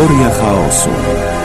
[0.00, 1.39] Teoria chaosu.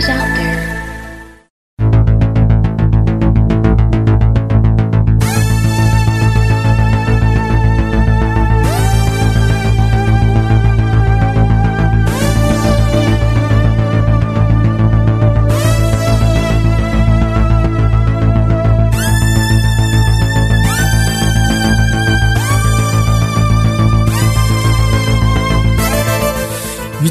[0.00, 0.29] 下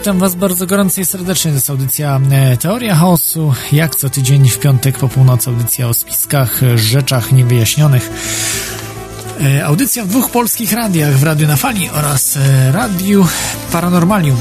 [0.10, 1.52] Witam Was bardzo gorąco i serdecznie.
[1.52, 3.54] To jest audycja e, Teoria Chaosu.
[3.72, 8.10] Jak co tydzień w piątek po północy audycja o spiskach, e, rzeczach niewyjaśnionych.
[9.42, 12.38] E, Audycja w dwóch polskich radiach, w Radiu na Fali oraz
[12.72, 13.28] Radiu
[13.72, 14.38] Paranormalium.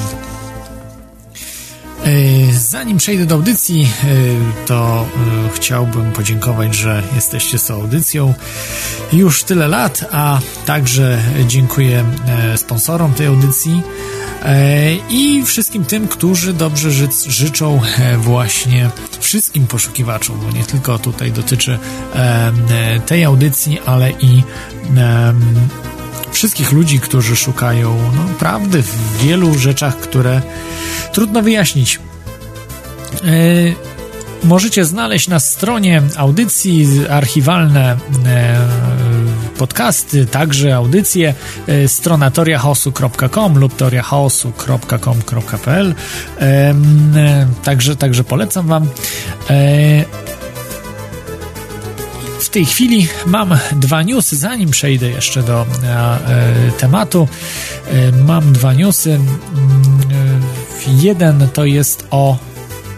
[2.52, 3.90] Zanim przejdę do audycji,
[4.66, 5.08] to
[5.54, 8.34] chciałbym podziękować, że jesteście z audycją
[9.12, 12.04] już tyle lat, a także dziękuję
[12.56, 13.82] sponsorom tej audycji
[15.10, 21.32] i wszystkim tym, którzy dobrze ży życzą e, właśnie wszystkim poszukiwaczom, bo nie tylko tutaj
[21.32, 21.78] dotyczy
[22.14, 22.52] e,
[23.06, 24.42] tej audycji, ale i
[24.96, 25.34] e,
[26.32, 30.42] wszystkich ludzi, którzy szukają no, prawdy w wielu rzeczach, które
[31.12, 32.00] trudno wyjaśnić.
[33.24, 33.88] E,
[34.44, 38.58] Możecie znaleźć na stronie audycji archiwalne e,
[39.58, 41.34] podcasty, także audycje,
[41.66, 45.94] e, strona toriachaosu.com lub toriachaosu.com.pl
[46.40, 46.74] e,
[47.64, 48.86] także, także polecam Wam.
[49.50, 50.04] E,
[52.40, 55.66] w tej chwili mam dwa newsy, zanim przejdę jeszcze do
[56.78, 57.28] tematu.
[58.26, 59.10] Mam dwa newsy.
[59.10, 59.28] Mm,
[60.86, 62.36] Jeden to jest o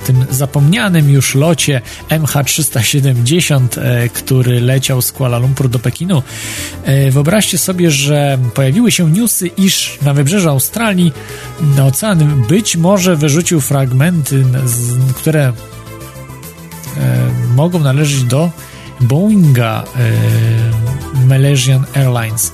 [0.04, 6.22] tym zapomnianym już locie MH370, e, który leciał z Kuala Lumpur do Pekinu.
[6.84, 11.12] E, Wyobraźcie sobie, że pojawiły się newsy, iż na wybrzeżu Australii
[11.76, 14.44] na ocean być może wyrzucił fragmenty,
[15.16, 15.52] które e,
[17.54, 18.50] mogą należeć do
[19.00, 19.84] Boeinga
[21.26, 22.52] Malaysian Airlines.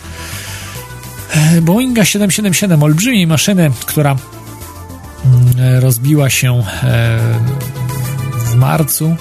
[1.63, 4.17] Boeinga 777, olbrzymiej maszyny, która
[5.81, 7.19] rozbiła się e,
[8.47, 9.17] w marcu,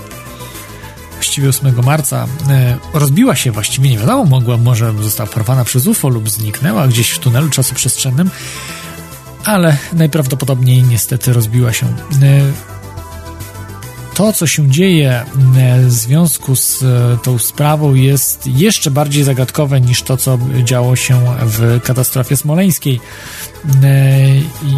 [1.14, 6.10] właściwie 8 marca, e, rozbiła się właściwie, nie wiadomo, mogła, może została porwana przez UFO
[6.10, 8.30] lub zniknęła gdzieś w tunelu czasoprzestrzennym,
[9.46, 11.86] ale najprawdopodobniej niestety rozbiła się.
[11.86, 12.75] E,
[14.16, 15.26] to, co się dzieje e,
[15.82, 21.22] w związku z e, tą sprawą, jest jeszcze bardziej zagadkowe niż to, co działo się
[21.42, 23.00] w katastrofie smoleńskiej.
[23.84, 24.76] E, I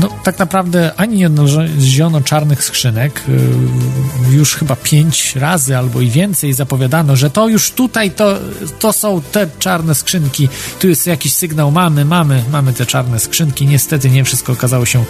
[0.00, 3.22] no, tak naprawdę ani nie odnaleziono czarnych skrzynek.
[3.28, 8.38] E, Już chyba pięć razy albo i więcej zapowiadano, że to już tutaj to,
[8.78, 10.48] to są te czarne skrzynki.
[10.80, 13.66] Tu jest jakiś sygnał, mamy, mamy, mamy te czarne skrzynki.
[13.66, 15.04] Niestety nie wszystko okazało się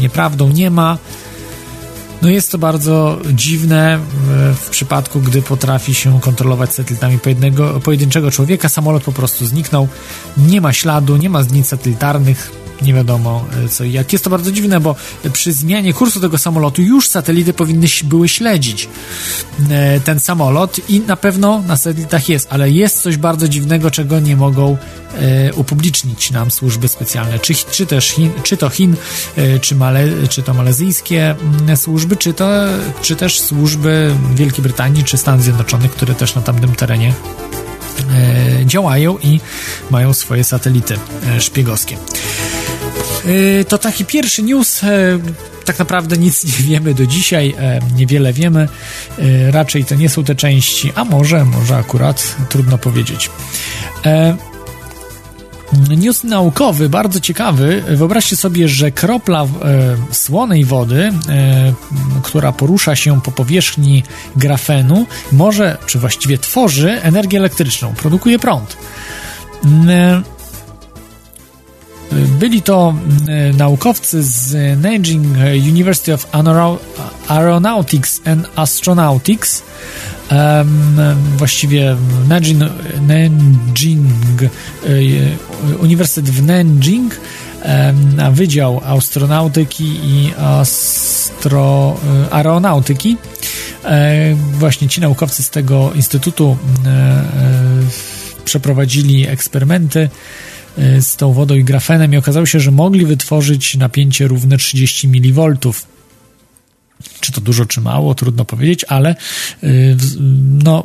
[0.00, 0.48] nieprawdą.
[0.48, 0.98] Nie ma.
[2.22, 7.18] No jest to bardzo dziwne w, w przypadku, gdy potrafi się kontrolować satelitami
[7.84, 8.68] pojedynczego człowieka.
[8.68, 9.88] Samolot po prostu zniknął,
[10.36, 14.12] nie ma śladu, nie ma zdjęć satelitarnych, nie wiadomo e, co i jak.
[14.12, 14.96] Jest to bardzo dziwne, bo
[15.32, 18.88] przy zmianie kursu tego samolotu już satelity powinny były śledzić
[19.70, 24.20] e, ten samolot i na pewno na satelitach jest, ale jest coś bardzo dziwnego, czego
[24.20, 24.76] nie mogą
[25.18, 28.96] e, upublicznić nam służby specjalne, czy, czy też Chin, czy to Chin,
[29.60, 32.50] czy, Male, czy to malezyjskie mm, służby, czy, to,
[33.02, 37.14] czy też służby Wielkiej Brytanii, czy Stanów Zjednoczonych, które też na tamtym terenie
[38.64, 39.40] działają i
[39.90, 40.98] mają swoje satelity
[41.38, 41.96] szpiegowskie.
[43.60, 44.84] E, To taki pierwszy news.
[44.84, 44.88] e,
[45.64, 48.68] Tak naprawdę nic nie wiemy do dzisiaj, e, niewiele wiemy.
[49.50, 53.30] Raczej to nie są te części, a może, może akurat, trudno powiedzieć.
[55.96, 57.82] News naukowy, bardzo ciekawy.
[57.88, 59.46] Wyobraźcie sobie, że kropla
[60.12, 61.12] słonej wody,
[62.22, 64.02] która porusza się po powierzchni
[64.36, 68.76] grafenu, może, czy właściwie tworzy energię elektryczną, produkuje prąd.
[72.12, 72.94] Byli to
[73.58, 75.36] naukowcy z Nanjing
[75.68, 76.26] University of
[77.28, 79.62] Aeronautics and Astronautics,
[81.36, 81.96] właściwie
[82.28, 82.62] Nanjing,
[83.08, 84.42] Nanjing
[85.80, 87.20] Uniwersytet w Nanjing,
[88.16, 91.96] na Wydział Astronautyki i Astro,
[92.30, 93.16] Aeronautyki.
[94.58, 96.56] Właśnie ci naukowcy z tego instytutu
[98.44, 100.08] przeprowadzili eksperymenty
[101.00, 105.56] z tą wodą i grafenem i okazało się, że mogli wytworzyć napięcie równe 30 mV.
[107.20, 109.16] Czy to dużo, czy mało, trudno powiedzieć, ale
[110.64, 110.84] no,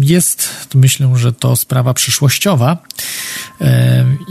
[0.00, 2.78] jest, myślę, że to sprawa przyszłościowa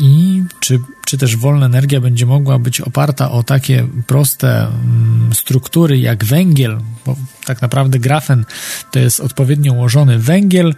[0.01, 4.67] i czy, czy też wolna energia będzie mogła być oparta o takie proste
[5.33, 8.45] struktury jak węgiel, bo tak naprawdę grafen
[8.91, 10.75] to jest odpowiednio ułożony węgiel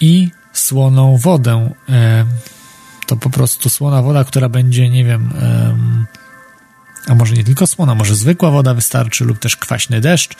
[0.00, 1.70] i słoną wodę.
[3.08, 5.32] To po prostu słona woda, która będzie, nie wiem,
[7.06, 10.36] a może nie tylko słona, może zwykła woda wystarczy, lub też kwaśny deszcz.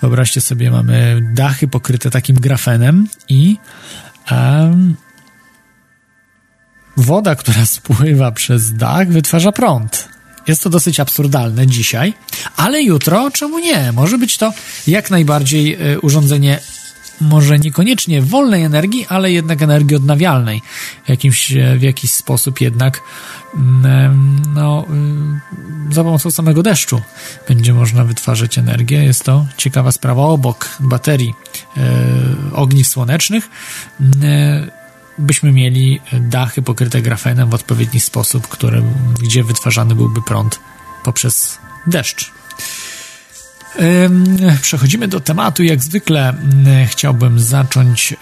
[0.00, 3.56] Wyobraźcie sobie, mamy dachy pokryte takim grafenem i
[6.96, 10.08] woda, która spływa przez dach, wytwarza prąd.
[10.46, 12.14] Jest to dosyć absurdalne dzisiaj,
[12.56, 13.92] ale jutro czemu nie?
[13.92, 14.52] Może być to
[14.86, 16.60] jak najbardziej e, urządzenie
[17.22, 20.62] może niekoniecznie wolnej energii, ale jednak energii odnawialnej.
[21.04, 23.00] W, jakimś, w jakiś sposób jednak
[23.54, 24.86] mm, no,
[25.90, 27.00] y, za pomocą samego deszczu
[27.48, 29.04] będzie można wytwarzać energię.
[29.04, 31.34] Jest to ciekawa sprawa obok baterii
[31.76, 31.80] e,
[32.52, 33.50] ogniw słonecznych.
[34.22, 34.82] E,
[35.18, 38.82] byśmy mieli dachy pokryte grafenem w odpowiedni sposób, który,
[39.22, 40.60] gdzie wytwarzany byłby prąd
[41.04, 42.32] poprzez deszcz.
[44.62, 45.62] Przechodzimy do tematu.
[45.62, 46.34] Jak zwykle
[46.86, 48.14] chciałbym zacząć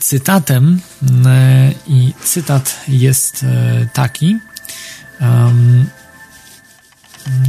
[0.00, 0.80] cytatem
[1.86, 4.38] i cytat jest e, taki.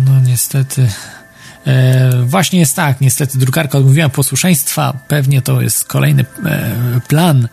[0.06, 0.90] No niestety
[2.26, 6.76] właśnie jest tak, niestety drukarka odmówiła posłuszeństwa, pewnie to jest kolejny e,
[7.08, 7.48] plan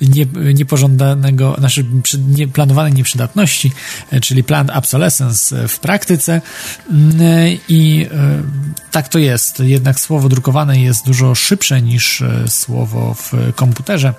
[0.00, 1.84] nie, niepożądanego, znaczy
[2.28, 3.72] nieplanowanej nieprzydatności,
[4.10, 6.40] e, czyli plan obsolescence w praktyce.
[6.90, 8.06] Mm, i
[8.90, 14.14] tak to jest, jednak słowo drukowane jest dużo szybsze niż słowo w komputerze.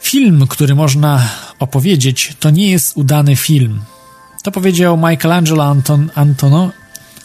[0.00, 1.28] Film, który można
[1.58, 3.80] opowiedzieć, to nie jest udany film
[4.42, 6.70] to powiedział Michelangelo Anton, Antono,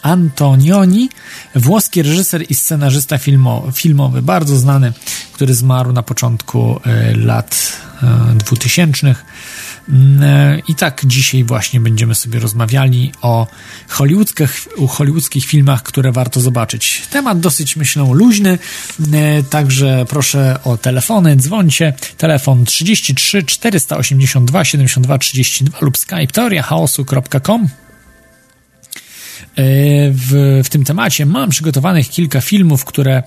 [0.02, 1.10] Antonioni,
[1.54, 4.92] włoski reżyser i scenarzysta filmo, filmowy, bardzo znany,
[5.32, 7.72] który zmarł na początku e, lat
[8.02, 9.24] e, dwutysięcznych.
[9.24, 9.37] Mm, e,
[10.68, 13.46] I tak dzisiaj właśnie będziemy sobie rozmawiali o
[13.88, 17.02] hollywoodzkich, hollywoodzkich filmach, które warto zobaczyć.
[17.10, 18.58] Temat dosyć, myślę, luźny,
[19.50, 21.92] także proszę o telefony, dzwońcie.
[22.16, 27.87] Telefon 33 482 72 32 lub skype teoriachaosu.com E,
[30.12, 31.26] w, w tym temacie.
[31.26, 33.22] Mam przygotowanych kilka filmów, które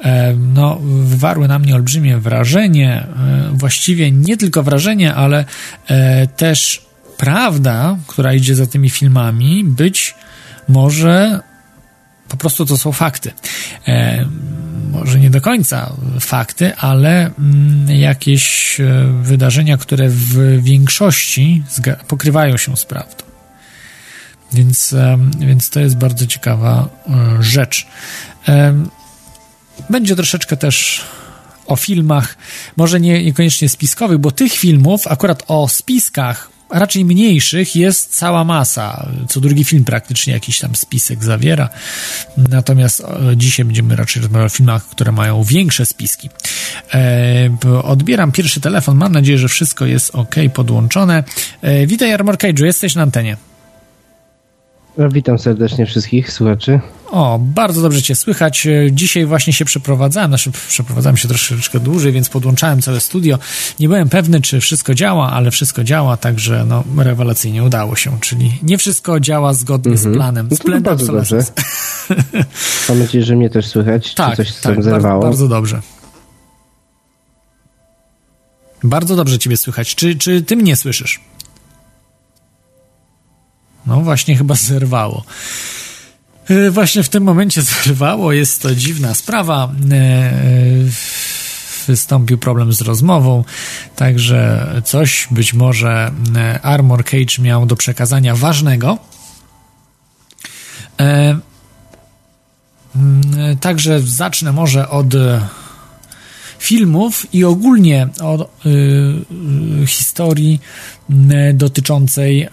[0.00, 2.92] e, no, wywarły na mnie olbrzymie wrażenie.
[2.92, 5.44] E, właściwie nie tylko wrażenie, ale
[6.36, 6.82] też
[7.16, 10.14] prawda, która idzie za tymi filmami, być
[10.68, 11.40] może
[12.28, 13.32] po prostu to są fakty.
[14.90, 18.76] może nie do końca fakty, ale mm, jakieś
[19.22, 21.62] wydarzenia, które w większości
[22.08, 23.27] pokrywają się z prawdą.
[24.52, 24.94] Więc,
[25.38, 27.86] więc to jest bardzo ciekawa e, rzecz.
[29.90, 31.04] Będzie troszeczkę też
[31.66, 32.36] o filmach,
[32.76, 39.08] może nie, niekoniecznie spiskowych, bo tych filmów, akurat o spiskach, raczej mniejszych, jest cała masa.
[39.28, 41.68] Co drugi film praktycznie jakiś tam spisek zawiera.
[42.36, 46.30] Natomiast e, dzisiaj będziemy raczej rozmawiać o filmach, które mają większe spiski.
[46.94, 48.96] E, odbieram pierwszy telefon.
[48.96, 51.24] Mam nadzieję, że wszystko jest ok, podłączone.
[51.62, 53.36] E, witaj, Armor Cage'u, jesteś na antenie.
[54.98, 56.80] Witam serdecznie wszystkich słuchaczy.
[57.10, 58.68] O, bardzo dobrze Cię słychać.
[58.92, 63.38] Dzisiaj właśnie się przeprowadzałem, znaczy przeprowadzałem się troszeczkę dłużej, więc podłączałem całe studio.
[63.80, 68.58] Nie byłem pewny, czy wszystko działa, ale wszystko działa, także no, rewelacyjnie udało się, czyli
[68.62, 70.12] nie wszystko działa zgodnie mm -hmm.
[70.12, 70.48] z planem.
[70.50, 71.44] Z no bardzo dobrze.
[72.88, 75.22] Mam nadzieję, że mnie też słychać, tak, czy coś tak, zerwało.
[75.22, 75.80] Bardzo, bardzo dobrze.
[78.82, 79.94] Bardzo dobrze Ciebie słychać.
[79.94, 81.20] Czy, czy Ty mnie słyszysz?
[83.88, 85.24] No właśnie chyba zerwało.
[86.48, 89.72] E, właśnie w tym momencie zerwało, jest to dziwna sprawa.
[89.90, 90.32] E, e,
[91.86, 93.44] wystąpił problem z rozmową,
[93.96, 96.12] także coś być może
[96.62, 98.98] Armor Cage miał do przekazania ważnego.
[103.60, 105.14] Także zacznę może od
[106.58, 108.48] filmów i ogólnie o
[109.86, 110.60] historii
[111.54, 112.48] dotyczącej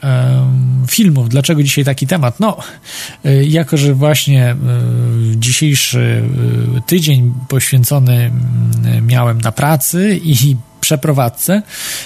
[0.90, 1.30] filmów.
[1.30, 2.40] Dlaczego dzisiaj taki temat?
[2.40, 2.58] No,
[3.44, 4.56] jako że właśnie
[5.36, 6.24] dzisiejszy
[6.88, 8.32] tydzień poświęcony
[9.02, 11.62] miałem na pracy i przeprowadzce.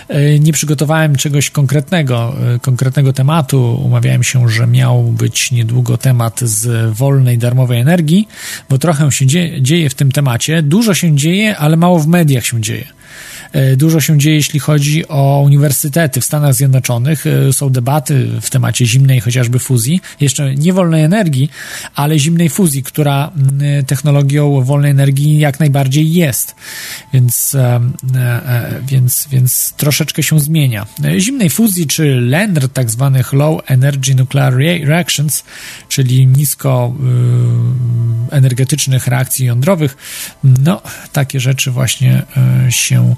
[0.07, 3.81] E, nie przygotowałem czegoś konkretnego, e, konkretnego tematu.
[3.85, 8.27] Umawiałem się, że miał być niedługo temat z wolnej, darmowej energii,
[8.69, 9.25] bo trochę się
[9.61, 10.61] dzieje w tym temacie.
[10.61, 12.98] Dużo się dzieje, ale mało w mediach się dzieje.
[13.51, 17.25] E, dużo się dzieje, jeśli chodzi o uniwersytety w Stanach Zjednoczonych.
[17.27, 21.49] E, są debaty w temacie zimnej chociażby fuzji, jeszcze nie wolnej energii,
[21.95, 26.55] ale zimnej fuzji, która mm, technologią wolnej energii jak najbardziej jest.
[27.13, 27.79] Więc, e,
[28.87, 30.85] więc, więc troszeczkę się zmienia.
[31.17, 34.53] Zimnej fuzji, czy LENR, tak zwanych Low Energy Nuclear
[34.85, 35.43] Reactions,
[35.89, 36.95] czyli nisko
[38.31, 39.97] energetycznych reakcji jądrowych,
[40.43, 40.81] no,
[41.13, 42.23] takie rzeczy właśnie
[42.69, 43.15] się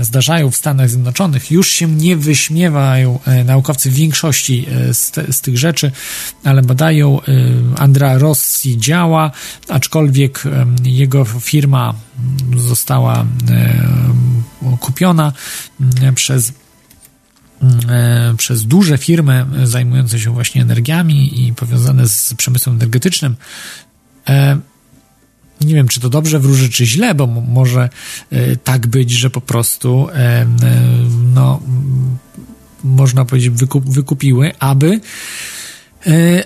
[0.00, 5.32] zdarzają w Stanach Zjednoczonych, już się nie wyśmiewają e, naukowcy w większości e, z, te,
[5.32, 5.92] z tych rzeczy,
[6.44, 7.20] ale badają.
[7.20, 7.24] E,
[7.78, 9.30] Andra Rossi działa,
[9.68, 10.42] aczkolwiek
[10.84, 11.94] jego firma
[12.56, 13.26] została
[14.80, 15.32] kupiona
[16.14, 16.52] przez
[18.36, 23.36] przez duże firmy zajmujące się właśnie energiami i powiązane z przemysłem energetycznym
[25.64, 27.88] nie wiem, czy to dobrze wróży, czy źle, bo może
[28.30, 30.46] e, tak być, że po prostu e, e,
[31.34, 31.60] no,
[32.84, 35.00] można powiedzieć, wykup, wykupiły, aby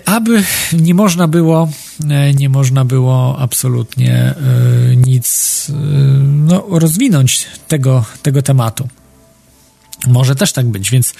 [0.05, 0.43] aby
[0.73, 1.69] nie można było
[2.35, 4.33] nie można było absolutnie
[4.95, 5.67] nic
[6.23, 8.87] no, rozwinąć tego, tego tematu.
[10.07, 11.13] Może też tak być, więc,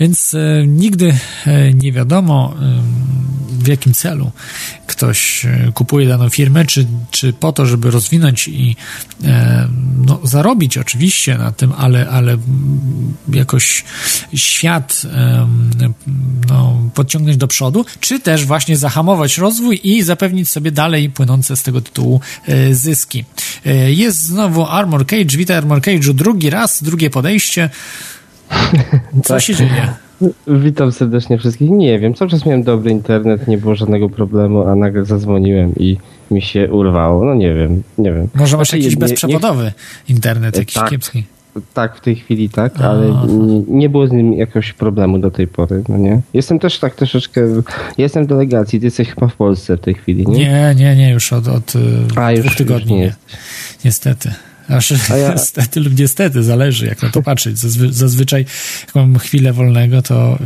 [0.00, 2.82] więc e, nigdy e, nie wiadomo e,
[3.58, 4.32] w jakim celu
[4.86, 8.76] ktoś e, kupuje daną firmę, czy, czy po to, żeby rozwinąć i
[9.24, 9.68] e,
[10.06, 12.36] no, zarobić oczywiście na tym, ale, ale
[13.32, 13.84] jakoś
[14.34, 15.46] świat e,
[16.48, 21.62] no, podciągnąć do przodu, czy też właśnie zahamować rozwój i zapewnić sobie dalej płynące z
[21.62, 22.20] tego tytułu
[22.72, 23.24] zyski.
[23.86, 27.70] Jest znowu Armor Cage, witaj Armor Cage'u drugi raz, drugie podejście.
[29.24, 29.42] Co tak.
[29.42, 29.88] się dzieje?
[30.46, 31.70] Witam serdecznie wszystkich.
[31.70, 35.96] Nie wiem, cały czas miałem dobry internet, nie było żadnego problemu, a nagle zadzwoniłem i
[36.30, 37.24] mi się urwało.
[37.24, 38.28] No nie wiem, nie wiem.
[38.34, 39.72] Może masz znaczy, jakiś nie, bezprzewodowy nie...
[40.14, 41.24] internet, jakiś tak, kiepski.
[41.74, 45.46] Tak, w tej chwili tak, ale nie, nie, było z nim jakiegoś problemu do tej
[45.46, 46.20] pory, no nie?
[46.34, 47.40] Jestem też tak troszeczkę,
[47.98, 50.38] jestem w delegacji, ty jesteś chyba w Polsce w tej chwili, nie?
[50.38, 51.72] Nie, nie, nie, już od, od
[52.16, 53.14] a, już, tygodni, już nie.
[53.84, 54.30] Niestety.
[54.68, 55.32] Aż ja...
[55.32, 57.58] niestety lub niestety, zależy jak na to patrzeć.
[57.58, 58.44] Zazwy, zazwyczaj
[58.86, 60.38] jak mam chwilę wolnego, to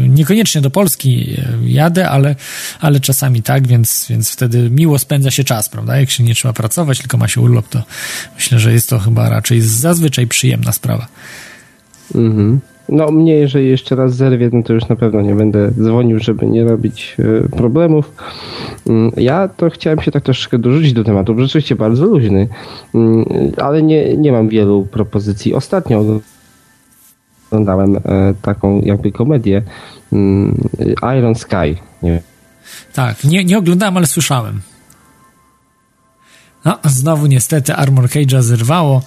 [0.00, 2.36] yy, niekoniecznie do Polski y, jadę, ale,
[2.80, 5.96] ale czasami tak, więc, więc wtedy miło spędza się czas, prawda?
[5.96, 7.82] Jak się nie trzeba pracować, tylko ma się urlop, to
[8.34, 11.08] myślę, że jest to chyba raczej zazwyczaj przyjemna sprawa.
[12.14, 12.60] Mhm.
[12.88, 16.46] No mnie, jeżeli jeszcze raz zerwie, no to już na pewno nie będę dzwonił, żeby
[16.46, 18.12] nie robić e, problemów.
[18.86, 22.48] Mm, ja to chciałem się tak troszeczkę dorzucić do tematu, bo rzeczywiście bardzo luźny,
[22.94, 23.24] mm,
[23.56, 25.54] ale nie, nie mam wielu propozycji.
[25.54, 26.20] Ostatnio
[27.50, 28.00] oglądałem e,
[28.42, 29.62] taką jakby komedię
[30.12, 30.58] mm,
[31.18, 31.76] Iron Sky.
[32.02, 32.22] Nie
[32.94, 34.60] Tak, nie, nie oglądałem, ale słyszałem.
[36.64, 39.02] No, znowu niestety Armor Cage'a zerwało,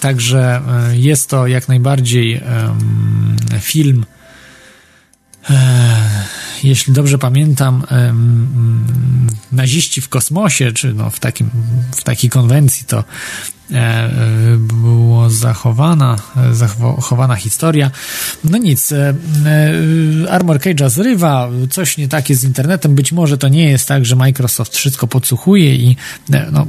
[0.00, 2.40] także e, jest to jak najbardziej
[3.60, 4.04] film
[6.62, 7.82] jeśli dobrze pamiętam,
[9.52, 11.50] naziści w kosmosie, czy no w, takim,
[11.96, 14.10] w takiej konwencji, to e, e,
[14.56, 16.16] było zachowana,
[16.52, 17.90] zachowana historia.
[18.44, 19.14] No nic, e,
[20.30, 24.16] Armor Cage'a zrywa, coś nie takie z internetem, być może to nie jest tak, że
[24.16, 25.96] Microsoft wszystko podsłuchuje i
[26.52, 26.66] no,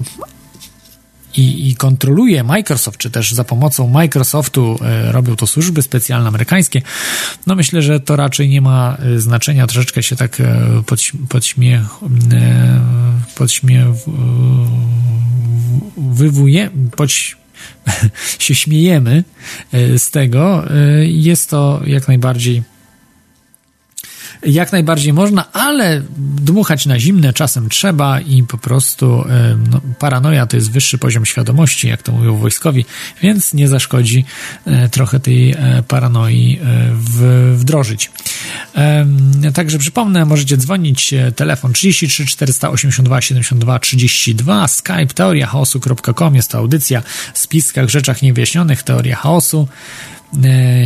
[1.35, 6.81] i, i kontroluje Microsoft, czy też za pomocą Microsoftu e, robią to służby specjalne amerykańskie,
[7.47, 9.67] no myślę, że to raczej nie ma e, znaczenia.
[9.67, 10.83] Troszeczkę się tak e,
[11.29, 11.81] podśmiech,
[13.35, 13.87] podśmiech
[15.97, 17.37] wywuje, podś,
[18.39, 19.23] się śmiejemy
[19.97, 20.63] z tego.
[21.03, 22.63] Jest to jak najbardziej
[24.45, 29.23] jak najbardziej można, ale dmuchać na zimne czasem trzeba i po prostu
[29.71, 32.85] no, paranoja to jest wyższy poziom świadomości, jak to mówią wojskowi,
[33.21, 34.25] więc nie zaszkodzi
[34.65, 36.89] e, trochę tej e, paranoi e,
[37.55, 38.11] wdrożyć.
[39.53, 47.39] Także przypomnę, możecie dzwonić telefon 33 482 72 32 skype teoriachaosu.com jest to audycja w
[47.39, 50.12] spiskach rzeczach niewyjaśnionych teoria chaosu E,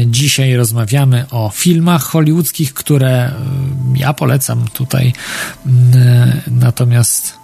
[0.06, 3.34] dzisiaj rozmawiamy o filmach hollywoodzkich, które e,
[3.96, 5.14] ja polecam tutaj.
[5.96, 7.38] E, natomiast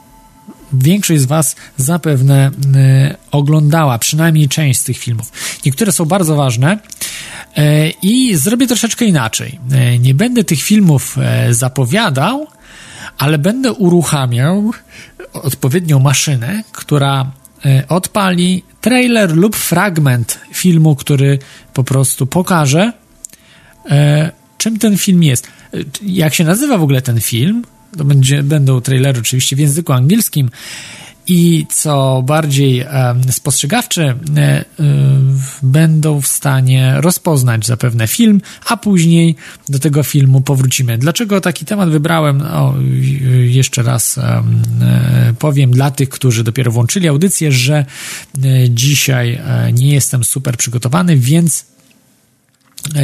[0.74, 5.32] większość z Was zapewne e, oglądała przynajmniej część z tych filmów.
[5.66, 6.78] Niektóre są bardzo ważne
[7.58, 9.60] e, i zrobię troszeczkę inaczej.
[9.72, 11.18] E, nie będę tych filmów
[11.52, 12.48] zapowiadał,
[13.18, 14.72] ale będę uruchamiał
[15.34, 17.32] odpowiednią maszynę, która
[17.90, 21.40] odpali trailer lub fragment filmu, który
[21.74, 22.94] po prostu pokaże,
[24.58, 25.48] czym ten film jest.
[26.02, 27.64] Jak się nazywa w ogóle ten film?
[27.98, 30.50] To będzie, będą trailery oczywiście w języku angielskim
[31.28, 32.86] i co bardziej
[33.32, 34.66] spostrzegawczy, e,
[35.64, 39.36] będą w stanie rozpoznać zapewne film, a później
[39.70, 40.98] do tego filmu powrócimy.
[40.98, 42.44] Dlaczego taki temat wybrałem?
[43.46, 44.44] Jeszcze raz e,
[45.40, 47.86] powiem dla tych, którzy dopiero włączyli audycję, że e,
[48.70, 49.42] dzisiaj
[49.74, 51.73] nie jestem super przygotowany, więc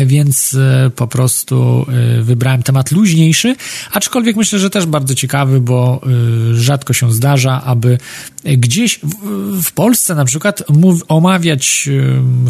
[0.05, 3.55] więc e, po prostu e, wybrałem temat luźniejszy,
[3.91, 6.01] aczkolwiek myślę, że też bardzo ciekawy, bo
[6.53, 7.97] rzadko się zdarza, aby
[8.43, 8.99] gdzieś
[9.61, 10.63] w, Polsce na przykład
[11.07, 11.89] omawiać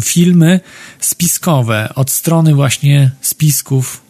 [0.02, 0.60] filmy
[1.00, 4.02] spiskowe od strony właśnie spisków,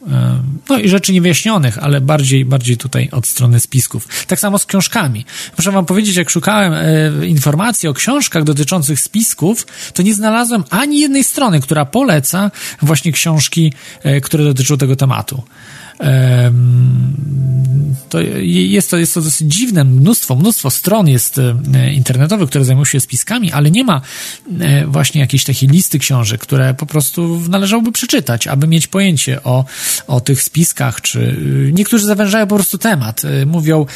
[0.68, 4.08] no i rzeczy niewyjaśnionych, ale bardziej, bardziej tutaj od strony spisków.
[4.26, 5.25] Tak samo z książkami.
[5.58, 6.72] Muszę wam powiedzieć, jak szukałem
[7.26, 12.50] informacji o książkach dotyczących spisków, to nie znalazłem ani jednej strony, która poleca
[12.82, 13.72] właśnie właśnie książki,
[14.02, 15.42] e, które dotyczą tego tematu.
[18.11, 19.85] To jest, to jest to dosyć dziwne.
[19.85, 24.00] Mnóstwo, mnóstwo stron jest e, internetowych, które zajmują się spiskami, ale nie ma
[24.61, 29.64] e, właśnie jakiejś takiej listy książek, które po prostu należałoby przeczytać, aby mieć pojęcie o,
[30.07, 31.37] o tych spiskach, czy
[31.73, 33.23] niektórzy zawężają po prostu temat.
[33.47, 33.87] Mówią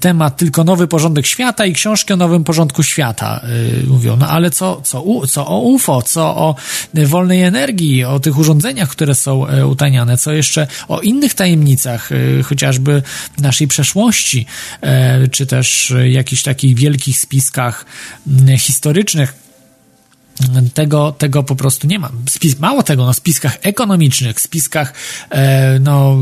[0.00, 3.40] temat tylko nowy porządek świata i książki o nowym porządku świata.
[3.86, 6.54] Mówią, no ale co, co, co o UFO, co o
[6.94, 11.45] wolnej energii, o tych urządzeniach, które są utajniane, co jeszcze o innych tajemnicach,
[12.44, 13.02] chociażby
[13.38, 14.46] naszej przeszłości,
[15.30, 17.86] czy też jakichś takich wielkich spiskach
[18.58, 19.45] historycznych,
[20.74, 22.10] tego, tego po prostu nie ma.
[22.30, 24.94] Spis, mało tego, na spiskach ekonomicznych, spiskach
[25.30, 26.16] e, no,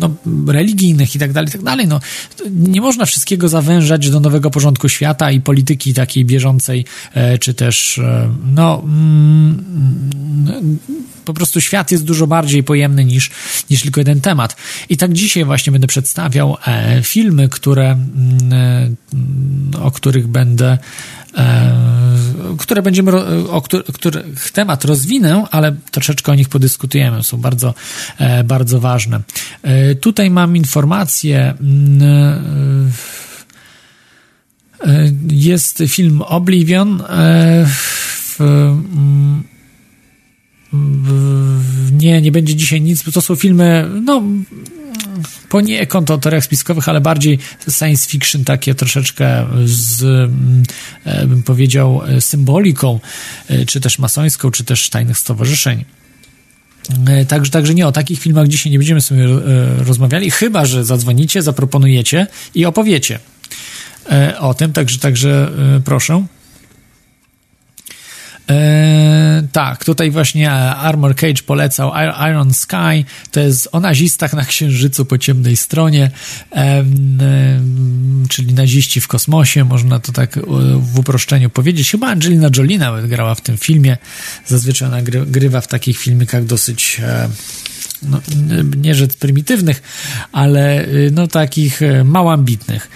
[0.00, 0.10] no,
[0.52, 1.88] religijnych i tak dalej, tak dalej.
[1.88, 2.00] No,
[2.50, 7.98] nie można wszystkiego zawężać do nowego porządku świata i polityki takiej bieżącej, e, czy też
[7.98, 10.78] e, no mm,
[11.28, 13.30] po prostu świat jest dużo bardziej pojemny niż,
[13.70, 14.56] niż tylko jeden temat.
[14.88, 18.52] I tak dzisiaj właśnie będę przedstawiał e, filmy, które, mm,
[19.74, 20.78] e, o których będę
[22.58, 23.16] które będziemy,
[23.48, 27.22] o których temat rozwinę, ale troszeczkę o nich podyskutujemy.
[27.22, 27.74] Są bardzo,
[28.44, 29.20] bardzo ważne.
[30.00, 31.54] Tutaj mam informację.
[31.60, 32.92] Mm,
[35.30, 37.02] jest film Oblivion.
[37.66, 39.44] W, mm,
[41.92, 44.22] nie, nie będzie dzisiaj nic, bo to są filmy, no,
[45.48, 47.38] poniekąd o teoriach spiskowych, ale bardziej
[47.70, 50.02] science fiction, takie troszeczkę z,
[51.04, 53.00] e, bym powiedział, symboliką,
[53.48, 55.84] e, czy też masońską, czy też tajnych stowarzyszeń.
[57.06, 59.26] E, także, także nie, o takich filmach dzisiaj nie będziemy sobie
[59.78, 63.18] rozmawiali, chyba, że zadzwonicie, zaproponujecie i opowiecie
[64.40, 65.50] o tym, także, także
[65.84, 66.26] proszę.
[68.48, 71.92] Eee, tak, tutaj właśnie Armor Cage polecał
[72.30, 76.10] Iron Sky, to jest o nazistach na Księżycu po ciemnej stronie,
[76.52, 76.84] eee,
[78.28, 80.38] czyli naziści w kosmosie, można to tak
[80.78, 81.90] w uproszczeniu powiedzieć.
[81.90, 83.96] Chyba Angelina Jolie nawet grała w tym filmie,
[84.46, 87.28] zazwyczaj ona grywa w takich filmikach dosyć e,
[88.02, 88.20] no,
[88.76, 89.82] nie rzecz prymitywnych,
[90.32, 92.88] ale no takich e, mało ambitnych.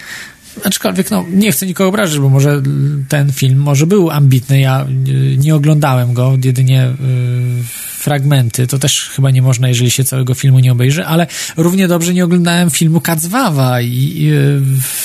[0.63, 2.61] Aczkolwiek, no, nie chcę nikogo obrazić, bo może
[3.09, 9.09] ten film może był ambitny, ja y, nie oglądałem go, jedynie y, fragmenty, to też
[9.15, 13.01] chyba nie można, jeżeli się całego filmu nie obejrzy, ale równie dobrze nie oglądałem filmu
[13.01, 14.31] Kacwawa i, i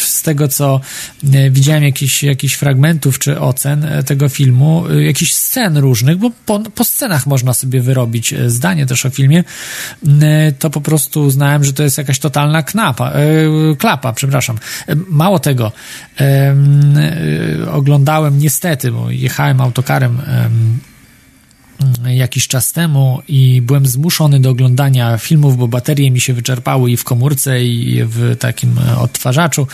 [0.00, 0.80] z tego, co
[1.32, 6.30] e, widziałem jakichś jakich fragmentów czy ocen e, tego filmu, e, jakichś scen różnych, bo
[6.46, 9.44] po, po scenach można sobie wyrobić zdanie też o filmie,
[10.58, 13.12] to po prostu uznałem, że to jest jakaś totalna knapa,
[13.78, 14.58] klapa, przepraszam.
[15.08, 15.72] Mało tego,
[17.72, 20.20] oglądałem niestety, bo jechałem autokarem
[22.06, 26.96] jakiś czas temu i byłem zmuszony do oglądania filmów, bo baterie mi się wyczerpały i
[26.96, 29.66] w komórce, i w takim odtwarzaczu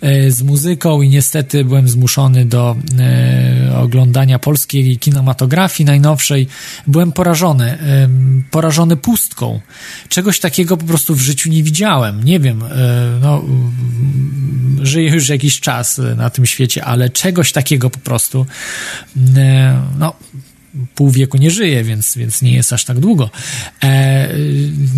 [0.00, 6.46] e, z muzyką i niestety byłem zmuszony do e, oglądania polskiej kinematografii najnowszej.
[6.86, 8.08] Byłem porażony, e,
[8.50, 9.60] porażony pustką.
[10.08, 12.24] Czegoś takiego po prostu w życiu nie widziałem.
[12.24, 12.64] Nie wiem,
[13.20, 13.44] no,
[14.82, 18.46] żyję już jakiś czas na tym świecie, ale czegoś takiego po prostu,
[19.98, 20.14] no,
[20.94, 23.30] pół wieku nie żyje, więc, więc nie jest aż tak długo.
[23.82, 24.28] E,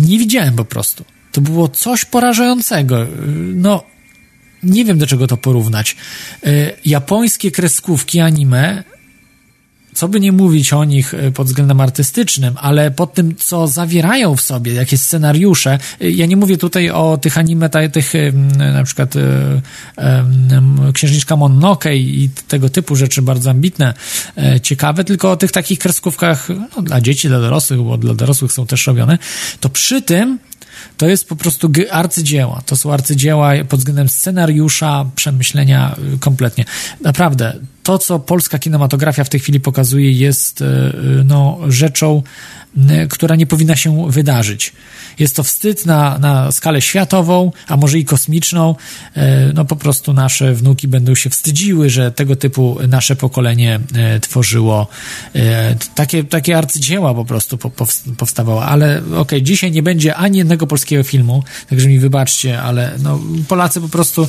[0.07, 1.05] nie widziałem po prostu.
[1.31, 3.07] To było coś porażającego.
[3.53, 3.83] No,
[4.63, 5.95] nie wiem do czego to porównać.
[6.47, 8.83] Y, japońskie kreskówki anime
[9.97, 14.35] co by nie mówić o nich y, pod względem artystycznym, ale pod tym, co zawierają
[14.35, 15.79] w sobie, jakie scenariusze.
[16.01, 18.13] Y, ja nie mówię tutaj o tych anime, tych
[18.73, 19.13] na przykład
[20.93, 23.93] Księżniczka Mononoke i tego typu rzeczy bardzo ambitne,
[24.63, 28.67] ciekawe, tylko o tych takich kreskówkach no, dla dzieci, dla dorosłych, bo dla dorosłych są
[28.67, 29.17] też robione,
[29.59, 30.39] to przy tym
[30.97, 32.61] to jest po prostu arcydzieła.
[32.65, 36.65] To są arcydzieła pod względem scenariusza, przemyślenia y, kompletnie.
[37.01, 42.23] Naprawdę, to, co polska kinematografia w tej chwili pokazuje, jest y, y, no, rzeczą,
[43.09, 44.73] która nie powinna się wydarzyć.
[45.19, 48.75] Jest to wstyd na, na skalę światową, a może i kosmiczną.
[49.53, 53.79] No po prostu nasze wnuki będą się wstydziły, że tego typu nasze pokolenie
[54.21, 54.87] tworzyło
[55.95, 57.57] takie, takie arcydzieła po prostu
[58.17, 58.65] powstawało.
[58.65, 63.19] Ale okej, okay, dzisiaj nie będzie ani jednego polskiego filmu, także mi wybaczcie, ale no,
[63.47, 64.27] Polacy po prostu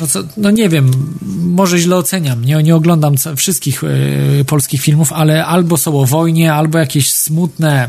[0.00, 0.90] no, co, no nie wiem,
[1.38, 6.52] może źle oceniam, nie, nie oglądam wszystkich y, polskich filmów, ale albo są o wojnie,
[6.52, 7.88] albo jakieś smutne,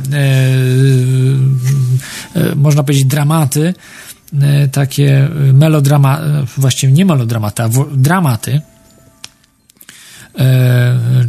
[2.35, 3.73] y, y, można powiedzieć, dramaty,
[4.71, 6.21] takie melodrama,
[6.57, 8.61] właściwie nie melodramaty, a dramaty,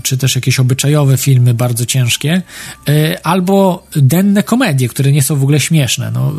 [0.03, 2.43] czy też jakieś obyczajowe filmy bardzo ciężkie,
[2.89, 6.11] e, albo denne komedie, które nie są w ogóle śmieszne.
[6.11, 6.33] No,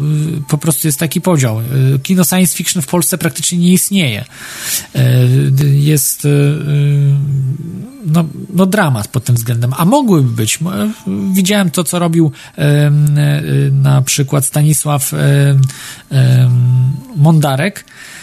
[0.47, 1.60] po prostu jest taki podział.
[1.60, 1.63] E,
[2.04, 4.25] kino science fiction w Polsce praktycznie nie istnieje.
[5.73, 6.28] Jest
[8.06, 10.60] no, no dramat pod tym względem, a mogłyby być.
[11.34, 12.32] Widziałem to, co robił
[13.71, 15.13] na przykład Stanisław
[17.15, 18.14] Mondarek, E,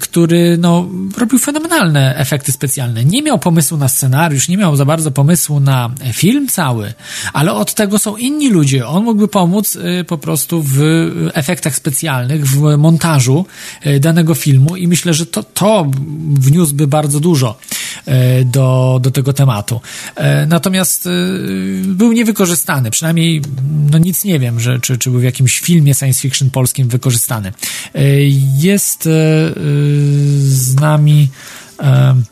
[0.00, 3.04] który no, robił fenomenalne efekty specjalne.
[3.04, 6.92] Nie miał pomysłu na scenariusz, nie miał za bardzo pomysłu na film cały,
[7.32, 8.86] ale od tego są inni ludzie.
[8.86, 10.80] On mógłby pomóc e, po prostu w
[11.34, 13.46] efektach specjalnych, w montażu
[13.80, 15.90] e, danego filmu i myślę, że to, to
[16.34, 17.58] wniósłby bardzo dużo
[18.44, 19.80] do, do tego tematu.
[20.48, 21.08] Natomiast
[21.82, 23.42] był niewykorzystany, przynajmniej
[23.90, 27.52] no nic nie wiem, że, czy, czy był w jakimś filmie science fiction polskim wykorzystany.
[28.58, 29.08] Jest
[30.42, 31.28] z nami.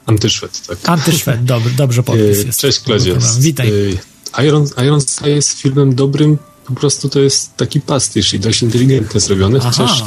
[0.07, 0.79] Antyszwed, tak.
[0.85, 2.61] Antyszwed, dobry, dobrze podpis jest.
[2.61, 3.17] Cześć Kledzie.
[3.39, 3.73] Witaj.
[4.45, 9.21] Iron, Iron Sky jest filmem dobrym, po prostu to jest taki pastysz i dość inteligentnie
[9.21, 9.71] zrobiony, Aha.
[9.71, 10.05] chociaż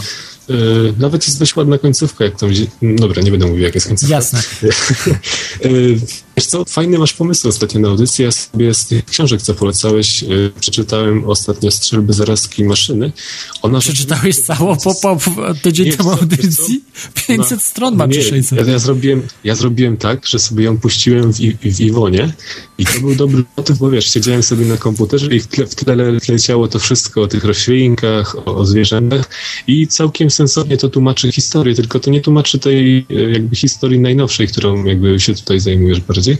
[0.50, 2.50] Yy, nawet jest dość ładna końcówka, jak tam...
[2.82, 4.16] Dobra, nie będę mówił, jak jest końcówka.
[4.16, 4.42] Jasne.
[5.64, 6.00] yy,
[6.42, 8.26] wiesz co, fajny masz pomysł ostatnio na audycję.
[8.26, 13.12] Ja sobie z tych książek, co polecałeś, yy, przeczytałem ostatnio Strzelby, Zarazki, Maszyny.
[13.62, 16.84] Ona Przeczytałeś całą po, po, po tydzień temu audycji?
[17.28, 18.60] 500 no, stron ma, czy 600?
[18.60, 22.34] Ja, ja, zrobiłem, ja zrobiłem tak, że sobie ją puściłem w, w Iwonie
[22.78, 25.76] i to był dobry motyw, bo wiesz, siedziałem sobie na komputerze i w tle, w
[25.76, 25.96] tle
[26.30, 29.30] leciało to wszystko o tych roślinkach, o, o zwierzętach
[29.68, 34.48] i całkiem sensownie to tłumaczy historię, tylko to nie tłumaczy tej e, jakby historii najnowszej,
[34.48, 36.31] którą jakby się tutaj zajmujesz bardziej.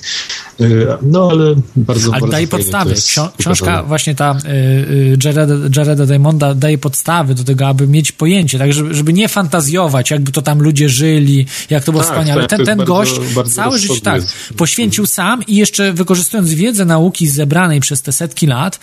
[0.60, 2.96] E, no ale bardzo, ale bardzo daje podstawy.
[3.38, 8.74] książka właśnie ta y, Jareda, Jareda Diamonda daje podstawy do tego, aby mieć pojęcie, tak,
[8.74, 12.42] żeby, żeby nie fantazjować, jakby to tam ludzie żyli, jak to było tak, wspaniale.
[12.42, 14.22] Tak, ten, ten bardzo, gość bardzo całe życie tak
[14.58, 18.80] poświęcił sam i jeszcze wykorzystując wiedzę nauki zebranej przez te setki lat,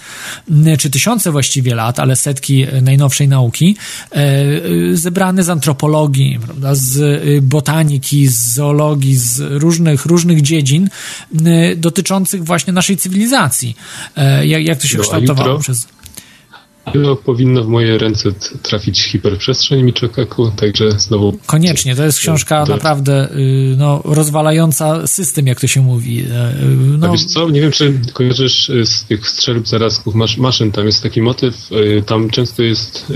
[0.79, 3.77] czy tysiące właściwie lat, ale setki najnowszej nauki,
[4.93, 10.88] zebrany z antropologii, prawda, z y, botaniki, z zoologii, z różnych, różnych dziedzin
[11.47, 13.77] y, dotyczących właśnie naszej cywilizacji.
[14.17, 15.89] E, jak, jak to się no, kształtowało jutro, przez...
[16.95, 21.39] No, powinno w moje ręce trafić hiperprzestrzeń Michikaku, także znowu...
[21.47, 22.73] Koniecznie, to jest książka do...
[22.73, 26.21] naprawdę y, no, rozwalająca system, jak to się mówi.
[26.21, 26.55] E,
[26.99, 27.09] no...
[27.09, 31.23] A wiesz co, nie wiem, czy kojarzysz z tych strzelb zarazków maszyn, tam jest taki
[31.23, 31.71] motyw,
[32.07, 33.13] tam często jest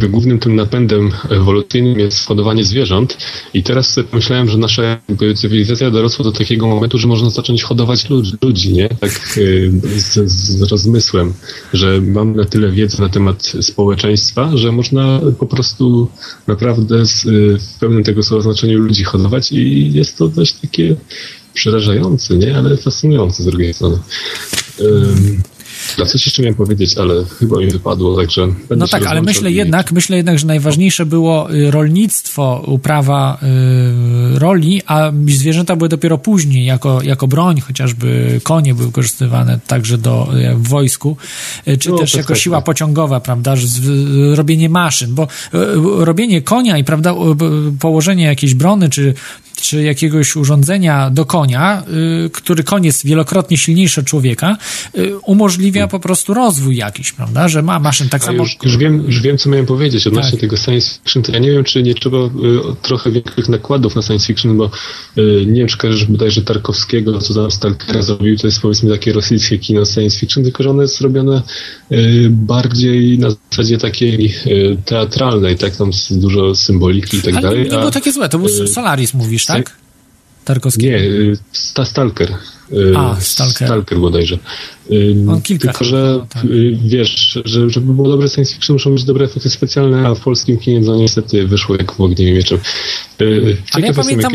[0.00, 3.18] głównym tym napędem ewolucyjnym jest hodowanie zwierząt
[3.54, 5.00] i teraz sobie pomyślałem, że nasza
[5.36, 8.06] cywilizacja dorosła do takiego momentu, że można zacząć hodować
[8.42, 8.88] ludzi, nie?
[8.88, 11.32] Tak y, z, z rozmysłem,
[11.72, 16.08] że mam na tyle wiedzy na temat społeczeństwa, że można po prostu
[16.46, 20.96] naprawdę z, y, w pełnym tego słowa znaczeniu ludzi hodować i jest to dość takie
[21.54, 22.56] przerażające, nie?
[22.56, 23.98] Ale fascynujące z drugiej strony.
[24.80, 25.42] Um,
[25.98, 28.48] ja coś jeszcze miałem powiedzieć, ale chyba mi wypadło, także...
[28.76, 33.38] No tak, ale myślę jednak, myślę jednak, że najważniejsze było y, rolnictwo, uprawa
[34.34, 39.98] y, roli, a zwierzęta były dopiero później, jako, jako broń, chociażby konie były wykorzystywane także
[39.98, 41.16] do, y, w wojsku,
[41.78, 42.64] czy no, też jako tak, siła tak.
[42.64, 43.66] pociągowa, prawda, że
[44.34, 45.28] robienie maszyn, bo
[45.98, 47.14] robienie konia i, prawda,
[47.80, 49.14] położenie jakiejś brony, czy
[49.60, 51.82] czy jakiegoś urządzenia do konia,
[52.26, 54.56] y, który koń jest wielokrotnie silniejszy od człowieka,
[54.98, 57.48] y, umożliwia po prostu rozwój jakiś, prawda?
[57.48, 58.38] Że ma maszyn tak A samo.
[58.42, 60.40] już, już, wiem, już wiem, co miałem powiedzieć odnośnie Tak.
[60.40, 61.22] tego science fiction.
[61.22, 62.30] To ja nie wiem, czy nie trzeba y,
[62.82, 64.70] trochę większych nakładów na science fiction, bo
[65.46, 68.36] nie wiem, czy kojarzysz bodajże Tarkowskiego, co tam Stalkera zrobił.
[68.38, 71.42] To jest powiedzmy takie rosyjskie kino science fiction, tylko że ono jest zrobione
[71.92, 74.34] y, bardziej na zasadzie takiej
[74.84, 75.76] teatralnej, tak?
[75.76, 77.62] Tam dużo symboliki i tak Ale dalej.
[77.64, 79.76] nie było takie złe, to był Solaris, mówisz, tak?
[80.44, 80.86] Tarkowski.
[80.86, 82.30] Nie, y, sta, Stalker.
[82.72, 83.68] Y, A, Stalker.
[83.68, 84.38] Stalker bodajże.
[84.92, 86.44] Y, On kilka Tylko, że no tak.
[86.44, 90.20] y, wiesz, że, żeby było dobre science fiction, muszą być dobre efekty specjalne, a w
[90.20, 92.58] polskim kinie no niestety wyszło jak w ogniu i mieczem.
[93.20, 94.32] Y, Ale ja pamiętam,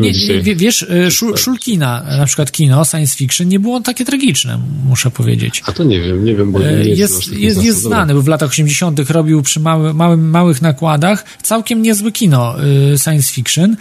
[0.00, 0.12] nie,
[0.42, 5.10] wie- wiesz, y, Szul, Szulkina, na przykład kino, science fiction, nie było takie tragiczne, muszę
[5.10, 5.62] powiedzieć.
[5.66, 7.80] A to nie wiem, nie wiem, bo nie Jest, jest, jest zasadowym.
[7.80, 9.10] znany, bo w latach 80.
[9.10, 12.56] robił przy mały, małym, małych nakładach całkiem niezłe kino
[12.94, 13.76] y, science fiction.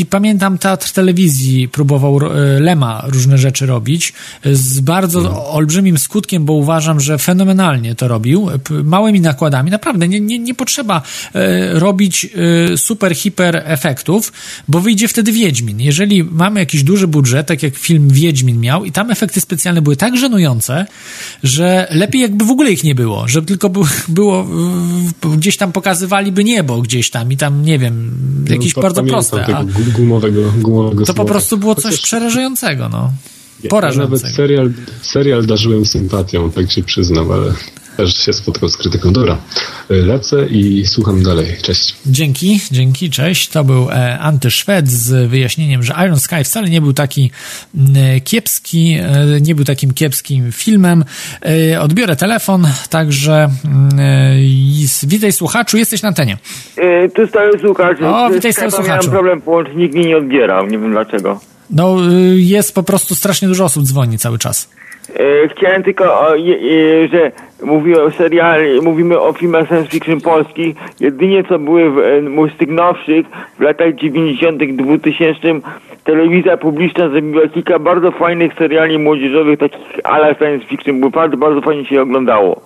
[0.00, 4.12] Y, Pamiętam teatr telewizji próbował y, Lema różne rzeczy robić
[4.46, 5.09] y, z bardzo
[5.50, 8.48] olbrzymim skutkiem, bo uważam, że fenomenalnie to robił.
[8.84, 11.02] Małymi nakładami, naprawdę nie, nie, nie potrzeba
[11.34, 11.38] y,
[11.78, 12.26] robić
[12.72, 14.32] y, super, hiper efektów,
[14.68, 15.80] bo wyjdzie wtedy Wiedźmin.
[15.80, 19.96] Jeżeli mamy jakiś duży budżet, tak jak film Wiedźmin miał i tam efekty specjalne były
[19.96, 20.86] tak żenujące,
[21.42, 24.46] że lepiej jakby w ogóle ich nie było, żeby tylko było, było
[25.36, 28.10] gdzieś tam pokazywaliby niebo gdzieś tam i tam, nie wiem,
[28.48, 29.44] jakieś No, bardzo proste.
[29.44, 29.64] Tego
[29.96, 31.32] gumowego, gumowego to po smoka.
[31.32, 33.12] prostu było coś Chociaż przerażającego, no.
[33.62, 34.32] Ja nawet Porażającego.
[34.34, 34.70] serial,
[35.02, 37.52] serial darzyłem sympatią, tak się przyznam, ale
[37.96, 39.12] też się spotkał z krytyką.
[39.12, 39.38] Dobra,
[39.90, 41.46] y, lecę i słucham dalej.
[41.62, 41.96] Cześć.
[42.06, 43.48] Dzięki, dzięki, cześć.
[43.48, 47.30] To był e, Antyszwed z wyjaśnieniem, że Iron Sky wcale nie był taki
[47.74, 51.04] mm, kiepski, e, nie był takim kiepskim filmem.
[51.72, 56.38] E, odbiorę telefon, także mm, e, witaj słuchaczu, jesteś na antenie.
[56.76, 57.98] E, tu stały słuchacz.
[58.02, 58.88] O, Z witaj, stary słuchaczu.
[58.90, 61.40] Miałem problem, połącznik mnie nie odbierał, nie wiem dlaczego.
[61.72, 64.70] No, y, jest po prostu strasznie dużo osób dzwoni cały czas.
[65.16, 70.76] E, chciałem tylko, o, e, że mówię o seriali, mówimy o filmach science fiction polskich.
[71.00, 73.26] Jedynie co były w, e, z tych nowszych
[73.58, 75.60] w latach 90., 2000
[76.04, 81.60] telewizja publiczna zrobiła kilka bardzo fajnych seriali młodzieżowych, takich ala science fiction, bo bardzo, bardzo
[81.60, 82.60] fajnie się oglądało.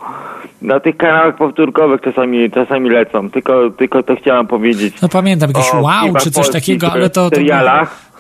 [0.63, 5.01] Na tych kanałach powtórkowych czasami, czasami lecą, tylko, tylko to chciałem powiedzieć.
[5.03, 7.31] No pamiętam, jakieś wow czy coś polskich, takiego, ale to...
[7.31, 8.13] to serialach.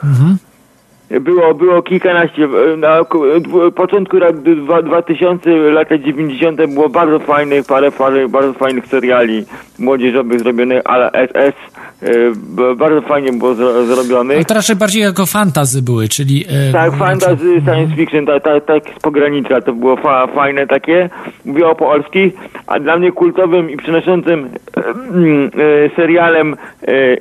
[1.20, 3.00] Było, było kilkanaście, e, na
[3.40, 6.60] dwu- początku lat dwa- 2000, lata 90.
[6.74, 9.44] było bardzo fajnych, parę, parę bardzo fajnych seriali
[9.78, 11.54] młodzieżowych zrobionych, ale SS,
[12.02, 14.36] e, bardzo fajnie było zro, zrobionych.
[14.36, 16.44] ale to raczej bardziej jako fantazy były, czyli...
[16.68, 21.10] e, Tak, fantasy, science fiction, tak, tak, tak z pogranicza, to było fa, fajne takie,
[21.44, 22.32] mówię o polskich,
[22.66, 25.50] a dla mnie kultowym i przynoszącym e, mm,
[25.92, 26.56] e, serialem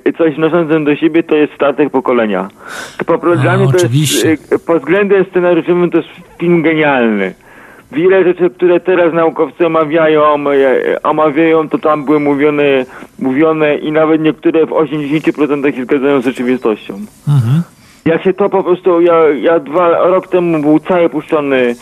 [0.06, 2.48] e, coś noszącym do siebie to jest Statek Pokolenia.
[3.06, 4.30] Po prostu A, dla mnie to oczywiście.
[4.30, 7.34] jest, e, pod względem scenariuszowym to jest film genialny.
[7.92, 12.86] Wiele rzeczy, które teraz naukowcy omawiają, e, omawiają, to tam były mówione,
[13.20, 16.94] mówione i nawet niektóre w 80% się zgadzają z rzeczywistością.
[18.06, 21.76] Jak się to po prostu, ja, ja dwa rok temu był cały puszczony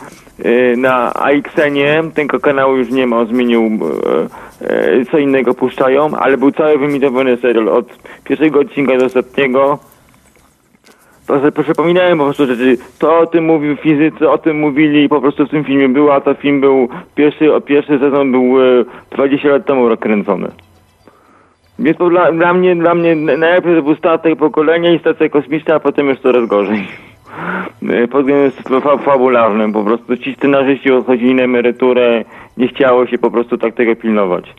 [0.78, 3.80] na AXN-ie, tego kanału już nie ma, on zmienił,
[5.12, 7.86] co innego puszczają, ale był cały wyemitowany serial od
[8.24, 9.80] pierwszego odcinka do ostatniego.
[11.64, 15.50] Przypominałem po prostu rzeczy, to o tym mówił fizycy, o tym mówili po prostu w
[15.50, 19.90] tym filmie było, a to film był, pierwszy, pierwszy sezon był e, 20 lat temu
[19.90, 20.52] rozkręcony.
[21.80, 25.80] Więc dla, dla mnie, dla mnie najpierw to był statek pokolenia i stacja kosmiczna, a
[25.80, 26.88] potem już coraz gorzej.
[27.90, 32.24] E, Pod względem fa fabularnym po prostu ci scenarzyści odchodzili na emeryturę,
[32.58, 34.54] nie chciało się po prostu tak tego pilnować.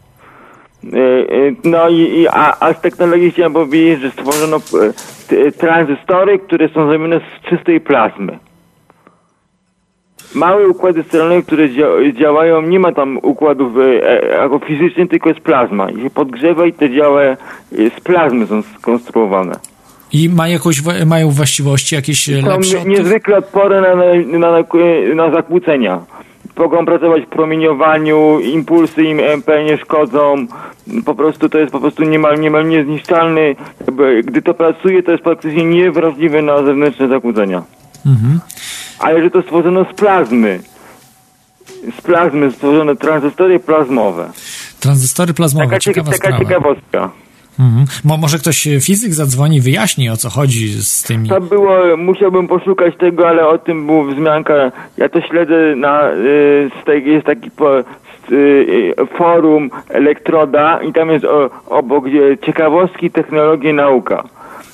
[0.84, 4.60] E, e, No i, a, a z technologii chciałem powiedzieć, że stworzono
[5.28, 8.38] t- tranzystory, które są zrobione z czystej plazmy.
[10.34, 15.40] Małe układy sterowe, które dzia- działają, nie ma tam układów e, jako fizycznych, tylko jest
[15.40, 15.90] plazma.
[15.90, 17.36] I się podgrzewa i te działa e,
[17.96, 19.52] z plazmy są skonstruowane.
[20.12, 22.76] I ma jakąś, wa- mają właściwości jakieś Są lepsze?
[22.76, 22.86] tych?
[22.86, 23.94] niezwykle odporne na,
[24.38, 24.64] na, na,
[25.14, 26.00] na zakłócenia.
[26.56, 30.46] Mogą pracować w promieniowaniu, impulsy im MP nie szkodzą.
[31.04, 33.56] Po prostu to jest po prostu niemal, niemal niezniszczalny.
[34.24, 37.62] Gdy to pracuje, to jest praktycznie niewrażliwe na zewnętrzne zakłócenia.
[38.06, 38.40] Mhm.
[38.98, 40.60] Ale że to stworzono z plazmy.
[41.98, 44.30] Z plazmy stworzone tranzystory plazmowe.
[44.80, 46.44] Tranzystory plazmowe, Taka, cieka, ciekawa taka sprawa.
[46.44, 47.10] ciekawostka.
[47.60, 47.86] Mhm.
[48.04, 51.28] Mo, może ktoś e, fizyk zadzwoni, wyjaśni o co chodzi z tymi...
[51.28, 54.54] To było, musiałbym poszukać tego, ale o tym było wzmianka.
[54.96, 57.84] Ja to śledzę na, y, jest taki po, y,
[58.32, 62.04] y, forum Elektroda i tam jest o, obok
[62.46, 64.24] ciekawostki, technologie, nauka.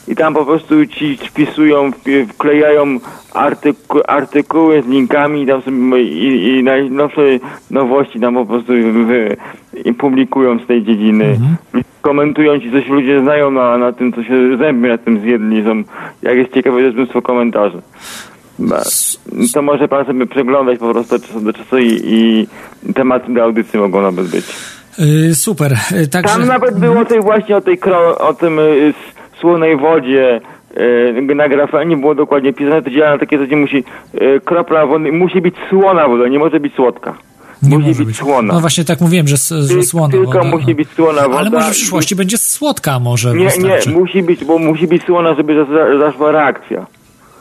[0.09, 2.99] I tam po prostu ci wpisują, wpi- wklejają
[3.35, 7.23] artyku, artykuły z linkami i tam sobie i, i najnowsze
[7.71, 8.73] nowości tam po prostu
[9.07, 9.37] wy,
[9.99, 11.39] publikują z tej dziedziny.
[12.01, 15.65] Komentują ci, coś ludzie znają na, na tym, co się zęby na tym zjedli.
[15.65, 15.83] Są,
[16.23, 17.83] jak jest ciekawe, jest mnóstwo komentarzy.
[19.55, 22.47] To może pan sobie przeglądać po prostu od czasu do czasu i, i
[22.95, 24.45] tematy do audycji mogą nawet być.
[24.99, 25.73] Y, super.
[25.93, 26.35] Y, Także...
[26.35, 28.95] Tam nawet było tej właśnie o tej kro, o tym y,
[29.41, 30.41] słonej wodzie.
[31.29, 35.13] Y, na grafenie było dokładnie pisane, to działa na takie zasadzie musi y, kropla wody,
[35.13, 37.15] musi być słona woda, nie może być słodka.
[37.63, 38.55] Nie musi może być, słona.
[38.55, 40.45] No właśnie tak mówiłem, że, że słona tylko woda.
[40.45, 41.39] musi być słona woda.
[41.39, 43.91] Ale może w przyszłości będzie słodka może Nie, nie, wystarczy.
[43.91, 46.87] musi być, bo musi być słona, żeby zas- zaszła reakcja.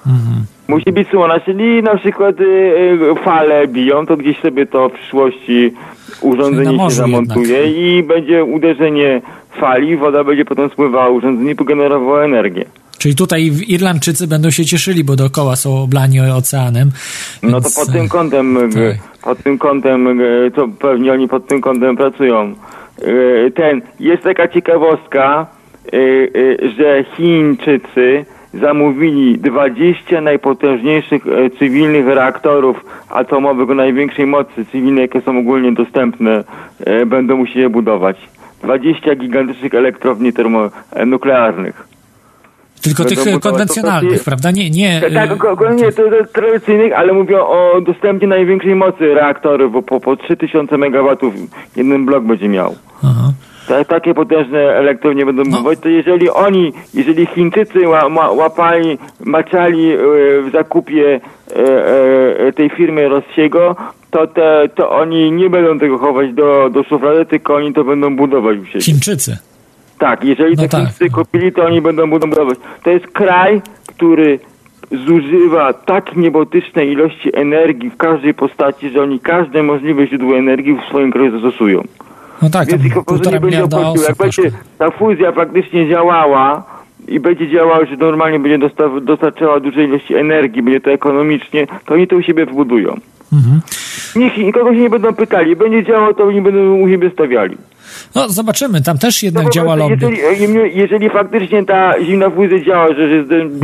[0.08, 0.46] Mhm.
[0.68, 4.94] Musi być słona, czyli na przykład y, y, fale biją, to gdzieś sobie to w
[4.94, 5.74] przyszłości
[6.22, 12.66] urządzenie się zamontuje i będzie uderzenie fali, woda będzie potem spływała urządzenie i pogenerowało energię.
[12.98, 16.92] Czyli tutaj Irlandczycy będą się cieszyli, bo dookoła są oblani oceanem.
[17.44, 19.22] No to więc, pod e, tym kątem, tak.
[19.22, 20.20] pod tym kątem,
[20.56, 22.56] to pewnie oni pod tym kątem pracują.
[23.04, 25.48] Y, Ten, jest taka ciekawostka,
[26.78, 28.26] że Chińczycy
[28.62, 36.44] zamówili 20 najpotężniejszych e, cywilnych reaktorów atomowych o największej mocy cywilnej, jakie są ogólnie dostępne,
[36.80, 38.18] e, będą musieli je budować.
[38.64, 41.88] 20 gigantycznych elektrowni termonuklearnych.
[42.82, 44.52] Tylko tych będą e, budować to konwencjonalnych, prawda?
[44.52, 45.02] Nie, nie.
[45.14, 45.92] Tak, ogólnie
[46.34, 51.18] tradycyjnych, ale mówię o dostępie największej mocy reaktorów, bo po, po 3000 MW
[51.76, 52.76] jeden blok będzie miał.
[53.04, 53.32] Aha.
[53.68, 55.50] Ta, takie potężne elektrownie będą No.
[55.52, 59.98] budować, to jeżeli oni, jeżeli Chińczycy ła, ma, łapali, maczali e,
[60.42, 61.20] w zakupie
[61.56, 63.76] e, e, tej firmy Rossiego,
[64.12, 68.16] to, te, to oni nie będą tego chować do, do szuflady, tylko oni to będą
[68.16, 68.82] budować siebie.
[68.86, 69.38] Chińczycy.
[70.00, 70.82] Tak, jeżeli No te tak.
[70.82, 72.58] Chińczycy kupili, to oni będą budować.
[72.84, 74.40] To jest kraj, który
[74.92, 80.90] zużywa tak niebotyczne ilości energii w każdej postaci, że oni każde możliwe źródło energii w
[80.90, 81.84] swoim kraju zastosują.
[82.42, 84.06] No tak, Więc ich półtora nie będzie obchodziło.
[84.08, 84.42] Jak będzie
[84.78, 86.64] ta fuzja praktycznie działała
[87.08, 91.94] i będzie działała, że normalnie będzie dosta- dostarczała dużej ilości energii, będzie to ekonomicznie, to
[91.94, 92.90] oni to u siebie wbudują.
[93.34, 93.62] Mhm.
[94.16, 95.56] Nikt nikogo się nie będą pytali.
[95.56, 97.58] Będzie działało, to oni będą u siebie stawiali.
[98.16, 99.98] No zobaczymy, tam też jednak po działa lobby.
[100.40, 103.02] jeżeli, jeżeli faktycznie ta zimna fuzja działa, że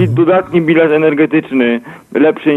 [0.02, 1.82] jest dodatni bilans energetyczny
[2.14, 2.50] lepszy,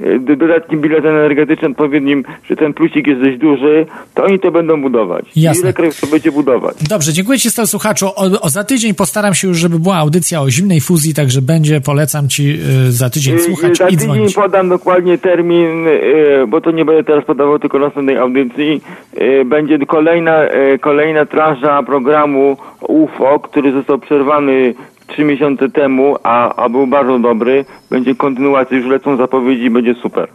[0.00, 4.38] nie, kie- do- dodatni bilans energetyczny odpowiednim, że ten plusik jest dość duży, to oni
[4.40, 5.24] to będą budować.
[5.36, 5.62] Jasne.
[5.62, 6.76] Ile krajów to będzie budować?
[6.88, 8.06] Dobrze, dziękuję Ci stary słuchaczu.
[8.06, 11.80] O, o za tydzień postaram się już, żeby była audycja o zimnej fuzji, także będzie,
[11.80, 14.34] polecam Ci y, za tydzień Y, słuchać Za i tydzień dzwonić.
[14.34, 18.80] podam dokładnie termin, y, bo to nie będę teraz podawał tylko następnej audycji.
[19.20, 20.36] Y, Będzie kolejna,
[20.80, 22.56] kolejna transza programu
[22.88, 24.74] UFO, który został przerwany
[25.06, 27.64] trzy miesiące temu, a, a był bardzo dobry.
[27.90, 30.28] Będzie kontynuacja, już lecą zapowiedzi, będzie super.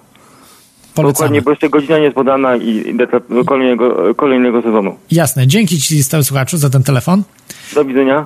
[0.95, 1.13] Polecamy.
[1.13, 2.97] Dokładnie, bo jeszcze godzina nie jest podana i i
[3.29, 4.95] do kolejnego, kolejnego sezonu.
[5.11, 7.23] Jasne, dzięki Ci stały słuchaczu za ten telefon.
[7.75, 8.25] Do widzenia.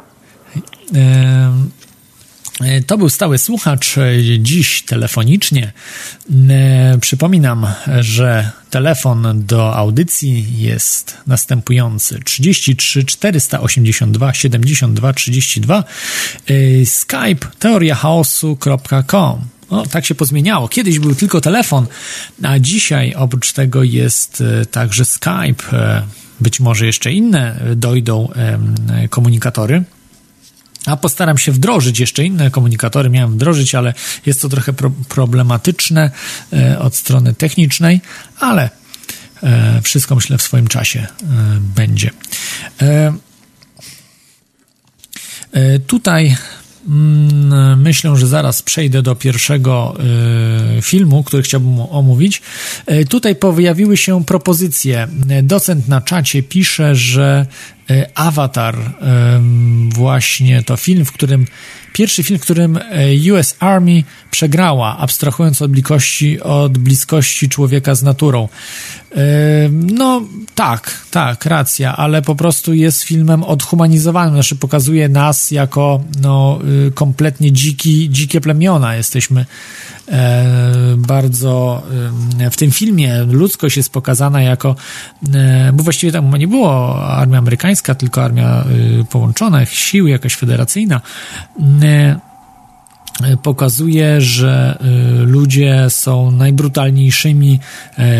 [2.62, 5.74] E, To był stały słuchacz e, dziś telefonicznie.
[6.50, 7.68] E, Przypominam,
[8.00, 15.84] że telefon do audycji jest następujący 33 482 72 32
[16.48, 19.41] e, skype teoriachaosu.com
[19.72, 20.68] no, tak się pozmieniało.
[20.68, 21.88] Kiedyś był tylko telefon,
[22.44, 25.63] a dzisiaj oprócz tego jest także Skype.
[26.39, 28.30] Być może jeszcze inne dojdą
[29.10, 29.84] komunikatory.
[30.86, 33.10] A postaram się wdrożyć jeszcze inne komunikatory.
[33.10, 33.93] Miałem wdrożyć, ale
[34.26, 36.12] jest to trochę pro problematyczne
[36.54, 38.02] e, od strony technicznej,
[38.39, 38.69] ale
[39.43, 41.08] e, wszystko myślę w swoim czasie e,
[41.76, 42.12] będzie.
[42.82, 43.13] E,
[45.52, 46.38] e, tutaj
[47.78, 49.95] myślę, że zaraz przejdę do pierwszego
[50.78, 52.41] e, filmu, który chciałbym omówić.
[52.86, 55.08] E, tutaj pojawiły się propozycje.
[55.43, 57.45] Docent na czacie pisze, że
[57.89, 58.76] e, Avatar
[59.89, 61.45] właśnie to film, w którym
[61.95, 68.03] pierwszy film, w którym e, US Army przegrała, abstrahując od bliskości, od bliskości człowieka z
[68.03, 68.49] naturą.
[69.12, 70.21] Em, No
[70.55, 76.91] tak, tak, racja, ale po prostu jest filmem odhumanizowanym, znaczy pokazuje nas jako no, y,
[76.91, 78.95] kompletnie dziki, dzikie plemiona.
[78.95, 79.45] Jesteśmy e,
[80.97, 81.84] bardzo
[82.39, 84.76] e, w tym filmie ludzkość jest pokazana jako,
[85.34, 88.66] e, bo właściwie tam nie było armia amerykańska, tylko armia e,
[89.03, 91.01] połączonych sił, jakaś federacyjna.
[93.43, 94.78] Pokazuje, że
[95.22, 97.59] y, ludzie są najbrutalniejszymi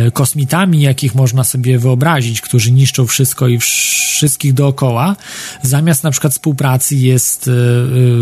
[0.08, 5.16] y, kosmitami, jakich można sobie wyobrazić, którzy niszczą wszystko i wszystkich dookoła.
[5.62, 7.52] Zamiast na przykład współpracy jest y,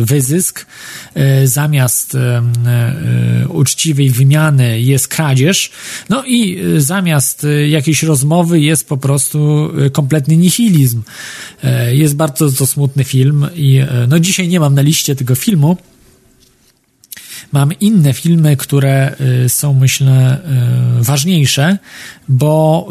[0.05, 0.65] wyzysk,
[1.43, 2.17] zamiast
[3.49, 5.71] uczciwej wymiany jest kradzież,
[6.09, 11.01] no i zamiast jakiejś rozmowy jest po prostu kompletny nihilizm.
[11.91, 15.77] Jest bardzo to smutny film i no dzisiaj nie mam na liście tego filmu,
[17.51, 19.15] Mam inne filmy, które
[19.45, 20.39] y, są, myślę,
[20.99, 21.77] y, ważniejsze,
[22.27, 22.87] bo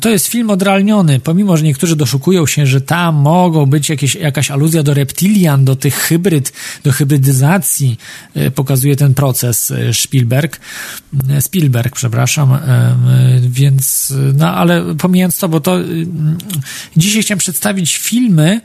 [0.00, 1.20] to jest film odrealniony.
[1.20, 5.76] Pomimo, że niektórzy doszukują się, że tam mogą być jakieś, jakaś aluzja do reptilian, do
[5.76, 6.52] tych hybryd,
[6.84, 7.98] do hybrydyzacji,
[8.36, 10.60] y, pokazuje ten proces Spielberg.
[11.40, 12.58] Spielberg, przepraszam.
[13.40, 15.78] Więc, no ale pomijając to, bo to
[16.96, 18.60] dzisiaj chciałem przedstawić filmy,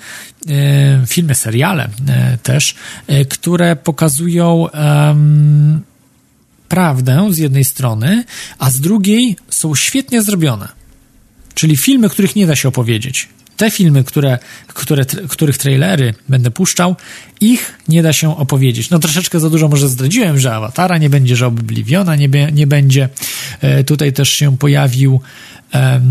[1.07, 1.89] filmy, seriale
[2.43, 2.76] też,
[3.30, 4.67] które pokazują
[6.70, 8.24] prawdę z jednej strony,
[8.60, 10.68] a z drugiej są świetnie zrobione.
[11.53, 13.30] Czyli filmy, których nie da się opowiedzieć.
[13.60, 16.95] Te filmy, które, które, których trailery będę puszczał,
[17.41, 18.89] ich nie da się opowiedzieć.
[18.89, 23.10] No troszeczkę za dużo może zdradziłem, że Awatara nie będzie, że Obliviona nie, nie będzie.
[23.62, 25.22] E, tutaj też się pojawił
[25.74, 26.01] e,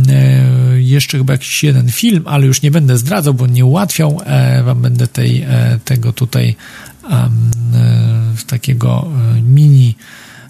[0.77, 4.83] jeszcze chyba jakiś jeden film, ale już nie będę zdradzał, bo nie ułatwiał e, wam
[4.83, 5.47] będę tej,
[5.85, 6.57] tego tutaj
[8.47, 9.11] takiego
[9.43, 9.95] mini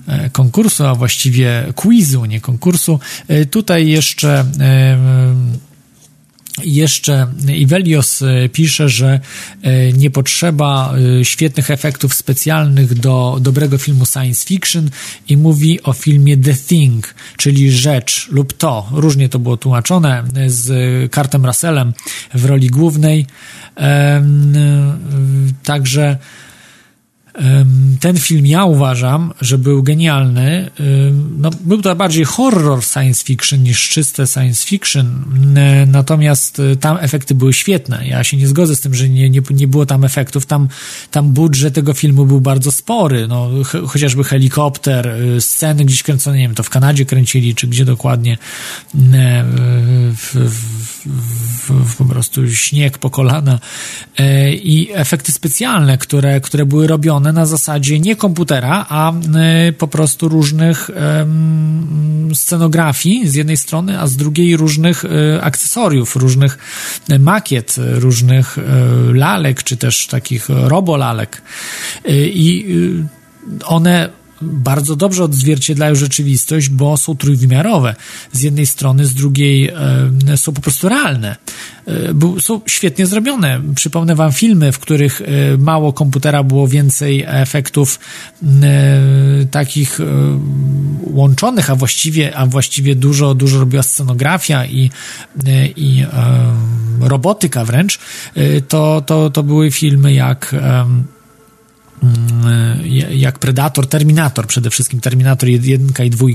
[0.09, 3.01] E, konkursu, a właściwie quizu, nie konkursu.
[3.29, 4.99] E, tutaj jeszcze e,
[6.65, 9.21] jeszcze Ivelios pisze, że
[9.95, 14.91] nie potrzeba świetnych efektów specjalnych do dobrego filmu science fiction
[15.29, 18.89] i mówi o filmie The Thing, czyli rzecz lub to.
[18.93, 20.71] Różnie to było tłumaczone z
[21.11, 21.93] Kartem Russellem
[22.35, 23.27] w roli głównej.
[25.65, 26.19] Także
[28.01, 30.71] ten film ja uważam, że był genialny.
[31.39, 35.25] No, był to bardziej horror science fiction niż czyste science fiction,
[35.87, 38.09] natomiast e, tam efekty były świetne.
[38.09, 40.47] Ja się nie zgodzę z tym, że nie, nie, nie było tam efektów.
[40.47, 40.69] Tam,
[41.11, 43.29] tam budżet tego filmu był bardzo spory.
[43.29, 47.67] No, ch chociażby helikopter, e, sceny gdzieś kręcone, nie wiem, to w Kanadzie kręcili, czy
[47.67, 48.33] gdzie dokładnie.
[48.33, 49.45] E,
[50.17, 53.59] w, w, w, po prostu śnieg po kolana
[54.53, 59.13] i efekty specjalne, które, które były robione na zasadzie nie komputera, a
[59.69, 60.91] y, po prostu różnych
[62.35, 65.09] scenografii z jednej strony, a z drugiej różnych y,
[65.43, 66.59] akcesoriów, różnych
[67.19, 68.63] makiet, różnych y,
[69.15, 71.43] lalek, czy też takich robolalek.
[72.15, 72.67] I
[73.65, 77.97] one bardzo dobrze odzwierciedlają rzeczywistość, bo są trójwymiarowe.
[78.33, 81.37] Z jednej strony, z drugiej e, są po prostu realne.
[82.37, 83.61] E, są świetnie zrobione.
[83.75, 85.25] Przypomnę wam filmy, w których e,
[85.59, 87.99] mało komputera było więcej efektów
[89.51, 89.99] takich
[91.03, 94.91] łączonych, a właściwie, a właściwie dużo, dużo robiła scenografia i,
[95.77, 96.05] i
[97.01, 97.99] robotyka wręcz.
[98.69, 100.55] To, to, to były filmy jak
[103.11, 106.27] jak Predator, Terminator, przede wszystkim Terminator 1 i 2,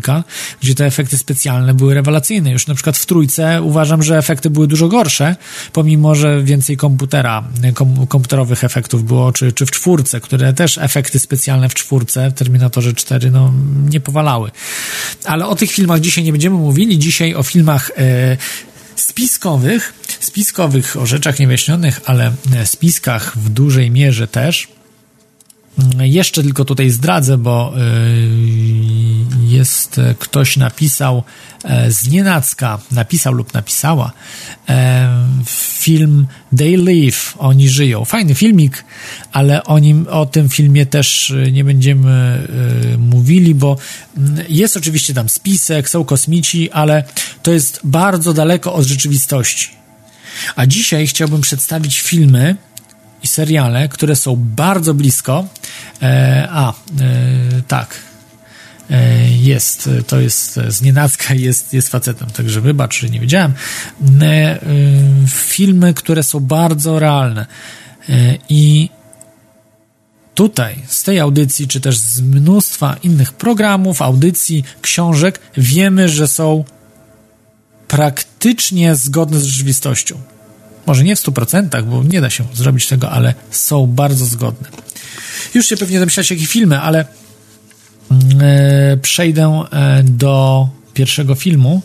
[0.62, 2.52] gdzie te efekty specjalne były rewelacyjne.
[2.52, 5.36] Już na przykład w trójce uważam, że efekty były dużo gorsze,
[5.74, 7.44] pomimo, że więcej komputera,
[7.74, 12.34] kom, komputerowych efektów było, czy, czy w czwórce, które też efekty specjalne w czwórce, w
[12.34, 13.54] Terminatorze 4, no,
[13.90, 14.52] nie powalały.
[15.26, 18.38] Ale o tych filmach dzisiaj nie będziemy mówili, dzisiaj o filmach e,
[18.96, 22.34] spiskowych, spiskowych, o rzeczach niewyjaśnionych, ale
[22.66, 24.68] spiskach w dużej mierze też,
[26.00, 27.84] jeszcze tylko tutaj zdradzę, bo y,
[29.48, 31.24] jest ktoś napisał
[31.64, 34.12] e, z nienacka, napisał lub napisała
[34.70, 35.10] e,
[35.48, 38.06] film They Live, oni żyją.
[38.06, 38.86] Fajny filmik,
[39.32, 42.48] ale o nim, o tym filmie też nie będziemy
[42.94, 43.78] y, mówili, bo
[44.18, 47.04] mm, jest oczywiście tam spisek, są kosmici, ale
[47.44, 49.70] to jest bardzo daleko od rzeczywistości.
[50.56, 52.56] A dzisiaj chciałbym przedstawić filmy,
[53.24, 55.46] i seriale, które są bardzo blisko.
[56.02, 56.74] E, a, e,
[57.68, 57.96] tak.
[58.90, 63.54] E, jest, to jest z nienacka, jest, jest facetem, także wybacz, że nie wiedziałem.
[64.22, 64.60] E, e,
[65.28, 67.46] filmy, które są bardzo realne.
[68.10, 68.90] E, I
[70.36, 76.64] tutaj, z tej audycji, czy też z mnóstwa innych programów, audycji, książek, wiemy, że są
[77.88, 80.33] praktycznie zgodne z rzeczywistością.
[80.86, 84.68] Może nie w 100%, bo nie da się zrobić tego, ale są bardzo zgodne.
[85.54, 87.06] Już się pewnie domyślacie, jakie filmy, ale
[88.42, 91.82] e, przejdę e, do pierwszego filmu,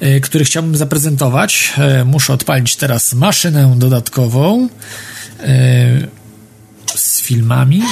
[0.00, 1.72] e, który chciałbym zaprezentować.
[1.78, 4.68] E, muszę odpalić teraz maszynę dodatkową
[6.94, 7.82] z filmami.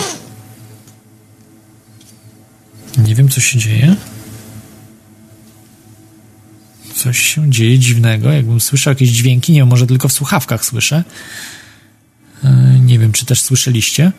[2.98, 3.96] Nie wiem, co się dzieje.
[6.98, 9.52] Coś się dzieje dziwnego, jakbym słyszał jakieś dźwięki.
[9.52, 11.04] Nie wiem, może tylko w słuchawkach słyszę.
[12.44, 14.12] E, nie wiem, czy też słyszeliście.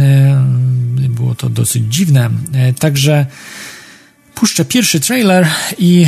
[0.00, 0.44] E,
[1.08, 2.30] było to dosyć dziwne.
[2.52, 3.26] E, także
[4.34, 6.06] puszczę pierwszy trailer i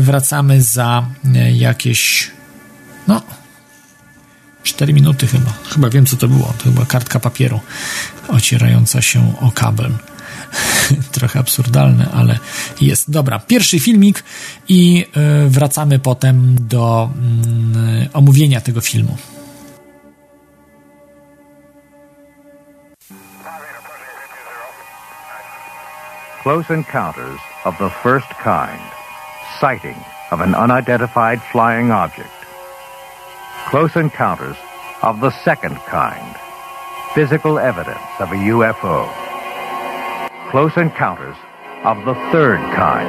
[0.00, 1.06] wracamy za
[1.52, 2.30] jakieś
[3.08, 3.22] no
[4.62, 5.52] 4 minuty chyba.
[5.68, 6.54] Chyba wiem, co to było.
[6.58, 7.60] To chyba kartka papieru
[8.28, 9.92] ocierająca się o kabel.
[11.12, 12.38] Trochę absurdalne, ale
[12.80, 13.10] jest.
[13.10, 14.24] Dobra, pierwszy filmik
[14.68, 15.06] i
[15.48, 19.16] wracamy potem do mm, omówienia tego filmu.
[26.42, 28.80] Close encounters of the first kind.
[29.60, 29.96] Sighting
[30.30, 32.32] of an unidentified flying object.
[33.66, 34.56] Close encounters
[35.02, 36.34] of the second kind.
[37.14, 39.29] Physical evidence of a UFO.
[40.50, 41.36] Close encounters
[41.84, 43.06] of the third kind.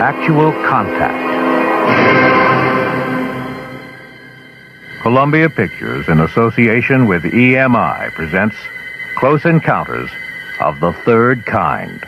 [0.00, 1.30] Actual contact.
[5.00, 8.56] Columbia Pictures, in association with EMI, presents
[9.16, 10.10] Close Encounters
[10.60, 12.00] of the Third Kind.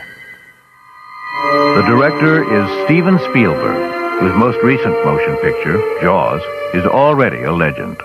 [1.77, 6.41] The director is Steven Spielberg, whose most recent motion picture, Jaws,
[6.73, 7.95] is already a legend.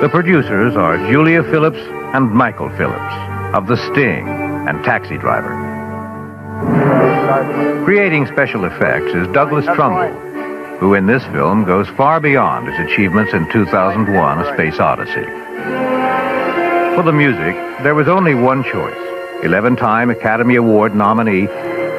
[0.00, 1.78] The producers are Julia Phillips
[2.12, 5.52] and Michael Phillips of The Sting and Taxi Driver.
[7.84, 13.34] Creating special effects is Douglas Trumbull, who in this film goes far beyond his achievements
[13.34, 15.26] in 2001 A Space Odyssey.
[16.96, 18.96] For the music, there was only one choice
[19.44, 21.46] 11 time Academy Award nominee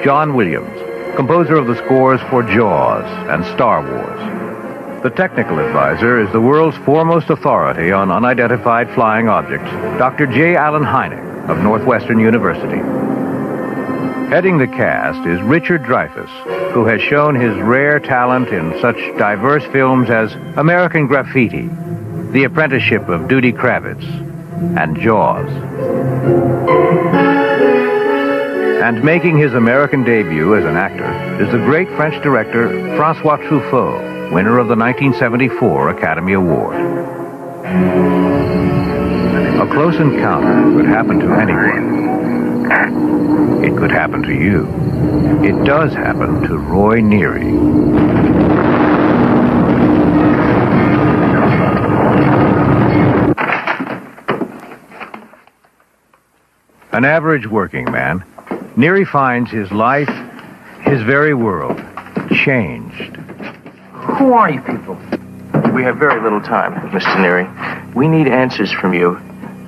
[0.03, 5.03] John Williams, composer of the scores for Jaws and Star Wars.
[5.03, 10.25] The technical advisor is the world's foremost authority on unidentified flying objects, Dr.
[10.25, 10.55] J.
[10.55, 12.81] Allen Hynek of Northwestern University.
[14.29, 19.63] Heading the cast is Richard Dreyfuss, who has shown his rare talent in such diverse
[19.65, 21.69] films as American Graffiti,
[22.31, 24.03] The Apprenticeship of Duty Kravitz,
[24.77, 25.49] and Jaws.
[28.81, 34.31] And making his American debut as an actor is the great French director Francois Truffaut,
[34.33, 36.75] winner of the 1974 Academy Award.
[39.63, 42.65] A close encounter could happen to anyone.
[43.63, 44.67] It could happen to you.
[45.41, 47.53] It does happen to Roy Neary.
[56.91, 58.25] An average working man,
[58.75, 60.09] Neary finds his life,
[60.81, 61.81] his very world,
[62.43, 63.15] changed.
[63.93, 64.95] Who are you people?
[65.71, 67.15] We have very little time, Mr.
[67.15, 67.95] Neary.
[67.95, 69.21] We need answers from you.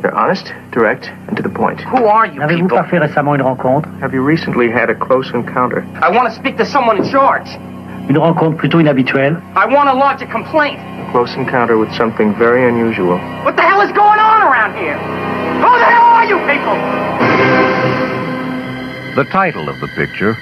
[0.05, 1.81] They're honest, direct, and to the point.
[1.81, 2.77] Who are you N'avez-vous people?
[2.77, 5.83] pas fait récemment une rencontre Have you recently had a close encounter?
[5.99, 7.49] I want to speak to someone in charge.
[8.07, 10.77] Une rencontre plutôt inhabituelle I want to lodge a complaint.
[10.77, 13.17] A close encounter with something very unusual.
[13.43, 14.93] What the hell is going on around here?
[14.93, 16.77] Who the hell are you people?
[19.15, 20.37] The title of the picture,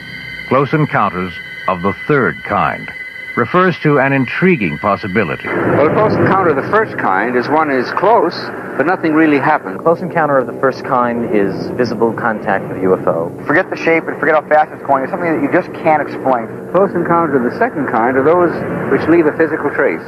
[0.49, 1.31] Close Encounters
[1.69, 2.91] of the Third Kind,
[3.35, 5.47] refers to an intriguing possibility.
[5.47, 8.35] Well, a close encounter of the first kind is one is close,
[8.77, 9.79] but nothing really happened.
[9.79, 13.33] Close encounter of the first kind is visible contact with a UFO.
[13.47, 15.03] Forget the shape and forget how fast it's going.
[15.03, 16.45] It's something that you just can't explain.
[16.71, 18.53] Close encounters of the second kind are those
[18.91, 20.03] which leave a physical trace.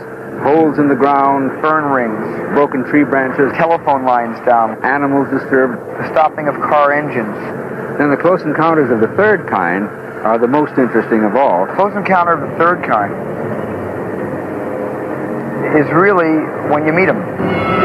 [0.45, 5.79] Holes in the ground, Fern rings, broken tree branches, telephone lines down, animals disturbed.
[5.97, 7.33] the stopping of car engines.
[7.97, 9.87] Then the close encounters of the third kind
[10.25, 11.67] are the most interesting of all.
[11.67, 13.13] Close encounter of the third kind
[15.77, 16.33] is really
[16.71, 17.84] when you meet them.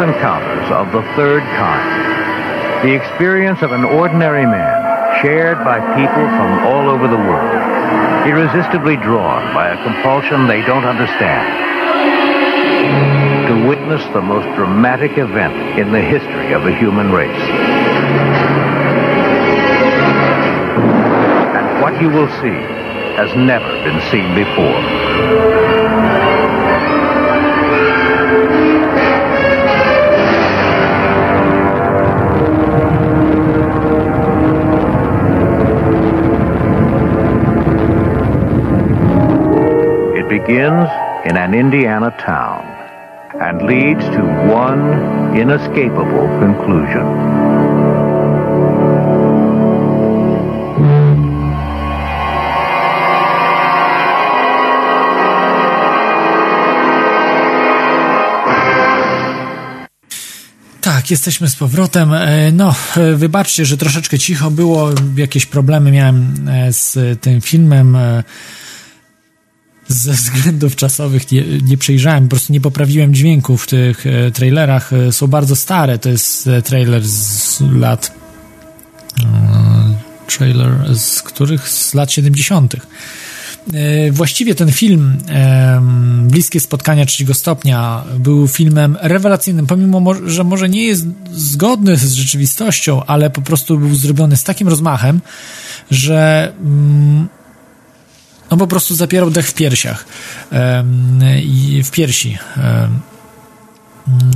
[0.00, 2.86] Encounters of the Third Kind.
[2.86, 8.96] The experience of an ordinary man shared by people from all over the world, irresistibly
[8.96, 11.48] drawn by a compulsion they don't understand.
[13.48, 17.30] To witness the most dramatic event in the history of the human race.
[21.56, 22.60] And what you will see
[23.16, 26.15] has never been seen before.
[40.46, 40.88] Begins
[41.24, 42.62] in an Indiana town
[43.40, 44.22] and leads to
[44.54, 47.06] one inescapable conclusion.
[60.80, 62.12] Tak, jesteśmy z powrotem.
[62.12, 64.90] E, no, e, wybaczcie, że troszeczkę cicho było.
[65.16, 67.98] Jakieś problemy miałem e, z tym filmem.
[69.88, 74.90] Ze względów czasowych nie, nie przejrzałem, po prostu nie poprawiłem dźwięku w tych trailerach.
[75.10, 75.98] Są bardzo stare.
[75.98, 78.12] To jest trailer z lat.
[80.26, 81.68] Trailer z których?
[81.68, 82.76] Z lat 70.
[83.72, 85.18] E, właściwie ten film
[86.22, 93.04] Bliskie Spotkania Trzeciego Stopnia był filmem rewelacyjnym, pomimo, że może nie jest zgodny z rzeczywistością,
[93.04, 95.20] ale po prostu był zrobiony z takim rozmachem,
[95.90, 97.28] że mm,
[98.50, 100.06] no po prostu zapierał dech w piersiach
[101.42, 102.38] i w piersi.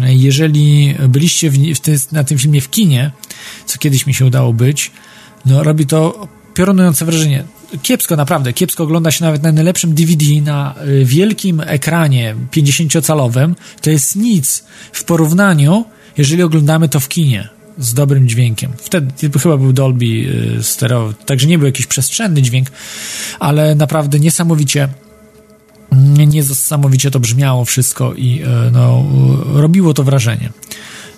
[0.06, 3.10] Jeżeli byliście w, w na tym filmie w kinie,
[3.66, 4.90] co kiedyś mi się udało być,
[5.46, 7.44] no robi to piorunujące wrażenie
[7.82, 13.54] kiepsko, naprawdę, kiepsko ogląda się nawet na najlepszym DVD na y, wielkim ekranie 50-calowym.
[13.80, 15.84] To jest nic w porównaniu,
[16.16, 18.72] jeżeli oglądamy to w kinie z dobrym dźwiękiem.
[18.76, 22.70] Wtedy chyba był Dolby y, stereo, także nie był jakiś przestrzenny dźwięk,
[23.40, 24.88] ale naprawdę niesamowicie
[26.26, 29.04] niesamowicie to brzmiało wszystko i y, no,
[29.54, 30.50] robiło to wrażenie.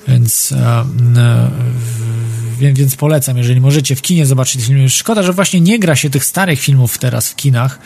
[0.09, 0.55] Więc
[2.59, 4.89] więc polecam, jeżeli możecie w kinie zobaczyć film.
[4.89, 7.79] Szkoda, że właśnie nie gra się tych starych filmów teraz w kinach,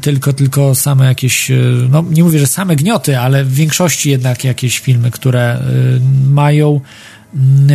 [0.00, 1.50] tylko, tylko same jakieś,
[1.90, 5.62] no nie mówię, że same gnioty, ale w większości jednak jakieś filmy, które
[6.30, 6.80] mają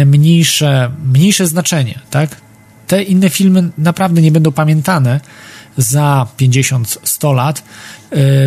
[0.06, 2.42] mniejsze, mniejsze znaczenie, tak?
[2.88, 5.20] Te inne filmy naprawdę nie będą pamiętane
[5.78, 7.64] za 50-100 lat.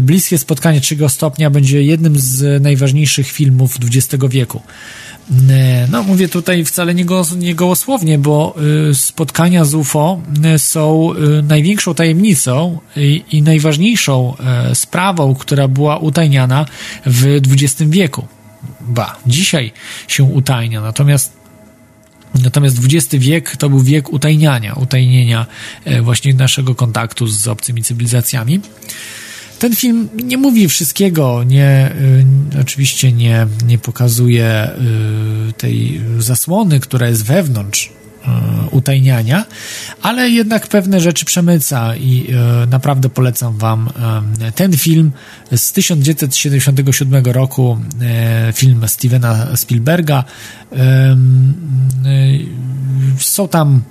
[0.03, 4.63] Bliskie spotkanie trzeciego stopnia będzie jednym z najważniejszych filmów XX wieku.
[5.91, 8.55] No, mówię tutaj wcale nie, go, nie gołosłownie, bo
[8.91, 10.21] y, spotkania z UFO
[10.57, 16.67] są y, największą tajemnicą i, i najważniejszą e, sprawą, która była utajniana
[17.07, 18.27] w XX wieku.
[18.89, 19.73] Ba, dzisiaj
[20.09, 21.39] się utajnia, natomiast
[22.43, 25.47] Natomiast XX wiek to był wiek utajniania, utajnienia
[25.85, 28.61] e, właśnie naszego kontaktu z obcymi cywilizacjami.
[29.59, 31.93] Ten film nie mówi wszystkiego, nie,
[32.57, 34.71] y, oczywiście nie, nie pokazuje
[35.49, 37.91] y, tej zasłony, która jest wewnątrz
[38.71, 39.45] utajniania,
[40.03, 42.27] ale jednak pewne rzeczy przemyca i
[42.71, 43.89] naprawdę polecam Wam
[44.55, 45.13] ten film
[45.57, 47.79] z 1977 roku,
[48.55, 50.25] film Stevena Spielberga.
[53.19, 53.83] Są tam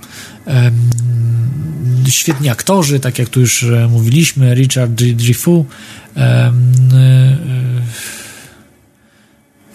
[2.10, 5.66] świetni aktorzy, tak jak tu już e, mówiliśmy, Richard Dreyfuss,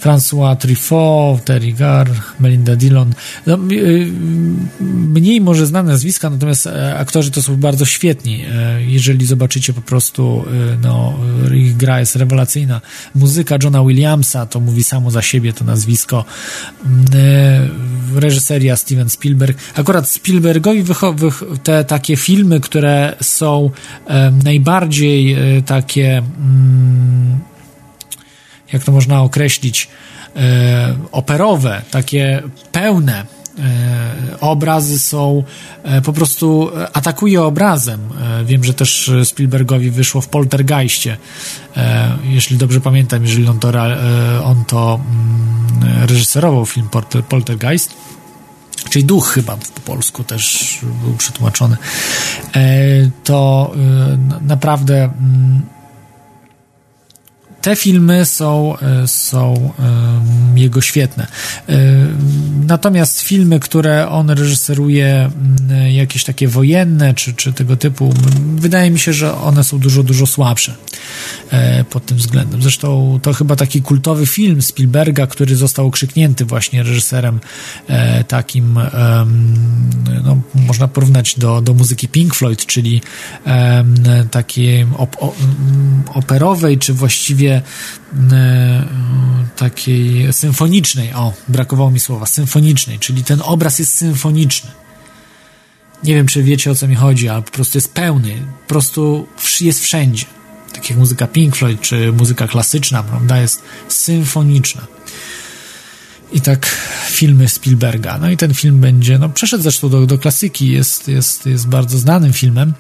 [0.03, 2.09] François Truffaut, Terry Gar,
[2.41, 3.13] Melinda Dillon.
[3.47, 4.13] No, y,
[4.81, 8.45] mniej może znane nazwiska, natomiast e, aktorzy to są bardzo świetni.
[8.45, 10.45] E, jeżeli zobaczycie po prostu,
[10.75, 11.15] y, no,
[11.55, 12.81] ich gra jest rewelacyjna.
[13.15, 16.25] Muzyka Johna Williamsa to mówi samo za siebie to nazwisko.
[16.85, 17.05] Mm,
[18.17, 19.59] e, reżyseria Steven Spielberg.
[19.75, 20.85] Akurat Spielbergowi
[21.63, 23.71] te takie filmy, które są
[24.45, 25.37] najbardziej
[25.67, 27.52] takie mm,
[28.73, 29.89] jak to można określić,
[30.37, 32.43] e, operowe, takie
[32.73, 33.27] pełne
[33.59, 35.45] e, obrazy są
[35.83, 38.01] e, po prostu atakuje obrazem.
[38.45, 41.17] Wiem, że też Spielbergowi wyszło w Poltergeistie.
[42.25, 43.73] Jeśli dobrze pamiętam, jeżeli on to,
[44.45, 46.89] on to mm, reżyserował film
[47.29, 47.95] Poltergeist.
[48.91, 51.77] Czyli duch chyba po polsku też był przetłumaczony.
[53.25, 53.73] To
[54.41, 55.63] naprawdę mm,
[57.63, 59.73] te filmy są, e, są
[60.55, 61.27] jego świetne.
[61.69, 61.79] E,
[62.67, 65.31] natomiast filmy, które on reżyseruje,
[65.91, 68.15] jakieś takie wojenne czy, czy tego typu,
[68.57, 70.75] wydaje mi się, że one są dużo, dużo słabsze
[71.51, 72.63] e, pod tym względem.
[72.63, 77.41] Zresztą to chyba taki kultowy film Spielberga, który został okrzyknięty właśnie reżyserem
[78.29, 78.79] takim,
[80.25, 83.03] no, można porównać do, do muzyki Pink Floyd, czyli
[84.31, 85.17] takiej op,
[86.15, 87.52] operowej, czy właściwie
[88.33, 88.85] E,
[89.57, 94.71] takiej symfonicznej, o, brakowało mi słowa, symfonicznej, czyli ten obraz jest symfoniczny.
[96.05, 99.27] Nie wiem, czy wiecie o co mi chodzi, ale po prostu jest pełny, po prostu
[99.61, 100.27] jest wszędzie.
[100.73, 104.83] Tak jak muzyka Pink Floyd, czy muzyka klasyczna, prawda, jest symfoniczna.
[106.33, 106.67] I tak
[107.07, 108.19] filmy Spielberga.
[108.19, 111.99] No i ten film będzie, no przeszedł zresztą do, do klasyki, jest, jest, jest bardzo
[111.99, 112.75] znanym filmem.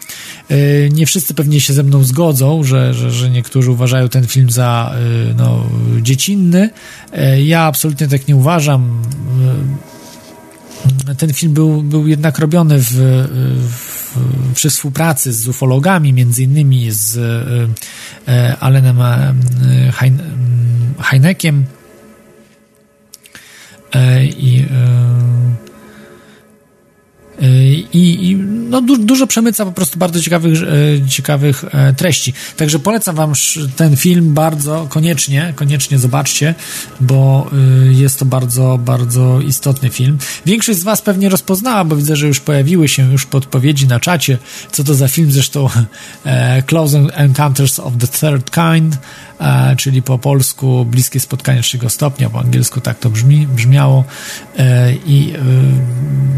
[0.51, 0.57] Yy,
[0.93, 4.95] nie wszyscy pewnie się ze mną zgodzą, że, że, że niektórzy uważają ten film za
[5.27, 5.67] yy, no,
[6.03, 6.71] dziecinny.
[7.13, 9.03] Yy, ja absolutnie tak nie uważam.
[11.19, 12.91] Ten film był, był jednak robiony w,
[13.69, 13.93] w
[14.55, 17.19] przy współpracy z ufologami, między innymi z
[18.61, 18.99] Allenem
[20.99, 21.82] Heinekiem, E,
[24.39, 24.65] i
[27.41, 30.59] e, e, i, i no, du, dużo przemyca po prostu bardzo ciekawych,
[31.09, 31.65] ciekawych
[31.97, 32.33] treści.
[32.57, 33.33] Także polecam wam
[33.77, 36.55] ten film bardzo, koniecznie, koniecznie zobaczcie,
[37.01, 37.51] bo
[37.91, 40.19] jest to bardzo, bardzo istotny film.
[40.47, 44.39] Większość z was pewnie rozpoznała, bo widzę, że już pojawiły się już podpowiedzi na czacie,
[44.73, 45.69] co to za film, zresztą
[46.67, 49.32] Close Encounters of the Third Kind, E,
[49.77, 54.05] czyli po polsku bliskie spotkanie trzeciego stopnia, po angielsku tak to brzmi, brzmiało
[54.59, 55.39] e, i e,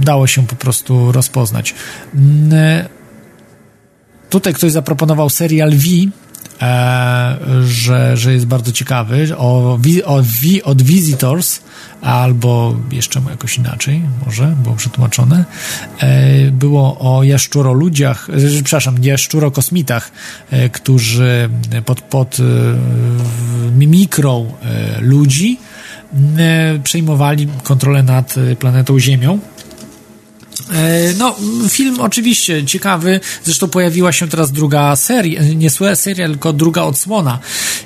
[0.04, 1.74] dało się po prostu rozpoznać.
[2.14, 2.88] Mm,
[4.30, 6.10] tutaj ktoś zaproponował serial V, e,
[7.64, 10.22] że, że jest bardzo ciekawy, o, o,
[10.64, 11.60] od Visitors,
[12.04, 15.44] albo jeszcze jakoś inaczej, może było przetłumaczone.
[15.98, 20.10] E, było o jaszczuroludziach, e, przepraszam, jaszczurokosmitach,
[20.50, 21.50] e, którzy
[21.84, 22.36] pod, pod
[23.76, 24.52] mikrą
[25.00, 25.58] ludzi
[26.84, 29.53] przejmowali kontrolę nad planetą Ziemią E,
[31.18, 31.36] no,
[31.68, 37.38] film oczywiście ciekawy, zresztą pojawiła się teraz druga seria, nie seria, tylko druga odsłona,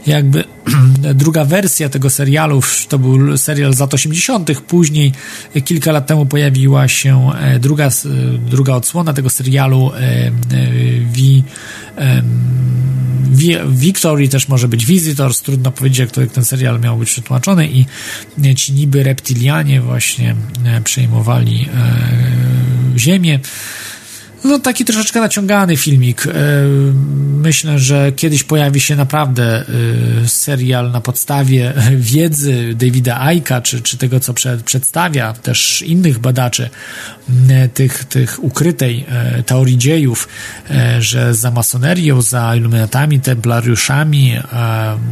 [0.07, 0.45] jakby
[1.15, 5.13] druga wersja tego serialu, to był serial z lat 80., później
[5.65, 7.89] kilka lat temu pojawiła się e, druga,
[8.51, 10.31] druga odsłona tego serialu e,
[11.01, 11.43] V
[13.69, 17.69] Victory też może być Visitors, trudno powiedzieć, jak, to, jak ten serial miał być przetłumaczony.
[17.69, 17.87] I
[18.57, 20.37] ci niby reptilianie właśnie
[20.85, 21.69] przejmowali
[22.99, 23.41] Ziemię.
[24.45, 26.27] No taki troszeczkę naciągany filmik.
[26.27, 26.31] E,
[27.43, 29.65] myślę, że kiedyś pojawi się naprawdę e,
[30.29, 36.71] serial na podstawie wiedzy Davida Aika, czy, czy tego, co przed, przedstawia też innych badaczy
[37.75, 40.29] tych, tych ukrytej e, teorii dziejów,
[40.99, 44.33] że za masonerią, za iluminatami, templariuszami,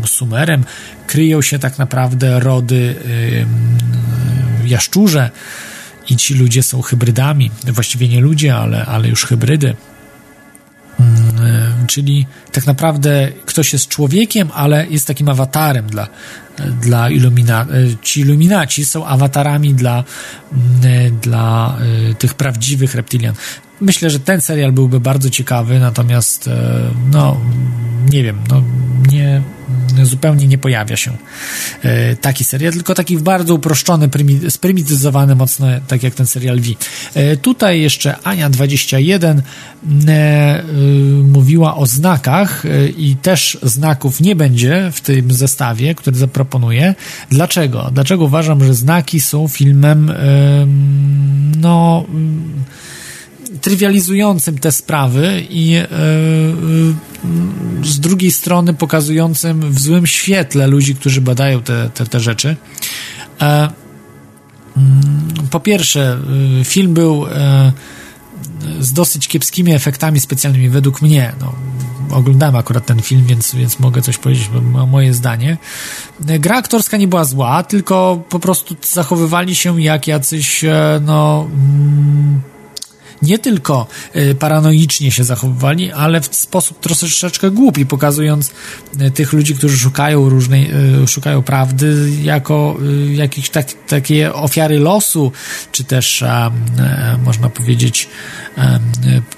[0.07, 0.65] sumerem
[1.07, 2.95] kryją się tak naprawdę rody
[4.65, 5.31] jaszczurze,
[6.09, 9.77] i ci ludzie są hybrydami, właściwie nie ludzie, ale, ale już hybrydy.
[11.01, 16.09] Mm, e, czyli tak naprawdę ktoś jest człowiekiem, ale jest takim awatarem dla,
[16.81, 17.67] dla ilumina, e,
[18.03, 20.05] ci iluminaci są awatarami dla,
[20.53, 21.77] mm, e, dla
[22.19, 23.35] tych prawdziwych reptilian.
[23.81, 26.51] Myślę, że ten serial byłby bardzo ciekawy, natomiast
[27.13, 27.41] no
[28.11, 28.63] nie wiem, no
[29.13, 29.43] nie
[30.05, 31.17] zupełnie nie pojawia się
[31.83, 34.09] e, taki serial, tylko taki bardzo uproszczony,
[34.49, 36.71] sprymityzowany mocno, tak jak ten serial V.
[37.15, 39.41] E, tutaj jeszcze Ania21
[40.09, 40.63] e,
[41.23, 42.63] mówiła o znakach
[42.97, 46.95] i też znaków nie będzie w tym zestawie, który zaproponuję.
[47.31, 47.91] Dlaczego?
[47.93, 50.13] Dlaczego uważam, że znaki są filmem
[51.61, 52.05] no
[53.61, 55.87] trywializującym te sprawy i e, e,
[57.85, 62.57] z drugiej strony pokazującym w złym świetle ludzi, którzy badają te, te, te rzeczy.
[63.41, 63.69] E,
[64.77, 66.19] mm, po pierwsze,
[66.65, 67.27] film był
[68.81, 71.33] z dosyć kiepskimi efektami specjalnymi według mnie.
[71.41, 71.53] No,
[72.11, 75.57] oglądałem akurat ten film, więc, więc mogę coś powiedzieć, bo moje zdanie.
[76.21, 80.65] Gra aktorska nie była zła, tylko po prostu zachowywali się jak jacyś,
[81.01, 81.49] no...
[81.53, 82.41] Mm,
[83.23, 83.87] nie tylko
[84.17, 88.53] y, paranoicznie się zachowywali, ale w sposób troszeczkę głupi, pokazując
[89.01, 90.71] y, tych ludzi, którzy szukają różnej,
[91.03, 92.77] y, szukają prawdy jako
[93.13, 95.33] jakieś tak, takie ofiary losu,
[95.73, 96.25] czy też
[97.25, 98.09] można powiedzieć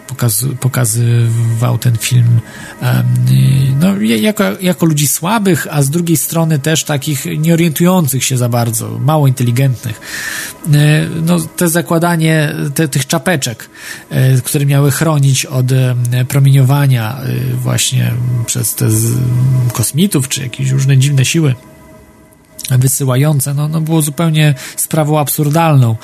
[0.09, 2.41] pokaz, pokazywał ten film
[3.81, 8.99] no, jako, jako ludzi słabych, a z drugiej strony też takich nieorientujących się za bardzo,
[8.99, 10.01] mało inteligentnych.
[11.23, 13.69] No, te zakładanie te, tych czapeczek,
[14.11, 15.95] E, które miały chronić od e,
[16.29, 18.13] promieniowania e, właśnie
[18.47, 18.89] przez te
[19.73, 21.55] kosmitów, czy jakieś różne dziwne siły
[22.71, 25.97] wysyłające, no, no było zupełnie sprawą absurdalną,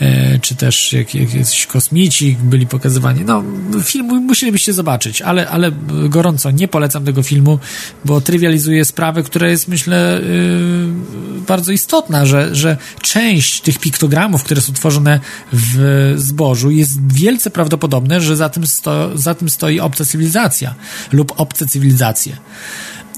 [0.00, 3.24] e, czy też jak, jak jacyś kosmici byli pokazywani.
[3.24, 3.42] No,
[3.82, 5.72] film musielibyście zobaczyć, ale, ale
[6.08, 7.58] gorąco nie polecam tego filmu,
[8.04, 14.60] bo trywializuje sprawę, która jest, myślę, yy, bardzo istotna, że, że część tych piktogramów, które
[14.60, 15.20] są tworzone
[15.52, 20.74] w zbożu, jest wielce prawdopodobne, że za tym, sto, za tym stoi obca cywilizacja
[21.12, 22.36] lub obce cywilizacje.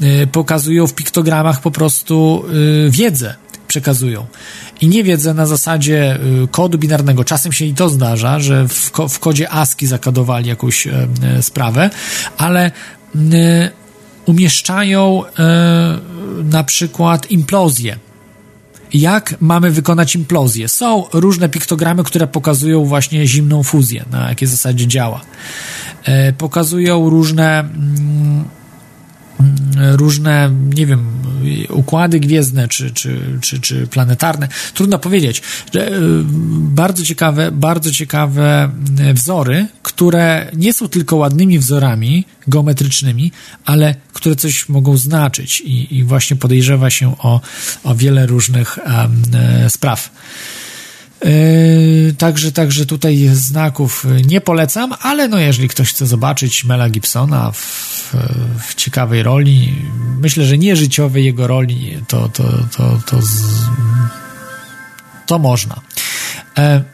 [0.02, 2.44] Y, pokazują w piktogramach po prostu
[2.86, 3.34] y, wiedzę.
[3.68, 4.26] przekazują.
[4.80, 7.24] I nie wiedzę na zasadzie y, kodu binarnego.
[7.24, 10.88] Czasem się i to zdarza, że w, w kodzie ASCII zakodowali jakąś
[11.40, 11.90] sprawę,
[12.38, 12.70] ale
[14.26, 15.22] umieszczają
[16.44, 17.98] na przykład implozję
[18.92, 20.68] jak mamy wykonać implozję.
[20.68, 25.20] Są różne piktogramy, które pokazują właśnie zimną fuzję, na jakiej zasadzie działa.
[26.38, 28.44] Pokazują różne mm,
[29.96, 31.04] różne, nie wiem,
[31.68, 34.48] układy gwiezdne czy, czy, czy, czy planetarne.
[34.74, 35.42] Trudno powiedzieć.
[35.74, 35.90] E,
[36.52, 38.70] bardzo ciekawe, bardzo ciekawe
[39.14, 43.32] wzory, które nie są tylko ładnymi wzorami geometrycznymi,
[43.64, 47.40] ale które coś mogą znaczyć i, i właśnie podejrzewa się o,
[47.84, 49.22] o wiele różnych um,
[49.68, 50.10] spraw.
[51.24, 57.52] Yy, także, także tutaj znaków nie polecam, ale no jeżeli ktoś chce zobaczyć Mela Gibsona
[57.52, 58.14] w,
[58.68, 59.74] w ciekawej roli,
[60.20, 62.44] myślę, że nie życiowej jego roli, to, to,
[62.76, 63.42] to, to, z,
[65.26, 65.80] to można.
[66.58, 66.84] E, E,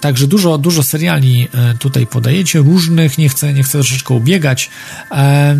[0.00, 4.70] także dużo, dużo seriali e, tutaj podajecie, różnych, nie chcę, nie chcę troszeczkę ubiegać.
[5.10, 5.56] E,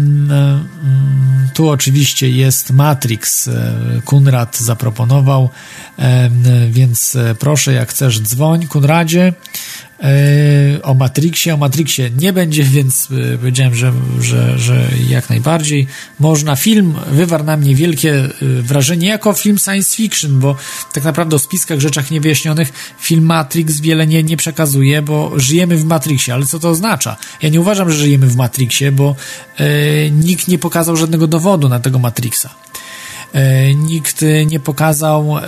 [1.54, 3.50] tu oczywiście jest Matrix,
[4.04, 5.50] Kunrad zaproponował,
[6.70, 9.32] więc proszę, jak chcesz, dzwoń, Kunradzie.
[10.02, 11.54] E, o Matrixie.
[11.54, 15.86] O Matrixie nie będzie, więc e, powiedziałem, że, że, że jak najbardziej
[16.18, 16.56] można.
[16.56, 18.30] Film wywarł na mnie wielkie e,
[18.62, 20.56] wrażenie jako film science fiction, bo
[20.92, 25.84] tak naprawdę o spiskach, rzeczach niewyjaśnionych film Matrix wiele nie, nie przekazuje, bo żyjemy w
[25.84, 26.34] Matrixie.
[26.34, 27.16] Ale co to oznacza?
[27.42, 29.16] Ja nie uważam, że żyjemy w Matrixie, bo
[30.12, 32.48] nikt nie pokazał żadnego dowodu na tego Matrixa.
[33.36, 35.42] E, nikt nie pokazał e,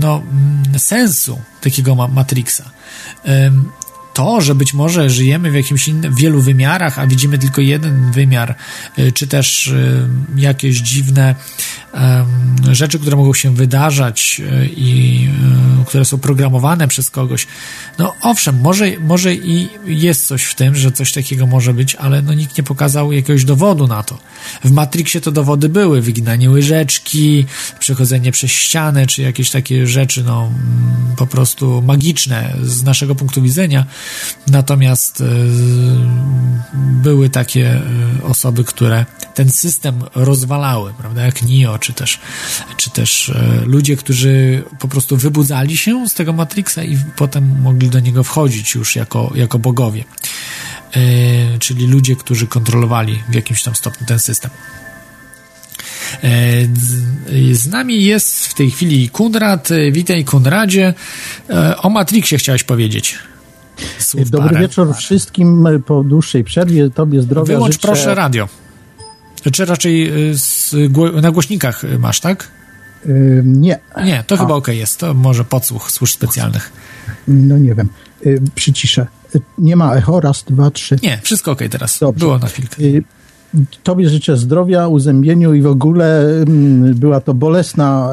[0.00, 0.22] no,
[0.78, 2.70] sensu takiego Matrixa.
[4.14, 8.56] To, że być może żyjemy w jakimś innym, wielu wymiarach, a widzimy tylko jeden wymiar,
[8.98, 9.72] y, czy też
[10.36, 11.34] jakieś dziwne
[12.70, 15.28] rzeczy, które mogą się wydarzać y, i
[15.86, 17.46] które są programowane przez kogoś.
[17.98, 22.22] No owszem, może, może i jest coś w tym, że coś takiego może być, ale
[22.22, 24.18] no nikt nie pokazał jakiegoś dowodu na to.
[24.64, 27.46] W Matrixie to dowody były, wyginanie łyżeczki,
[27.78, 33.42] przechodzenie przez ścianę, czy jakieś takie rzeczy, no mm, po prostu magiczne z naszego punktu
[33.42, 33.86] widzenia,
[34.50, 35.24] Natomiast e,
[36.74, 37.82] były takie e,
[38.22, 39.06] osoby, które
[39.40, 42.20] ten system rozwalały, prawda, jak Neo, czy też,
[42.76, 47.88] czy też e, ludzie, którzy po prostu wybudzali się z tego Matrixa i potem mogli
[47.88, 50.04] do niego wchodzić już jako, jako bogowie.
[51.58, 54.50] Czyli ludzie, którzy kontrolowali w jakimś tam stopniu ten system.
[57.52, 59.68] Z nami jest w tej chwili Kunrad.
[59.92, 60.94] Witaj, Kunradzie.
[61.82, 63.18] O Matrixie chciałeś powiedzieć.
[63.98, 64.60] Słów Dobry parę.
[64.60, 66.90] wieczór wszystkim po dłuższej przerwie.
[66.90, 67.88] Tobie zdrowia Wyłącz życzę...
[67.88, 68.48] proszę radio.
[69.52, 70.74] Czy raczej y, z,
[71.22, 72.48] na głośnikach masz, tak?
[73.06, 73.78] Yy, nie.
[74.04, 74.38] Nie, to A.
[74.38, 75.00] chyba ok jest.
[75.00, 76.72] To może podsłuch służb specjalnych.
[77.28, 77.88] No nie wiem.
[78.24, 79.06] Yy, przyciszę.
[79.34, 80.96] Yy, nie ma echo, raz, dwa, trzy.
[81.02, 81.98] Nie, wszystko ok teraz.
[81.98, 82.20] Dobrze.
[82.20, 82.76] Było na chwilkę.
[83.82, 88.10] Tobie życzę zdrowia, uzębieniu i w ogóle mm, była to bolesna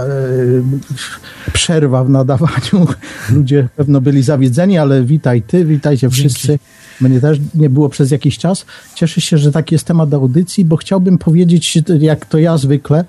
[1.47, 2.87] e, przerwa w nadawaniu.
[3.35, 6.59] Ludzie pewno byli zawiedzeni, ale witaj ty, witajcie wszyscy.
[7.01, 8.65] Mnie też nie było przez jakiś czas.
[8.95, 13.05] Cieszę się, że taki jest temat audycji, bo chciałbym powiedzieć, jak to ja zwykle, e,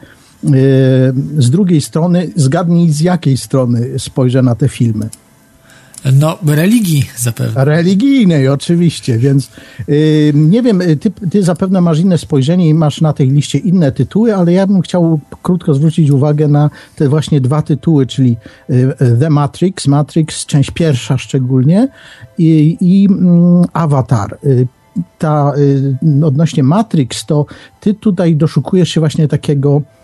[1.39, 5.09] z drugiej strony, zgadnij z jakiej strony spojrzę na te filmy.
[6.13, 7.65] No, religii zapewne.
[7.65, 9.51] Religijnej, oczywiście, więc
[9.89, 13.93] yy, nie wiem, ty, ty zapewne masz inne spojrzenie i masz na tej liście inne
[13.93, 18.37] tytuły, ale ja bym chciał krótko zwrócić uwagę na te właśnie dwa tytuły, czyli
[18.69, 21.89] yy, The Matrix, Matrix, część pierwsza szczególnie
[22.39, 23.09] i, i yy,
[23.73, 24.39] Avatar.
[24.45, 24.67] Y,
[25.19, 27.47] ta, y, odnośnie Matrix, to
[27.81, 29.98] ty tutaj doszukujesz się właśnie takiego Mm,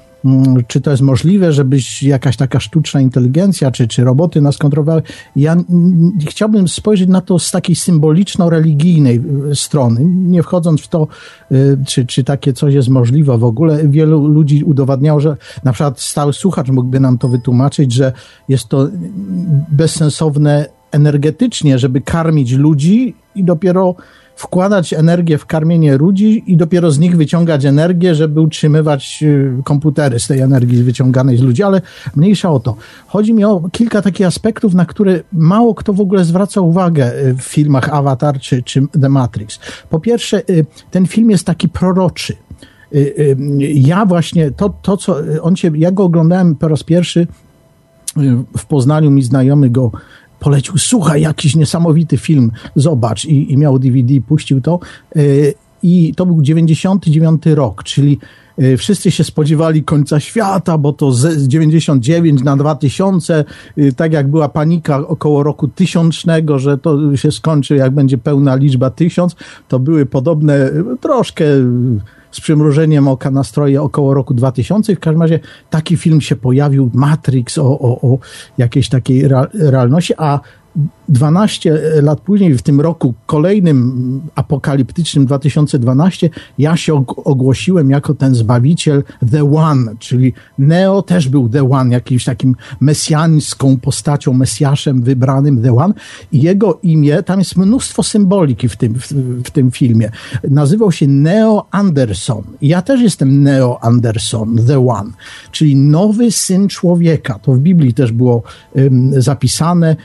[0.67, 5.03] czy to jest możliwe, żebyś jakaś taka sztuczna inteligencja, czy, czy roboty nas kontrolowały.
[5.37, 5.57] Ja
[6.29, 9.21] chciałbym spojrzeć na to z takiej symboliczno-religijnej
[9.51, 11.09] y, strony, nie wchodząc w to,
[11.53, 13.89] y, czy, czy takie coś jest możliwe w ogóle.
[13.89, 18.13] Wielu ludzi udowadniało, że na przykład stały słuchacz mógłby nam to wytłumaczyć, że
[18.49, 18.89] jest to
[19.69, 23.95] bezsensowne energetycznie, żeby karmić ludzi i dopiero
[24.37, 30.21] wkładać energię w karmienie ludzi i dopiero z nich wyciągać energię, żeby utrzymywać y, komputery
[30.21, 31.83] z tej energii wyciąganej z ludzi, ale
[32.17, 32.77] mniejsza o to.
[33.07, 37.35] Chodzi mi o kilka takich aspektów, na które mało kto w ogóle zwraca uwagę y,
[37.35, 39.61] w filmach Avatar czy, czy The Matrix.
[39.91, 42.37] Po pierwsze, y, ten film jest taki proroczy.
[43.59, 47.27] Ja właśnie, to, to co on się, ja go oglądałem po raz pierwszy
[48.59, 49.91] w Poznaniu, mi znajomy go
[50.45, 54.81] polecił, słuchaj, jakiś niesamowity film, zobacz i, i miał DVD, puścił to.
[55.17, 58.19] Y, i to był 99 rok, czyli
[58.63, 63.45] y, wszyscy się spodziewali końca świata, bo to z 99 na 2000,
[63.79, 68.55] y, tak jak była panika około roku tysiącznego, że to się skończy, jak będzie pełna
[68.55, 69.37] liczba tysiąc,
[69.69, 70.71] to były podobne
[71.01, 71.45] troszkę
[72.35, 74.97] z przymrużeniem oka nastroje około roku 2000.
[74.97, 78.19] W każdym razie taki film się pojawił, Matrix o, o, o
[78.59, 80.41] jakiejś takiej realności, a
[81.09, 89.03] 12 lat później, w tym roku kolejnym apokaliptycznym 2012, ja się ogłosiłem jako ten zbawiciel
[89.31, 95.77] The One, czyli Neo też był The One, jakimś takim mesjańską postacią, mesjaszem wybranym The
[95.77, 95.95] One
[96.33, 99.13] i jego imię, tam jest mnóstwo symboliki w tym, w,
[99.45, 100.11] w tym filmie.
[100.51, 102.43] Nazywał się Neo Anderson.
[102.63, 105.11] Ja też jestem Neo Anderson, The One,
[105.51, 107.39] czyli nowy syn człowieka.
[107.39, 108.43] To w Biblii też było
[109.19, 109.97] zapisane,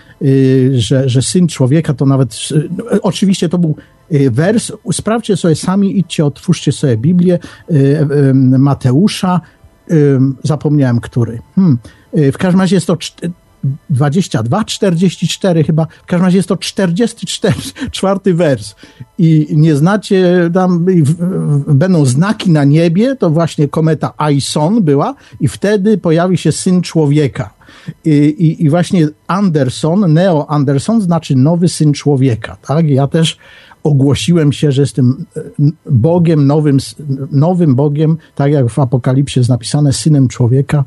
[0.72, 2.49] że, że syn człowieka to nawet,
[2.93, 3.76] y, oczywiście to był
[4.13, 7.39] y, wers, sprawdźcie sobie sami, idźcie, otwórzcie sobie Biblię
[7.72, 9.41] y, Mateusza,
[10.43, 11.39] zapomniałem który.
[11.55, 11.78] Hmm.
[12.13, 12.97] W każdym razie jest to
[13.89, 17.55] 22, 44 chyba, w każdym razie jest to 44
[17.91, 18.76] czwarty wers
[19.17, 20.86] i nie znacie, tam
[21.67, 27.59] będą znaki na niebie, to właśnie kometa Aison była i wtedy pojawi się Syn Człowieka.
[28.06, 32.90] I, i, I, właśnie Anderson, Neo Anderson znaczy nowy syn człowieka, tak?
[32.90, 33.38] Ja też
[33.84, 35.42] ogłosiłem się, że jestem e,
[35.92, 36.78] Bogiem, nowym,
[37.32, 40.84] nowym Bogiem, tak jak w Apokalipsie jest napisane, synem człowieka,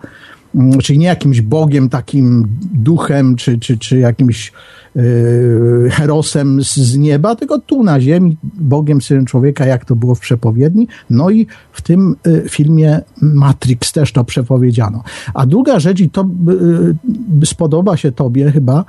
[0.83, 4.53] czyli nie jakimś Bogiem, takim duchem, czy, czy, czy jakimś
[4.95, 10.15] yy, herosem z, z, nieba, tylko tu na ziemi, Bogiem, synem człowieka, jak to było
[10.15, 10.89] w przepowiedni.
[11.11, 15.03] No i w tym y, filmie Matrix też to przepowiedziano.
[15.35, 16.29] A druga rzecz, i to
[17.43, 18.85] y, spodoba się tobie chyba,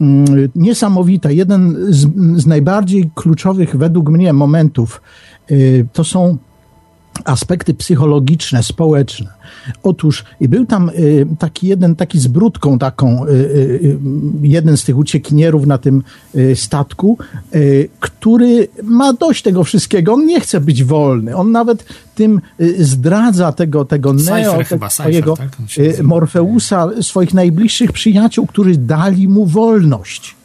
[0.00, 1.30] mm, niesamowita.
[1.30, 2.06] Jeden z,
[2.42, 5.02] z, najbardziej kluczowych według mnie momentów
[5.50, 6.38] y, to są
[7.24, 9.30] aspekty psychologiczne, społeczne.
[9.82, 13.98] Otóż był tam y, taki jeden, taki z brudką taką, y, y,
[14.42, 16.02] jeden z tych uciekinierów na tym
[16.54, 17.18] statku,
[18.00, 20.14] który ma dość tego wszystkiego.
[20.14, 21.36] On nie chce być wolny.
[21.36, 22.40] On nawet tym
[22.78, 25.56] zdradza tego, tego Neo, tego chyba, swojego tak?
[26.02, 30.37] Morfeusa, swoich najbliższych przyjaciół, którzy dali mu wolność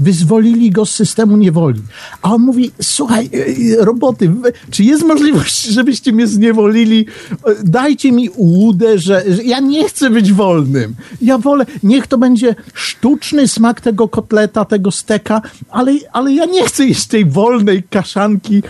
[0.00, 1.82] wyzwolili go z systemu niewoli.
[2.22, 4.32] A on mówi, słuchaj, e, e, roboty,
[4.70, 7.06] czy jest możliwość, żebyście mnie zniewolili?
[7.32, 10.94] E, dajcie mi ułudę, że, że ja nie chcę być wolnym.
[11.22, 16.64] Ja wolę, niech to będzie sztuczny smak tego kotleta, tego steka, ale, ale ja nie
[16.64, 18.62] chcę jeść tej wolnej kaszanki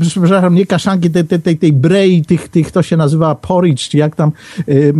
[0.00, 3.98] przepraszam, nie kaszanki, tej, tej, tej, tej brei, tych, tych, to się nazywa porridge, czy
[3.98, 4.32] jak tam
[4.66, 4.94] yy,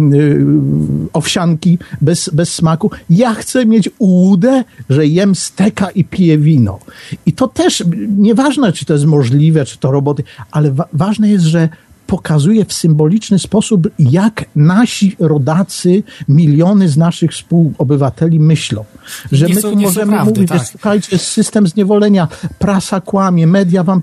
[1.12, 2.91] owsianki bez, bez smaku.
[3.11, 6.79] Ja chcę mieć ułudę, że jem steka i piję wino.
[7.27, 7.85] I to też,
[8.19, 11.69] nieważne, czy to jest możliwe, czy to roboty, ale wa ważne jest, że
[12.07, 18.85] pokazuje w symboliczny sposób, jak nasi rodacy, miliony z naszych współobywateli myślą.
[19.33, 20.59] Że nie my są, tu możemy prawdy, mówić, tak.
[20.59, 22.29] że słuchajcie, jest system zniewolenia,
[22.59, 24.03] prasa kłamie, media wam...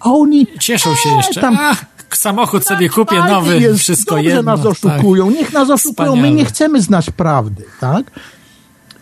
[0.00, 0.46] A oni...
[0.60, 1.40] Cieszą się jeszcze.
[1.40, 1.84] Tam, Ach
[2.16, 4.56] samochód sobie kupię nowy, jest, wszystko dobrze jedno.
[4.56, 5.34] nas oszukują, tak.
[5.34, 6.30] niech nas oszukują, Wspaniale.
[6.30, 8.10] my nie chcemy znać prawdy, tak?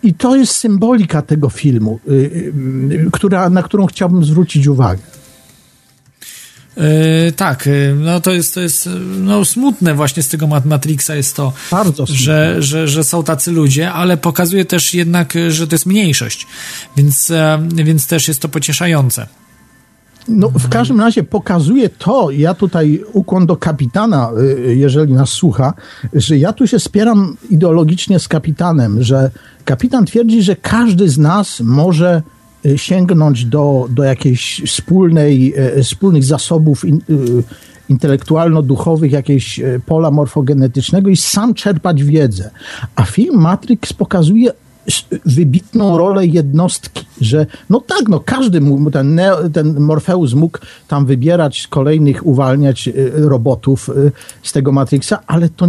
[0.02, 2.52] I to jest symbolika tego filmu, y, y,
[2.92, 5.02] y, która, na którą chciałbym zwrócić uwagę.
[6.76, 8.88] Yy, tak, yy, no to jest, to jest
[9.20, 11.52] no, smutne właśnie z tego Matrixa jest to,
[12.04, 16.46] że, że, że są tacy ludzie, ale pokazuje też jednak, że to jest mniejszość,
[16.96, 17.32] więc,
[17.70, 19.26] więc też jest to pocieszające.
[20.28, 24.30] No, w każdym razie pokazuje to, ja tutaj ukłon do kapitana,
[24.66, 25.74] jeżeli nas słucha,
[26.12, 29.30] że ja tu się spieram ideologicznie z kapitanem, że
[29.64, 32.22] kapitan twierdzi, że każdy z nas może
[32.76, 37.42] sięgnąć do, do jakiejś wspólnej, y, wspólnych zasobów in, y,
[37.88, 42.50] intelektualno-duchowych, jakiegoś pola morfogenetycznego i sam czerpać wiedzę.
[42.96, 44.52] A film Matrix pokazuje
[45.24, 49.80] wybitną rolę jednostki, że no tak, no każdy mógł, ten, Neo, ten
[50.34, 50.58] mógł
[50.88, 54.12] tam wybierać kolejnych, uwalniać y, robotów y,
[54.42, 55.68] z tego Matrixa, ale to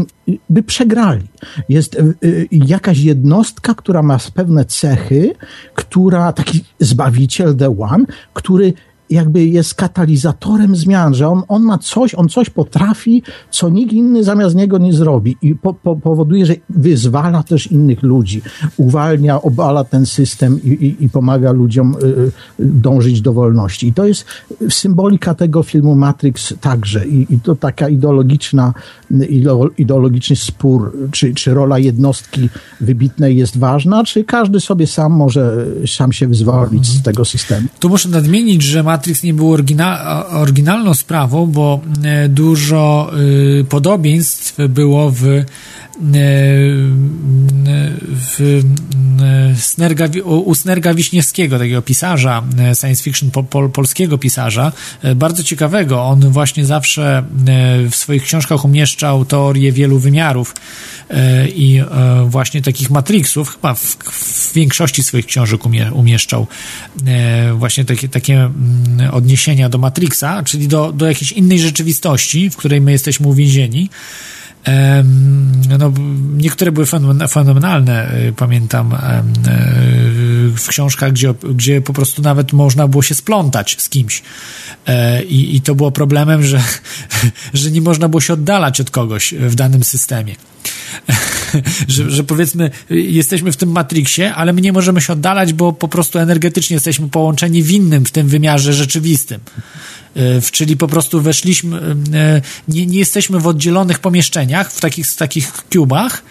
[0.49, 1.27] by przegrali.
[1.69, 5.35] Jest y, jakaś jednostka, która ma pewne cechy,
[5.75, 8.73] która, taki zbawiciel The One, który
[9.09, 14.23] jakby jest katalizatorem zmian, że on, on ma coś, on coś potrafi, co nikt inny
[14.23, 18.41] zamiast niego nie zrobi i po, po, powoduje, że wyzwala też innych ludzi,
[18.77, 23.87] uwalnia, obala ten system i, i, i pomaga ludziom y, y dążyć do wolności.
[23.87, 24.25] I to jest
[24.69, 28.73] symbolika tego filmu Matrix także i, i to taka ideologiczna,
[29.77, 32.49] ideologiczny spór, czy, czy rola jednostki
[32.81, 37.67] wybitnej jest ważna, czy każdy sobie sam może sam się wyzwolić z tego systemu.
[37.79, 43.11] Tu muszę nadmienić, że ma Matrix nie był orygina, oryginalną sprawą, bo e, dużo
[43.59, 45.45] y, podobieństw było w
[48.37, 48.63] w,
[49.55, 52.43] Snerga, u Snerga Wiśniewskiego, takiego pisarza,
[52.79, 54.71] science fiction pol, pol, polskiego pisarza,
[55.15, 56.03] bardzo ciekawego.
[56.03, 57.23] On właśnie zawsze
[57.91, 60.55] w swoich książkach umieszczał teorię wielu wymiarów
[61.55, 61.81] i
[62.25, 66.47] właśnie takich matrixów, chyba w, w większości swoich książek umie, umieszczał
[67.57, 68.49] właśnie takie, takie
[69.11, 73.89] odniesienia do Matrixa, czyli do, do jakiejś innej rzeczywistości, w której my jesteśmy uwięzieni
[75.79, 75.93] no,
[76.37, 76.85] niektóre były
[77.29, 78.97] fenomenalne, y, pamiętam, y,
[80.57, 84.23] w książkach, gdzie, gdzie po prostu nawet można było się splątać z kimś.
[84.87, 86.63] E, I, i to było problemem, że,
[87.53, 90.35] że nie można było się oddalać od kogoś w danym systemie.
[91.87, 95.87] że, że powiedzmy, jesteśmy w tym Matrixie, ale my nie możemy się oddalać, bo po
[95.87, 99.39] prostu energetycznie jesteśmy połączeni w innym, w tym wymiarze rzeczywistym.
[100.17, 101.77] E, czyli po prostu weszliśmy,
[102.13, 106.23] e, nie, nie jesteśmy w oddzielonych pomieszczeniach, w takich, takich kubach,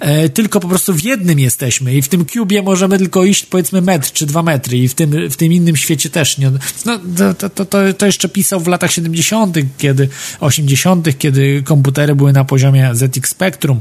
[0.00, 3.80] e, tylko po prostu w jednym jesteśmy i w tym kubie możemy tylko iść powiedzmy
[3.80, 6.50] metr czy dwa metry i w tym, w tym innym świecie też nie.
[6.84, 7.00] No,
[7.38, 10.08] to, to, to, to jeszcze pisał w latach 70., kiedy
[10.40, 13.80] 80., kiedy komputery były na poziomie ZX Spectrum.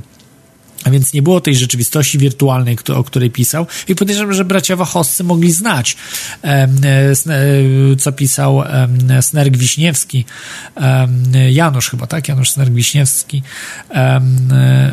[0.84, 3.67] A więc nie było tej rzeczywistości wirtualnej, o której pisał.
[3.88, 5.97] I podejrzewam, że bracia Wachowscy mogli znać,
[6.43, 6.67] e,
[7.99, 8.63] co pisał
[9.21, 10.25] Snerg Wiśniewski.
[11.49, 12.27] Janusz chyba, tak?
[12.27, 13.43] Janusz Snerg Wiśniewski.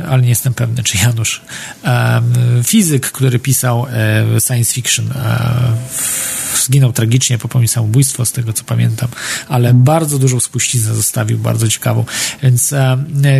[0.09, 1.41] Ale nie jestem pewny, czy Janusz.
[2.64, 3.86] Fizyk, który pisał
[4.36, 5.72] e, science fiction e,
[6.64, 9.09] zginął tragicznie, popełnił samobójstwo, z tego co pamiętam,
[9.49, 12.05] ale bardzo dużą spuściznę zostawił, bardzo ciekawą.
[12.43, 12.74] Więc,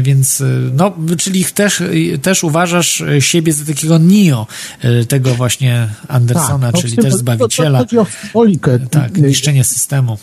[0.03, 0.43] więc
[0.73, 1.83] no, czyli też,
[2.23, 4.47] też też uważasz e, siebie za takiego Neo,
[4.81, 7.79] e, tego właśnie Andersona, tak, czyli też Zbawiciela.
[7.79, 8.79] Chodzi o symbolikę.
[8.91, 10.19] Tak, niszczenie systemu.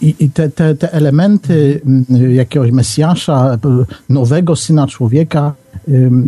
[0.00, 1.80] I, te, te, te elementy
[2.28, 3.58] jakiegoś Mesjasza,
[4.08, 5.54] nowego Syna Człowieka,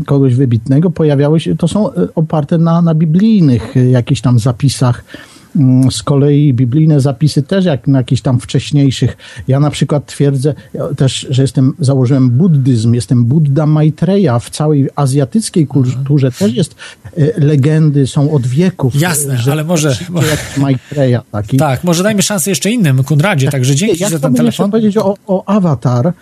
[0.06, 5.33] kogoś wybitnego pojawiały się, to są e, oparte na, na biblijnych jakichś tam zapisach Mm,
[5.90, 9.16] z kolei biblijne zapisy też jak na jakichś tam wcześniejszych.
[9.48, 10.54] Ja na przykład twierdzę
[10.96, 14.40] też, że jestem, założyłem buddyzm, jestem Buddha Maitreya.
[14.40, 16.74] W całej azjatyckiej kulturze też jest
[17.16, 19.00] e, legendy, są od wieków.
[19.00, 19.96] Jasne, ale może...
[20.56, 21.56] Maitreya taki.
[21.56, 24.66] Tak, może dajmy szansę jeszcze innym, Kunradzie, także dzięki ja za ten telefon.
[24.66, 26.12] Ja powiedzieć o, o Avatar.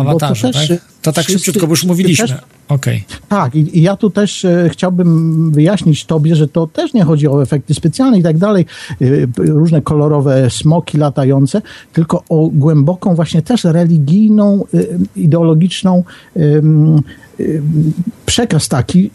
[0.00, 0.78] Avatarze, bo to też, tak?
[1.02, 2.26] To tak wszyscy, szybciutko, bo już mówiliśmy.
[2.68, 3.00] Okay.
[3.28, 7.28] Tak, i, i, ja tu też e, chciałbym wyjaśnić Tobie, że to też nie chodzi
[7.28, 8.66] o efekty specjalne i tak dalej,
[9.00, 14.78] e, różne kolorowe smoki latające, tylko o głęboką, właśnie też religijną, e,
[15.20, 16.04] ideologiczną
[16.36, 16.40] e,
[18.26, 19.10] przekaz taki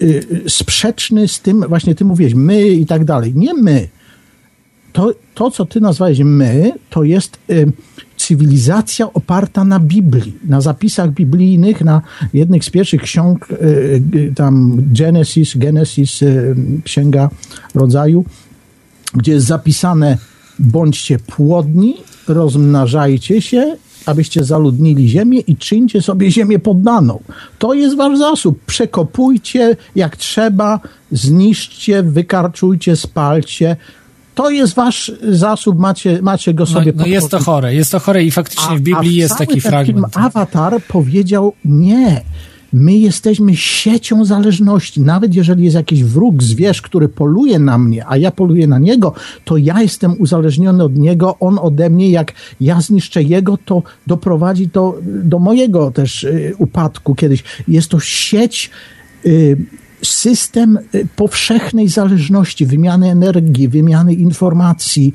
[0.48, 3.34] sprzeczny z tym, właśnie Ty mówiłeś, my i tak dalej.
[3.36, 3.88] Nie my.
[4.94, 7.38] To, to co Ty nazwałeś my, to jest
[8.28, 12.02] cywilizacja oparta na Biblii, na zapisach biblijnych, na
[12.34, 17.30] jednych z pierwszych ksiąg, e, e, tam Genesis, Genesis, e, Księga
[17.76, 18.26] Rodzaju,
[19.14, 20.18] gdzie jest zapisane
[20.60, 21.96] bądźcie płodni,
[22.28, 27.20] rozmnażajcie się, abyście zaludnili ziemię i czyńcie sobie ziemię poddaną.
[27.60, 28.60] To jest wasz zasób.
[28.66, 30.80] Przekopujcie jak trzeba,
[31.12, 33.76] zniszczcie, wykarczujcie, spalcie,
[34.36, 38.00] to jest wasz zasób, macie, macie go sobie No, no jest to chore, jest to
[38.00, 40.18] chore i faktycznie a, w Biblii jest taki fragment.
[40.18, 42.22] Awatar powiedział nie.
[42.74, 45.02] My jesteśmy siecią zależności.
[45.02, 49.14] Nawet jeżeli jest jakiś wróg, zwierz, który poluje na mnie, a ja poluję na niego,
[49.46, 52.10] to ja jestem uzależniony od niego, on ode mnie.
[52.10, 57.44] Jak ja zniszczę jego, to doprowadzi to do mojego też y, upadku kiedyś.
[57.68, 58.70] Jest to sieć
[59.26, 59.58] y,
[60.04, 65.14] system y, powszechnej zależności, wymiany energii, wymiany informacji,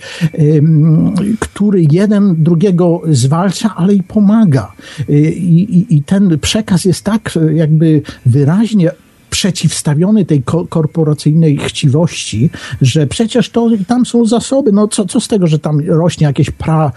[1.41, 4.73] który jeden drugiego zwalcza, ale i pomaga.
[5.11, 8.91] Y, I, i, i ten przekaz jest tak jakby wyraźnie
[9.39, 12.51] przeciwstawiony tej ko korporacyjnej chciwości,
[12.83, 14.73] że przecież to tam są zasoby.
[14.73, 16.93] No co, co z tego, że tam rośnie jakieś pra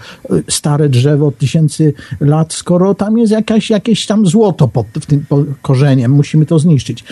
[0.48, 5.24] stare drzewo od tysięcy lat, skoro tam jest jakaś, jakieś tam złoto pod tym
[5.62, 7.04] korzeniem, musimy to zniszczyć.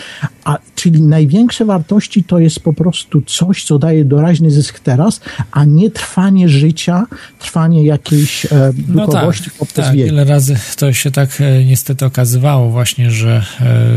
[0.43, 5.21] A czyli największe wartości to jest po prostu coś, co daje doraźny zysk teraz,
[5.51, 7.05] a nie trwanie życia,
[7.39, 8.49] trwanie jakiejś e,
[8.87, 13.43] no duchowości tak, poprzez tak, wiele razy to się tak e, niestety okazywało właśnie, że
[13.61, 13.87] e,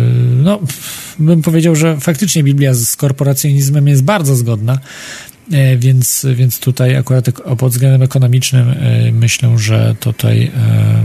[0.43, 0.59] no
[1.25, 4.79] bym powiedział, że faktycznie Biblia z korporacjonizmem jest bardzo zgodna,
[5.53, 10.51] e, więc, więc tutaj akurat pod względem ekonomicznym e, myślę, że tutaj e,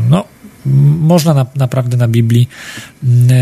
[0.10, 0.26] no,
[1.00, 2.50] można na, naprawdę na Biblii,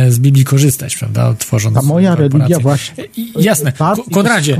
[0.09, 3.03] z Biblii korzystać, prawda, tworząc A moja religia właśnie...
[3.39, 3.73] Jasne,
[4.11, 4.57] Konradzie,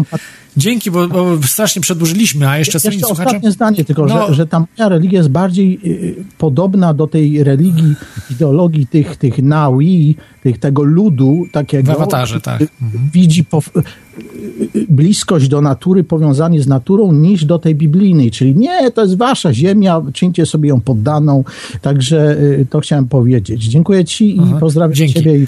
[0.58, 3.26] Dzięki, bo, bo strasznie przedłużyliśmy, a jeszcze, Jeszcze słuchacze...
[3.30, 4.28] ostatnie zdanie, tylko No.
[4.28, 7.96] że, że ta moja religia jest bardziej y, podobna do tej religii,
[8.32, 11.92] ideologii tych, tych naui, tych, tego ludu takiego.
[11.94, 12.62] W awatarze, tak.
[12.62, 12.68] y,
[13.14, 18.32] Widzi po, y, y, bliskość do natury, powiązanie z naturą, niż do tej biblijnej.
[18.32, 21.44] Czyli nie, to jest wasza ziemia, czyńcie sobie ją poddaną.
[21.82, 23.64] Także y, to chciałem powiedzieć.
[23.64, 25.14] Dziękuję ci i Aha, pozdrawiam dzięki.
[25.14, 25.38] ciebie.
[25.38, 25.48] I...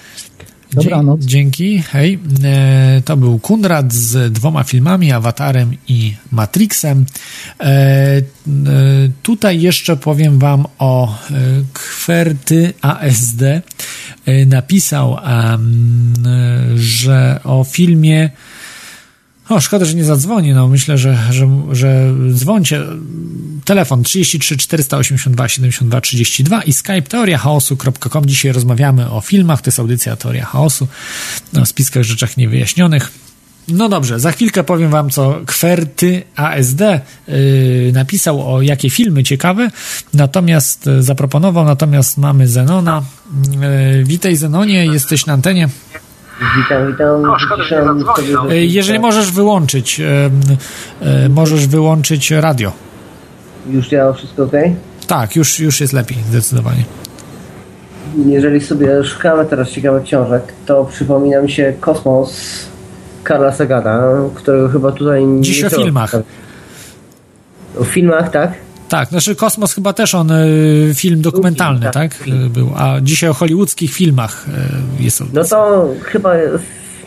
[0.73, 1.21] Dobranoc.
[1.21, 2.19] Dzięki, hej.
[2.43, 7.05] E, to był Kunrad z dwoma filmami, Awatarem i Matrixem.
[7.59, 8.21] E, e,
[9.23, 11.17] tutaj jeszcze powiem wam o
[11.73, 13.41] Kwerty ASD.
[14.47, 15.17] Napisał,
[16.75, 18.29] że o filmie
[19.49, 20.53] o, szkoda, że nie zadzwoni.
[20.53, 22.81] No, myślę, że, że, że dzwońcie.
[23.65, 28.25] Telefon 33 482 72 32 i skype teoriachaosu.com.
[28.25, 29.61] Dzisiaj rozmawiamy o filmach.
[29.61, 30.87] To jest audycja Teoria Chaosu.
[31.61, 33.11] O spiskach rzeczach niewyjaśnionych.
[33.71, 36.81] No dobrze, za chwilkę powiem wam, co Kwerty ASD
[37.27, 39.71] yy, napisał, o jakie filmy ciekawe,
[40.13, 43.03] natomiast yy, zaproponował, natomiast mamy Zenona.
[43.97, 45.69] Yy, witaj Zenonie, jesteś na antenie.
[46.57, 47.23] Witam, witam.
[47.57, 50.29] Wyciszam sobie E, Jeżeli możesz wyłączyć, e,
[51.01, 52.71] e, możesz wyłączyć radio.
[53.69, 54.51] Już działa wszystko ok?
[55.07, 56.83] Tak, już, już jest lepiej, zdecydowanie.
[58.25, 62.39] Jeżeli sobie szukamy teraz ciekawych książek, to przypomina mi się Kosmos
[63.23, 64.01] Karla Sagana,
[64.35, 66.15] którego chyba tutaj nie Dziś o filmach.
[67.79, 68.51] O filmach, tak?
[68.89, 70.35] Tak, znaczy Kosmos chyba też on, e,
[70.95, 72.11] film dokumentalny, tak?
[72.45, 74.45] E, Był, a dzisiaj o hollywoodzkich filmach
[74.99, 75.23] e, jest.
[75.33, 76.33] No to chyba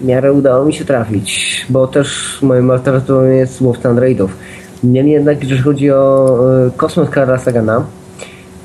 [0.01, 4.37] w miarę udało mi się trafić, bo też moim alternatywą jest Łowca Androidów.
[4.85, 6.39] Niemniej jednak, jeżeli chodzi o
[6.77, 7.85] Kosmos Karla Sagana,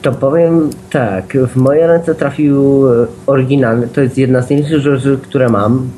[0.01, 2.83] to powiem tak, w moje ręce trafił
[3.25, 5.89] oryginalny, to jest jedna z największych rzeczy, które mam,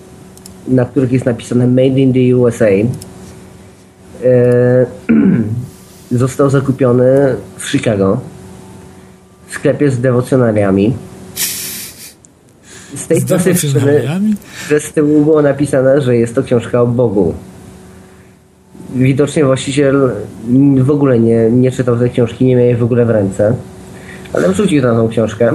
[0.67, 2.65] na których jest napisane Made in the USA.
[2.65, 2.85] E,
[6.11, 8.19] został zakupiony w Chicago
[9.47, 10.93] w sklepie z dewocjonariami.
[12.95, 14.35] Z tej dewocjonariami?
[14.69, 17.33] że z tyłu było napisane, że jest to książka o Bogu.
[18.95, 20.11] Widocznie właściciel
[20.77, 23.55] w ogóle nie, nie czytał tej książki, nie miał jej w ogóle w ręce,
[24.33, 25.51] ale wrzucił tam tą książkę.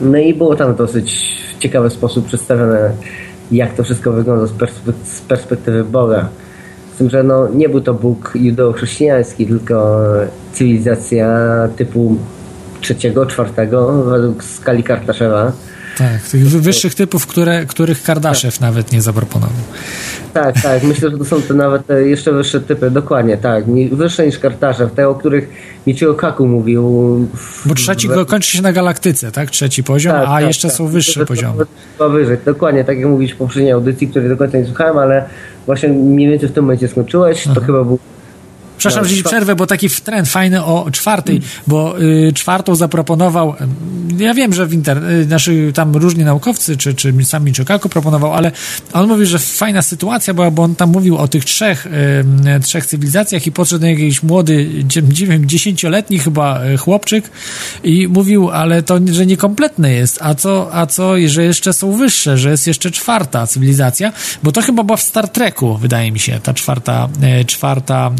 [0.00, 2.90] No i było tam dosyć w ciekawy sposób przedstawione,
[3.52, 4.46] jak to wszystko wygląda
[5.04, 6.28] z perspektywy Boga.
[7.02, 10.00] Tym, że no, nie był to Bóg judeo-chrześcijański, tylko
[10.52, 11.28] cywilizacja
[11.76, 12.16] typu
[12.80, 15.52] trzeciego, czwartego według skali Kartaszewa.
[16.02, 19.56] Tak, tych wy- wyższych typów, które, których Kardaszew nawet nie zaproponował.
[20.34, 20.82] Tak, tak.
[20.82, 22.90] Myślę, że to są te nawet te jeszcze wyższe typy.
[22.90, 23.64] Dokładnie, tak.
[23.92, 24.92] Wyższe niż Kartaszew.
[24.92, 25.48] Te, o których
[25.86, 26.82] Michio Kaku mówił.
[27.64, 29.50] Bo trzeci kończy się na galaktyce, tak?
[29.50, 30.76] Trzeci poziom, Tak, a tak, jeszcze tak.
[30.76, 31.52] są wyższe poziomy.
[31.52, 31.68] nawet
[31.98, 32.36] Chyba wyżej.
[32.44, 35.24] Dokładnie, tak jak mówisz w poprzedniej audycji, której do końca nie słuchałem, ale
[35.66, 37.44] właśnie mniej więcej w tym momencie skończyłeś.
[37.54, 37.98] To chyba był
[38.82, 41.48] Przepraszam, No, że ci przerwę, bo taki trend fajny o czwartej, Mm.
[41.66, 43.54] bo y, czwartą zaproponował,
[44.20, 47.88] y, ja wiem, że w inter, y, znaczy tam różni naukowcy, czy, czy sam Michikaku
[47.88, 48.52] proponował, ale
[48.92, 51.86] on mówi, że fajna sytuacja była, bo on tam mówił o tych trzech,
[52.56, 57.30] y, trzech cywilizacjach i podszedł jakiś młody, dzie- nie wiem, dziesięcioletni chyba y, chłopczyk
[57.84, 62.38] i mówił, ale to, że niekompletne jest, a co, a co, że jeszcze są wyższe,
[62.38, 66.40] że jest jeszcze czwarta cywilizacja, bo to chyba była w Star Treku, wydaje mi się,
[66.42, 68.10] ta czwarta, e, czwarta,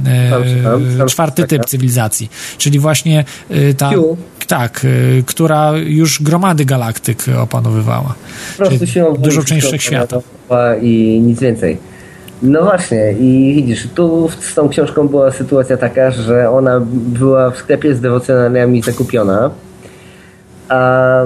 [0.53, 4.17] e, tam czwarty typ cywilizacji, czyli właśnie e, ta, Q.
[4.47, 8.15] tak, e, która już gromady galaktyk opanowywała.
[8.59, 10.21] po prostu się dużo częściach świata.
[10.83, 11.93] I nic więcej.
[12.43, 17.59] No właśnie, i widzisz, tu z tą książką była sytuacja taka, że ona była w
[17.59, 19.51] sklepie z dewocjonariami zakupiona,
[20.69, 21.23] a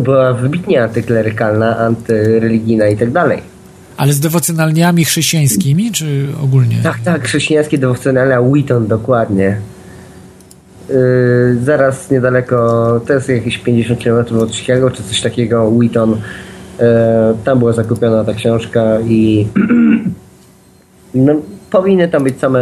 [0.00, 3.51] była wybitnie antyklerykalna, antyreligijna i tak dalej.
[4.02, 6.76] Ale z dewocjonalniami chrześcijańskimi, czy ogólnie?
[6.82, 9.60] Tak, tak, chrześcijańskie dewocjonalia Wheaton, dokładnie.
[10.88, 10.94] Yy,
[11.64, 12.56] zaraz niedaleko,
[13.06, 16.10] to jest jakieś 50 km od Chicago, czy coś takiego, Wheaton.
[16.10, 16.86] Yy,
[17.44, 19.46] tam była zakupiona ta książka i
[21.14, 21.34] no,
[21.70, 22.60] powinny tam być same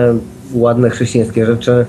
[0.52, 1.86] ładne chrześcijańskie rzeczy.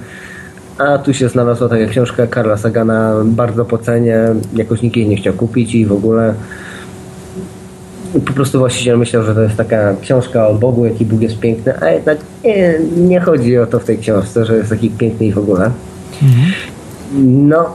[0.78, 4.20] A tu się znalazła taka książka Karla Sagana bardzo po cenie,
[4.56, 6.34] jakoś nikt jej nie chciał kupić i w ogóle
[8.26, 11.74] po prostu właściciel myślał, że to jest taka książka o Bogu, jaki Bóg jest piękny,
[11.82, 15.32] a jednak nie, nie chodzi o to w tej książce, że jest taki piękny i
[15.34, 15.72] w ogóle.
[17.24, 17.66] No,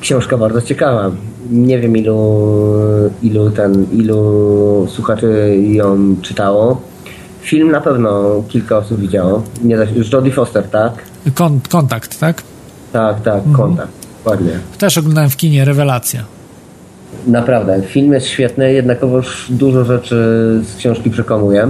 [0.00, 1.10] książka bardzo ciekawa.
[1.50, 2.50] Nie wiem ilu,
[3.22, 6.80] ilu ten, ilu słuchaczy ją czytało.
[7.40, 9.42] Film na pewno kilka osób widziało.
[9.64, 10.92] Nie da Jodie Foster, tak?
[11.34, 12.42] Kon, kontakt, tak?
[12.92, 13.54] Tak, tak, Mhm.
[13.56, 13.92] kontakt.
[14.18, 14.52] Dokładnie.
[14.78, 16.20] Też oglądałem w kinie, rewelacja.
[17.26, 20.16] Naprawdę, film jest świetny, jednakowoż dużo rzeczy
[20.64, 21.68] z książki przekonuje.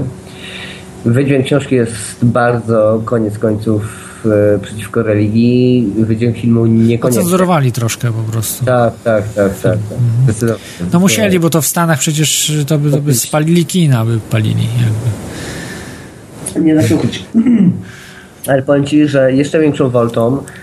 [1.04, 3.82] Wydźwięk książki jest bardzo koniec końców
[4.26, 5.92] e, przeciwko religii.
[5.98, 7.20] Wydźwięk filmu niekoniecznie.
[7.20, 8.64] Ocenzurowali troszkę po prostu.
[8.64, 9.62] Tak, tak, tak, tak.
[9.62, 9.78] tak.
[10.24, 10.64] Zdecydowanie.
[10.92, 14.66] No musieli, bo to w Stanach przecież to by, to by spalili kina, by palili
[14.84, 16.64] jakby.
[16.64, 17.24] Nie da się ukryć.
[18.46, 20.61] Ale powiem Ci, że jeszcze większą woltą, e,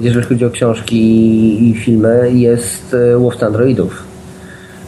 [0.00, 4.02] jeżeli chodzi o książki i filmy, jest e, Łowca Androidów.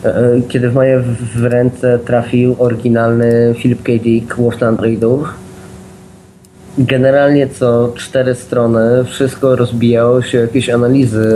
[0.05, 1.03] E, e, Kiedy w moje
[1.35, 3.93] w ręce trafił oryginalny Philip K.
[4.03, 5.35] Dick Łowca Androidów,
[6.79, 11.29] generalnie co cztery strony wszystko rozbijało się jakieś analizy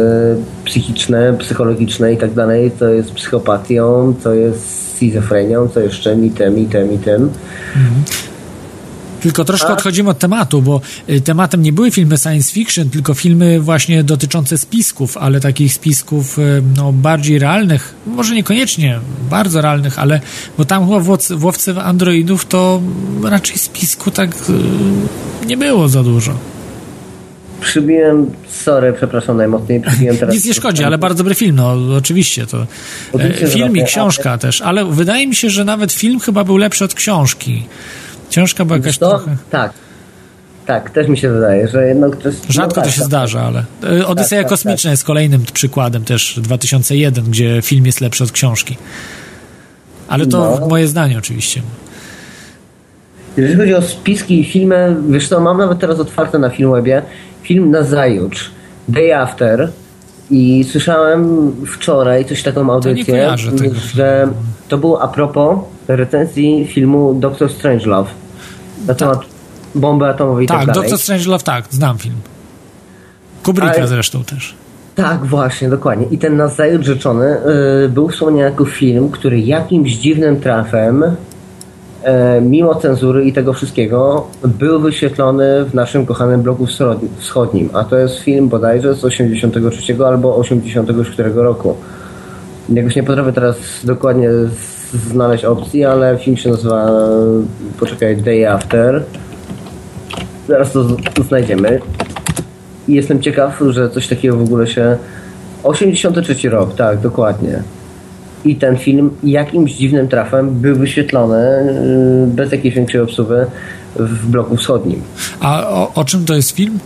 [0.64, 6.58] psychiczne, psychologiczne i tak dalej, co jest psychopatią, co jest schizofrenią, co jeszcze i tym,
[6.58, 7.30] i tym, i tym.
[9.20, 13.60] Tylko troszkę odchodzimy od tematu, bo y, tematem nie były filmy science fiction, tylko filmy
[13.60, 20.20] właśnie dotyczące spisków, ale takich spisków y, no, bardziej realnych, może niekoniecznie bardzo realnych, ale
[20.58, 22.80] bo tam chyba w łowcy androidów to
[23.24, 24.30] raczej spisku tak
[25.42, 26.34] y, nie było za dużo.
[27.60, 30.34] Przybiłem, sorry, przepraszam najmocniej, przybiłem teraz...
[30.34, 32.66] Nic nie szkodzi, ale bardzo dobry film, no oczywiście to.
[33.18, 36.56] E, film i tak, książka też, ale wydaje mi się, że nawet film chyba był
[36.56, 37.64] lepszy od książki.
[38.30, 39.08] Książka była jakaś to?
[39.08, 39.36] trochę...
[39.50, 39.72] Tak.
[40.66, 42.46] Tak, też mi się wydaje, że jednak to jest...
[42.52, 43.06] Rzadko no to tak, się tak.
[43.06, 43.64] zdarza, ale
[44.00, 48.76] e, Odyseja tak, Kosmiczna jest kolejnym przykładem też 2001, gdzie film jest lepszy od książki.
[50.08, 50.66] Ale to No.
[50.68, 51.62] moje zdanie oczywiście.
[53.36, 57.02] Jeżeli chodzi o spiski i filmy, wiesz co, mam nawet teraz otwarte na Filmwebie
[57.42, 58.50] film na zajutrz,
[58.88, 59.70] Day After
[60.30, 64.28] i słyszałem wczoraj coś taką audycję, kojarzę tego że
[64.68, 65.58] to było a propos
[65.88, 68.10] recenzji filmu Doctor Strangelove
[68.86, 69.20] na temat
[69.74, 70.82] bomby atomowej i tak, Tak, dalej.
[70.82, 72.16] Doctor Strangelove, tak, znam film.
[73.42, 74.54] Kubricka Ale- zresztą też.
[74.94, 76.06] Tak, właśnie, dokładnie.
[76.10, 77.36] I ten nazajutrz rzeczony
[77.84, 81.04] y, był wspomniany jako film, który jakimś dziwnym trafem,
[82.42, 87.70] mimo cenzury i tego wszystkiego, był wyświetlony w naszym kochanym bloku wschodni- wschodnim.
[87.72, 91.76] A to jest film bodajże z 83 albo 84 roku.
[92.68, 94.28] Jakoś nie potrafię teraz dokładnie
[95.10, 96.90] znaleźć opcji, ale film się nazywa,
[97.80, 99.02] poczekaj, Day After.
[100.48, 100.84] Zaraz to
[101.28, 101.80] znajdziemy.
[102.88, 104.96] I jestem ciekaw, że coś takiego w ogóle się.
[105.62, 107.62] 83 rok, tak, dokładnie.
[108.44, 111.74] I ten film jakimś dziwnym trafem był wyświetlony
[112.20, 113.46] yy, bez jakiejś większej obsuwy
[113.96, 115.02] w bloku wschodnim.
[115.40, 116.78] A o, o czym to jest film?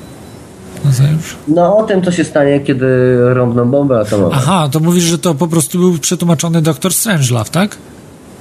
[1.48, 2.86] No o tym, co się stanie, kiedy
[3.35, 4.31] rąbną bombę atomową.
[4.35, 7.76] Aha, to mówisz, że to po prostu był przetłumaczony Doktor Strangelove, tak?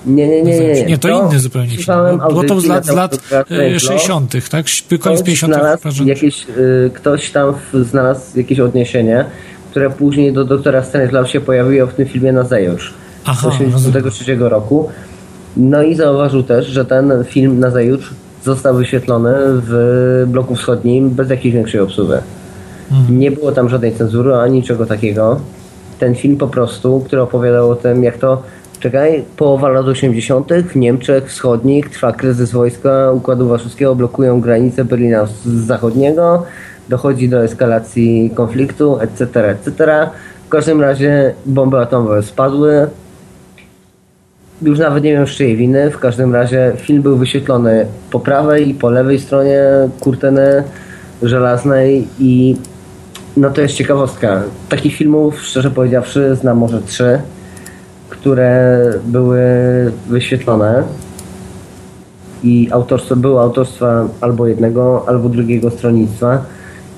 [0.05, 0.85] Nie, nie, nie, nie.
[0.85, 2.19] Nie, to, inny zupełnie film.
[2.33, 3.79] Bo to z lat, z lat temat Doktora e, Strange'la.
[3.79, 4.65] 60., tak?
[5.01, 5.53] Koniec Ktoś 50.
[5.53, 9.25] znalazł jakieś, y, ktoś tam znalazł jakieś odniesienie,
[9.71, 12.93] które później do doktora Strangelove się pojawiło w tym filmie na zajutrz.
[13.25, 14.89] Aha, z 1983 roku.
[15.57, 18.13] No i zauważył też, że ten film na zajutrz
[18.43, 22.21] został wyświetlony w bloku wschodnim bez jakiejś większej obsuwy.
[23.09, 25.39] Nie było tam żadnej cenzury ani niczego takiego.
[25.99, 28.43] Ten film po prostu, który opowiadał o tym, jak to
[28.83, 30.53] Czekaj, połowa lat 80.
[30.53, 36.45] w Niemczech Wschodnich trwa kryzys wojska Układu Warszawskiego, blokują granice Berlina Zachodniego,
[36.89, 40.07] dochodzi do eskalacji konfliktu, etc., etc.
[40.45, 42.87] W każdym razie bomby atomowe spadły.
[44.63, 45.91] Już nawet nie wiem z czyjej winy.
[45.91, 49.61] W każdym razie film był wyświetlony po prawej i po lewej stronie
[49.99, 50.63] kurtyny
[51.21, 52.55] żelaznej i
[53.37, 54.43] no to jest ciekawostka.
[54.69, 57.19] Takich filmów, szczerze powiedziawszy, znam może trzy
[58.23, 59.41] które były
[60.09, 60.83] wyświetlone
[62.43, 66.45] i autorstwo, było autorstwa albo jednego, albo drugiego stronnictwa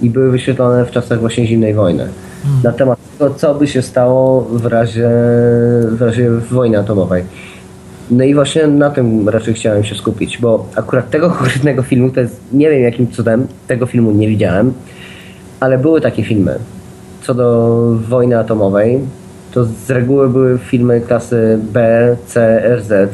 [0.02, 2.08] i były wyświetlone w czasach właśnie zimnej wojny.
[2.64, 5.10] Na temat tego, co by się stało w razie,
[5.92, 7.24] w razie wojny atomowej.
[8.12, 12.20] No i właśnie na tym raczej chciałem się skupić, bo akurat tego konkretnego filmu, to
[12.20, 14.74] jest, nie wiem jakim cudem, tego filmu nie widziałem,
[15.60, 16.60] ale były takie filmy.
[17.22, 17.80] Co do
[18.10, 19.00] wojny atomowej,
[19.52, 23.10] to z reguły były filmy klasy B, C, RZ.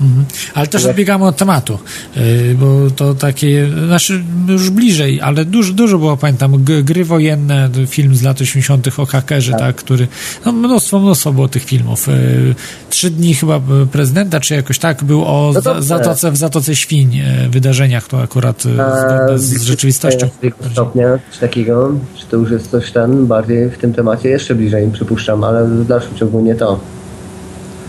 [0.00, 0.24] Mhm.
[0.54, 1.78] Ale też odbiegamy od tematu,
[2.16, 2.22] yy,
[2.54, 8.22] bo to takie, znaczy już bliżej, ale dużo, dużo było, pamiętam, gry wojenne, film z
[8.22, 8.98] lat 80.
[8.98, 10.08] o hakerze, tak, który,
[10.44, 12.06] no mnóstwo, mnóstwo było tych filmów.
[12.06, 12.54] Yy,
[12.90, 13.60] Trzy dni chyba
[13.92, 15.82] prezydenta, czy jakoś tak, był o No za.
[15.82, 20.28] Zatoce, w Zatoce Świń, wydarzeniach, to akurat zgodne z rzeczywistością.
[20.28, 24.28] Z tego stopnia, czy takiego, czy to już jest coś ten bardziej w tym temacie,
[24.28, 26.80] jeszcze bliżej przypuszczam, ale w dalszym ciągu nie to.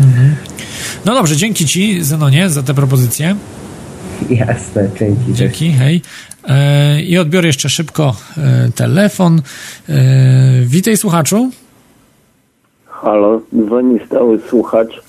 [0.02, 0.36] Mhm.
[1.06, 3.36] No dobrze, dzięki Ci, Zenonie, za te propozycje.
[4.30, 5.34] Jasne, dzięki.
[5.34, 6.02] Dzięki, hej.
[6.48, 9.42] E, I odbiorę jeszcze szybko e, telefon.
[9.90, 9.94] E,
[10.62, 11.52] witaj słuchaczu.
[12.86, 15.02] Halo, dzwoni stały słuchacz.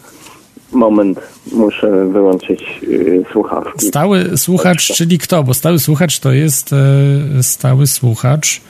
[0.72, 1.20] Moment,
[1.52, 3.86] muszę wyłączyć y, słuchawki.
[3.86, 5.42] Stały słuchacz, czyli kto?
[5.42, 8.60] Bo stały słuchacz to jest e, stały słuchacz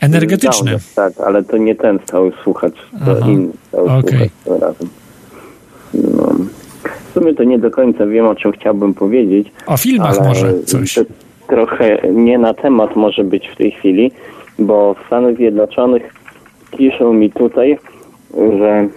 [0.00, 0.78] energetyczny.
[0.94, 2.74] Tak, ale to nie ten stały słuchacz,
[3.04, 3.30] to Aha.
[3.30, 4.10] inny stały Okej.
[4.10, 4.88] słuchacz tym razem.
[7.10, 9.52] W sumie to nie do końca wiem, o czym chciałbym powiedzieć.
[9.66, 10.98] O filmach może coś.
[11.48, 14.12] Trochę nie na temat może być w tej chwili,
[14.58, 16.14] bo w Stanach Zjednoczonych
[16.78, 17.78] piszą mi tutaj,
[18.34, 18.88] że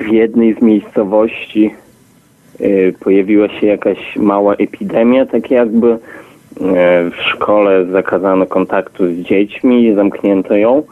[0.00, 1.74] w jednej z miejscowości
[2.60, 5.98] y, pojawiła się jakaś mała epidemia, tak jakby y,
[7.10, 10.82] w szkole zakazano kontaktu z dziećmi, zamknięto ją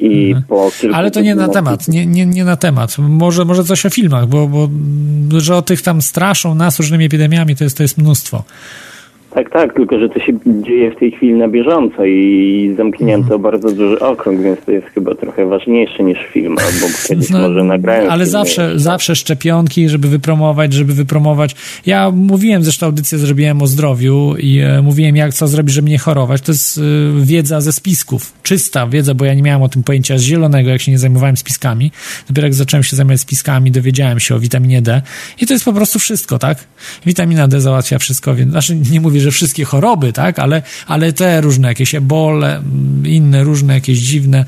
[0.00, 0.94] i po kilku Mhm.
[0.94, 2.98] Ale to nie na temat, nie, nie, nie na temat.
[2.98, 4.68] Może, może coś o filmach, bo, bo
[5.40, 8.44] że o tych tam straszą nas różnymi epidemiami, to jest, to jest mnóstwo.
[9.30, 13.42] Tak, tak, tylko że to się dzieje w tej chwili na bieżąco i zamknięto Mhm.
[13.42, 17.64] bardzo duży okrąg, więc to jest chyba trochę ważniejsze niż film, albo kiedyś No, może
[17.64, 21.56] nagrają Ale zawsze, zawsze szczepionki, żeby wypromować, żeby wypromować.
[21.86, 25.98] Ja mówiłem, zresztą audycję zrobiłem o zdrowiu i e, mówiłem, jak co zrobić, żeby nie
[25.98, 26.40] chorować.
[26.42, 26.80] To jest e,
[27.24, 28.32] wiedza ze spisków.
[28.42, 31.90] Czysta wiedza, bo ja nie miałem o tym pojęcia zielonego, jak się nie zajmowałem spiskami.
[32.28, 35.02] Dopiero jak zacząłem się zajmować spiskami, dowiedziałem się o witaminie D.
[35.40, 36.58] I to jest po prostu wszystko, tak?
[37.06, 40.38] Witamina D załatwia wszystko, więc znaczy nie mówię, że wszystkie choroby, tak?
[40.38, 44.44] Ale, ale te różne jakieś ebole, mm, inne różne jakieś dziwne.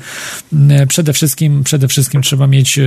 [0.53, 2.83] Mm, Przede wszystkim, przede wszystkim trzeba mieć e,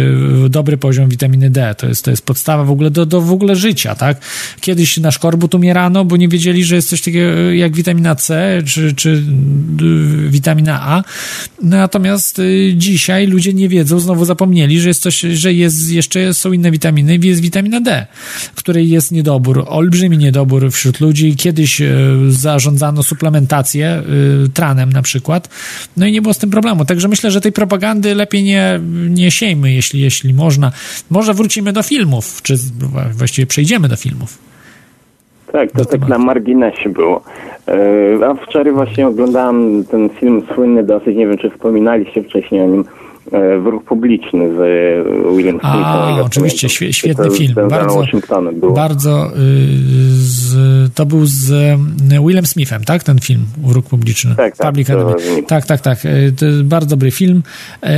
[0.48, 1.74] dobry poziom witaminy D.
[1.78, 4.20] To jest, to jest podstawa w ogóle do, do w ogóle życia, tak?
[4.60, 8.94] Kiedyś na szkorbut umierano, bo nie wiedzieli, że jest coś takiego jak witamina C czy,
[8.94, 9.22] czy
[10.28, 11.04] witamina A.
[11.62, 12.40] Natomiast
[12.76, 17.18] dzisiaj ludzie nie wiedzą, znowu zapomnieli, że jest coś, że jest jeszcze są inne witaminy,
[17.22, 18.06] jest witamina D,
[18.54, 21.36] której jest niedobór, olbrzymi niedobór wśród ludzi.
[21.36, 21.88] Kiedyś e,
[22.28, 24.02] zarządzano suplementację e,
[24.54, 25.48] tranem na przykład,
[25.96, 26.84] no i nie było z tym problemu.
[26.84, 28.80] Także myślę, że tej propagandy lepiej nie,
[29.10, 30.72] nie siejmy, jeśli, jeśli można.
[31.10, 32.54] Może wrócimy do filmów, czy
[33.12, 34.38] właściwie przejdziemy do filmów.
[35.52, 37.22] Tak, to tak na marginesie było.
[37.68, 42.66] E, A wczoraj właśnie oglądałem ten film słynny dosyć, nie wiem czy wspominaliście wcześniej o
[42.66, 42.84] nim,
[43.32, 45.82] e, Wróg Publiczny z e, Willem Smithem.
[45.84, 47.54] A, oczywiście, świe- świetny film.
[47.70, 48.04] Bardzo,
[48.74, 49.30] bardzo y,
[50.16, 50.54] z,
[50.94, 51.76] to był z y,
[52.26, 53.02] Willem Smithem, tak?
[53.02, 54.34] Ten film, Wróg Publiczny.
[54.36, 55.12] Tak, tak, Public Enemy.
[55.48, 56.04] tak, tak, tak.
[56.04, 56.32] Y,
[56.64, 57.42] bardzo dobry film.
[57.84, 57.88] Y,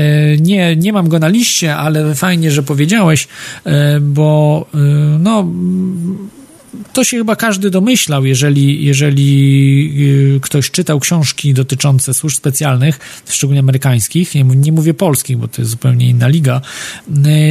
[0.40, 3.28] Nie, nie mam go na liście, ale fajnie, że powiedziałeś,
[4.00, 4.66] bo
[5.18, 5.46] no
[6.92, 13.60] to się chyba każdy domyślał, jeżeli, jeżeli y, ktoś czytał książki dotyczące służb specjalnych, szczególnie
[13.60, 16.60] amerykańskich, nie, nie mówię polskich, bo to jest zupełnie inna liga,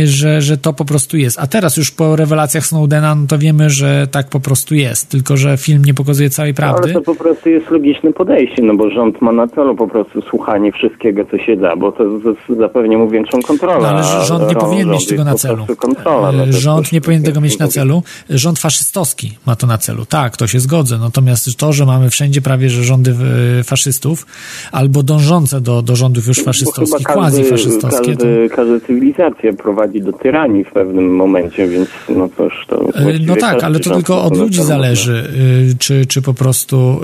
[0.03, 1.39] y, że, że to po prostu jest.
[1.39, 5.37] A teraz już po rewelacjach Snowdena, no to wiemy, że tak po prostu jest, tylko
[5.37, 6.83] że film nie pokazuje całej prawdy.
[6.83, 10.21] Ale to po prostu jest logiczne podejście, no bo rząd ma na celu po prostu
[10.29, 13.79] słuchanie wszystkiego, co się da, bo to z- zapewni mu większą kontrolę.
[13.81, 15.65] No, ale rząd nie powinien mieć tego na celu.
[15.77, 18.03] Kontrola, no Rząd nie powinien tego mieć na celu.
[18.29, 19.06] Rząd faszystowski
[19.45, 20.05] ma to na celu.
[20.05, 20.97] Tak, to się zgodzę.
[20.97, 23.15] Natomiast to, że mamy wszędzie prawie że rządy
[23.59, 24.25] e, faszystów,
[24.71, 28.23] albo dążące do, do rządów już chyba faszystowskich, każdy, quasi-faszystowskie, to...
[28.23, 33.35] każdy, każda cywilizacja prowadzi do tyranii w pewnym momencie, więc no cóż, to E, No
[33.35, 35.29] tak, ale to tylko od ludzi zależy,
[35.71, 36.99] y, czy, czy po prostu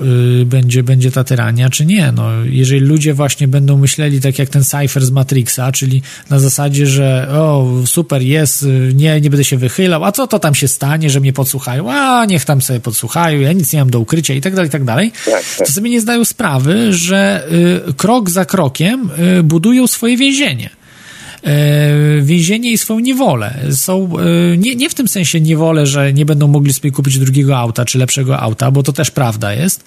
[0.46, 2.12] będzie, będzie ta tyrania, czy nie.
[2.16, 6.88] No, jeżeli ludzie właśnie będą myśleli tak jak ten Cypher z Matrixa, czyli na zasadzie,
[6.88, 8.66] że o, super jest,
[8.96, 11.92] nie, nie będę się wychylał, a co to tam się stanie, że mnie podsłuchają?
[11.94, 14.72] A, niech tam sobie podsłuchają, ja nic nie mam do ukrycia i tak dalej, i
[14.72, 15.12] tak dalej.
[15.58, 17.48] To sobie nie zdają sprawy, że
[17.90, 19.10] y, krok za krokiem
[19.40, 20.83] y, budują swoje więzienie
[22.22, 23.60] więzienie i swoją niewolę.
[23.72, 27.58] Są, e, nie, nie w tym sensie niewolę, że nie będą mogli sobie kupić drugiego
[27.58, 29.84] auta czy lepszego auta, bo to też prawda jest,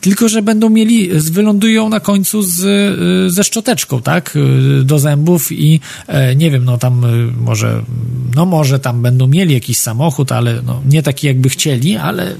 [0.00, 5.52] tylko że będą mieli, wylądują na końcu z, e, ze szczoteczką, tak, e, do zębów
[5.52, 7.08] i e, nie wiem, no tam e,
[7.44, 7.82] może,
[8.36, 12.34] no może tam będą mieli jakiś samochód, ale no, nie taki jakby chcieli, ale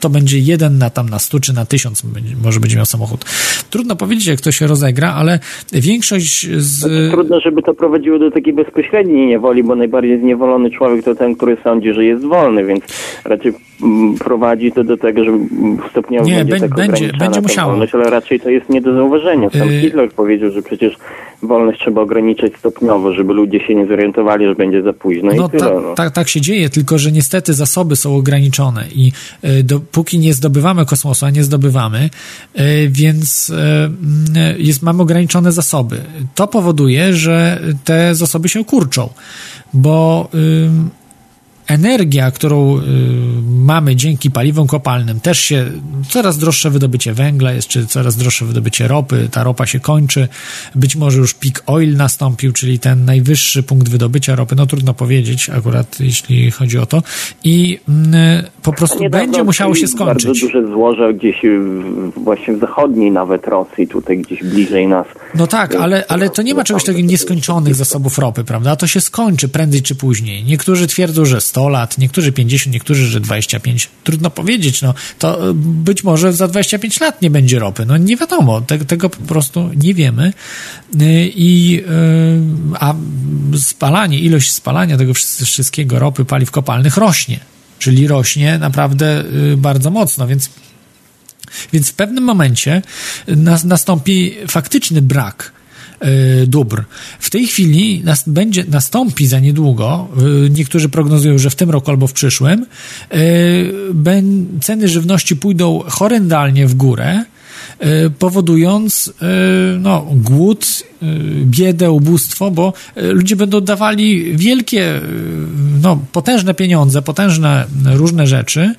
[0.00, 2.02] to będzie jeden na tam na stu czy na tysiąc
[2.42, 3.24] może będzie miał samochód.
[3.70, 5.38] Trudno powiedzieć, jak to się rozegra, ale
[5.72, 7.10] większość z...
[7.10, 11.56] Trudno, żeby to prowadziło do takiej bezpośredniej niewoli, bo najbardziej zniewolony człowiek to ten, który
[11.64, 12.84] sądzi, że jest wolny, więc
[13.24, 17.34] raczej mm, prowadzi to do tego, że mm, stopniowo Nie, będzie bę- tak będzie- będzie
[17.34, 17.70] ta musiało.
[17.70, 19.50] wolność, ale raczej to jest nie do zauważenia.
[19.50, 19.80] Sam Yy.
[19.80, 20.96] Hitler powiedział, że przecież
[21.42, 25.50] wolność trzeba ograniczać stopniowo, żeby ludzie się nie zorientowali, że będzie za późno No i
[25.50, 25.62] tyle.
[25.62, 25.94] ta, no.
[25.94, 29.12] tak, tak się dzieje, tylko że niestety zasoby są ograniczone i
[29.44, 32.10] y, dopóki nie zdobywamy kosmosu, a nie zdobywamy,
[32.58, 32.60] y,
[32.90, 33.54] więc y,
[34.58, 35.96] y, jest, mamy ograniczone zasoby.
[36.34, 39.10] To powoduje, że te zasoby się kurczą,
[39.74, 40.28] bo
[41.66, 42.82] energia, którą y,
[43.44, 45.70] mamy dzięki paliwom kopalnym, też się
[46.08, 50.28] coraz droższe wydobycie węgla jest, czy coraz droższe wydobycie ropy, ta ropa się kończy,
[50.74, 55.50] być może już peak oil nastąpił, czyli ten najwyższy punkt wydobycia ropy, no trudno powiedzieć
[55.50, 57.02] akurat, jeśli chodzi o to
[57.44, 60.26] i y, po prostu Niedawno będzie musiało się skończyć.
[60.26, 65.06] Bardzo duże złoże gdzieś w, właśnie w zachodniej nawet Rosji, tutaj gdzieś bliżej nas.
[65.34, 68.76] No tak, ale, ale to nie ma czegoś takiego nieskończonych zasobów ropy, prawda?
[68.76, 70.44] To się skończy prędzej czy później.
[70.44, 73.88] Niektórzy twierdzą, że 100 lat, niektórzy 50, niektórzy, że 25.
[74.04, 77.86] Trudno powiedzieć, no to y, być może za 25 lat nie będzie ropy.
[77.86, 80.32] No nie wiadomo, te, tego po prostu nie wiemy.
[80.94, 82.94] Y, I y, a
[83.58, 85.14] spalanie, ilość spalania tego
[85.44, 87.40] wszystkiego ropy, paliw kopalnych rośnie.
[87.78, 89.24] Czyli rośnie naprawdę
[89.56, 90.50] bardzo mocno, więc
[91.72, 92.82] więc w pewnym momencie
[93.64, 95.52] nastąpi faktyczny brak
[96.46, 96.84] dóbr.
[97.20, 100.08] W tej chwili nas, będzie, nastąpi za niedługo,
[100.50, 102.66] niektórzy prognozują, że w tym roku albo w przyszłym,
[104.62, 107.24] ceny żywności pójdą horrendalnie w górę,
[108.18, 109.12] powodując
[109.78, 110.66] no, głód,
[111.44, 115.00] biedę, ubóstwo, bo ludzie będą dawali wielkie,
[115.82, 118.74] no, potężne pieniądze, potężne różne rzeczy,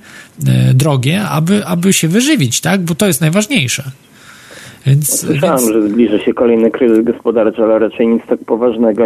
[0.73, 2.81] drogie, aby, aby się wyżywić, tak?
[2.81, 3.91] Bo to jest najważniejsze.
[4.85, 5.71] Więc, Słyszałem, więc...
[5.73, 9.05] że zbliża się kolejny kryzys gospodarczy, ale raczej nic tak poważnego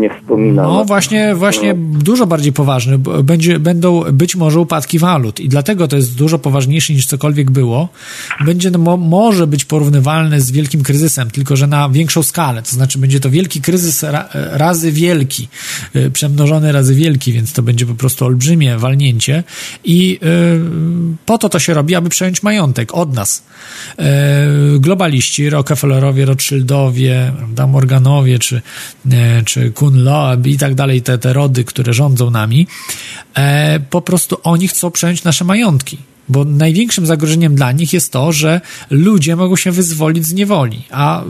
[0.00, 0.74] nie wspominano.
[0.74, 1.98] No właśnie, właśnie no.
[1.98, 2.98] dużo bardziej poważny.
[3.24, 7.88] Będzie, będą być może upadki walut i dlatego to jest dużo poważniejsze niż cokolwiek było.
[8.44, 12.62] Będzie no, może być porównywalny z wielkim kryzysem, tylko że na większą skalę.
[12.62, 15.48] To znaczy będzie to wielki kryzys ra, razy wielki,
[16.12, 19.44] przemnożony razy wielki, więc to będzie po prostu olbrzymie walnięcie
[19.84, 20.60] i yy,
[21.26, 23.42] po to to się robi, aby przejąć majątek od nas.
[23.98, 24.04] Yy,
[25.16, 28.62] globaliści Rockefellerowie, Rothschildowie, prawda, Morganowie, czy,
[29.44, 32.66] czy Kun Loeb i tak dalej, te, te rody, które rządzą nami,
[33.34, 35.98] e, po prostu oni chcą przejąć nasze majątki.
[36.28, 41.22] Bo największym zagrożeniem dla nich jest to, że ludzie mogą się wyzwolić z niewoli, a
[41.22, 41.26] y,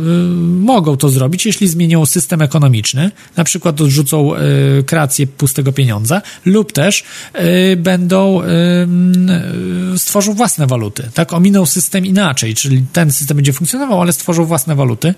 [0.61, 4.39] mogą to zrobić, jeśli zmienią system ekonomiczny, na przykład odrzucą y,
[4.87, 7.05] kreację pustego pieniądza, lub też
[7.35, 11.11] y, będą y, stworzą własne waluty.
[11.15, 15.15] Tak, ominą system inaczej, czyli ten system będzie funkcjonował, ale stworzą własne waluty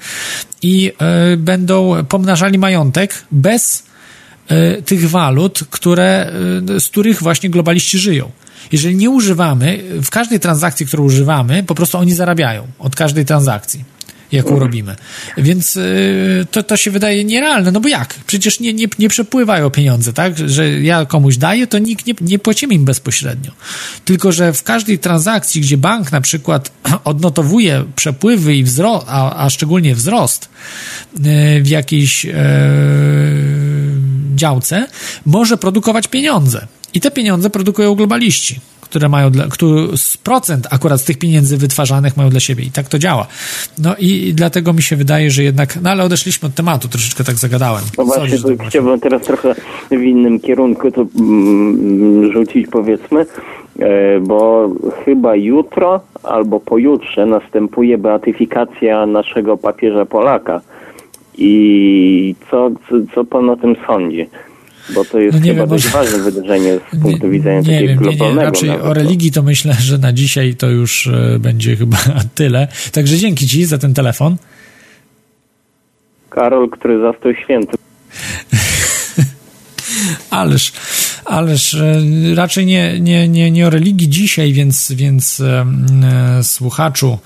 [0.63, 0.93] i
[1.33, 3.88] y, będą pomnażali majątek bez
[4.85, 6.33] tych walut, które,
[6.79, 8.31] z których właśnie globaliści żyją.
[8.73, 13.85] Jeżeli nie używamy, w każdej transakcji, którą używamy, po prostu oni zarabiają od każdej transakcji
[14.33, 14.97] jaką robimy.
[15.39, 18.15] Więc y, to, to się wydaje nierealne, no bo jak?
[18.27, 20.49] Przecież nie, nie, nie przepływają pieniądze, tak?
[20.49, 23.53] Że ja komuś daję, to nikt nie, nie płacimy im bezpośrednio.
[24.05, 26.73] Tylko, że w każdej transakcji, gdzie bank na przykład
[27.05, 30.49] odnotowuje przepływy i wzrost, a, a szczególnie wzrost
[31.63, 32.33] w jakiejś e,
[34.39, 34.87] działce,
[35.27, 36.67] może produkować pieniądze.
[36.95, 39.89] I te pieniądze produkują globaliści, które mają dla, który
[40.25, 42.65] procent akurat z tych pieniędzy wytwarzanych mają dla siebie.
[42.65, 43.27] I tak to działa.
[43.79, 47.35] No i dlatego mi się wydaje, że jednak, no ale odeszliśmy od tematu, troszeczkę tak
[47.35, 47.83] zagadałem.
[47.99, 49.55] No właśnie, to chciałbym teraz trochę
[49.91, 53.27] w innym kierunku to mm, rzucić, powiedzmy,
[53.79, 54.71] e, bo
[55.05, 60.61] chyba jutro albo pojutrze następuje beatyfikacja naszego papieża Polaka.
[61.39, 64.29] I co, co, co pan o tym sądzi?
[64.95, 67.65] Bo to jest no nie chyba wiem, może- ważne wydarzenie z punktu Nie- widzenia nie
[67.65, 68.51] takiego wiem, nie, nie, globalnego.
[68.51, 71.97] raczej o religii to myślę, że na dzisiaj to już e, będzie chyba
[72.35, 72.69] tyle.
[72.93, 74.37] Także dzięki Ci za ten telefon.
[76.31, 77.77] Karol, który zastał święty.
[80.31, 80.73] Ależ,
[81.25, 82.03] ależ e,
[82.35, 85.65] raczej nie, nie, nie, nie o religii dzisiaj, więc, więc e,
[86.43, 87.19] słuchaczu,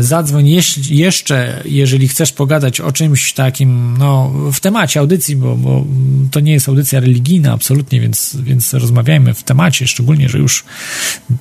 [0.00, 5.84] zadzwoń jeśli, jeszcze, jeżeli chcesz pogadać o czymś takim, no, w temacie audycji, bo, bo
[6.30, 10.64] to nie jest audycja religijna absolutnie, więc, więc rozmawiajmy w temacie, szczególnie, że już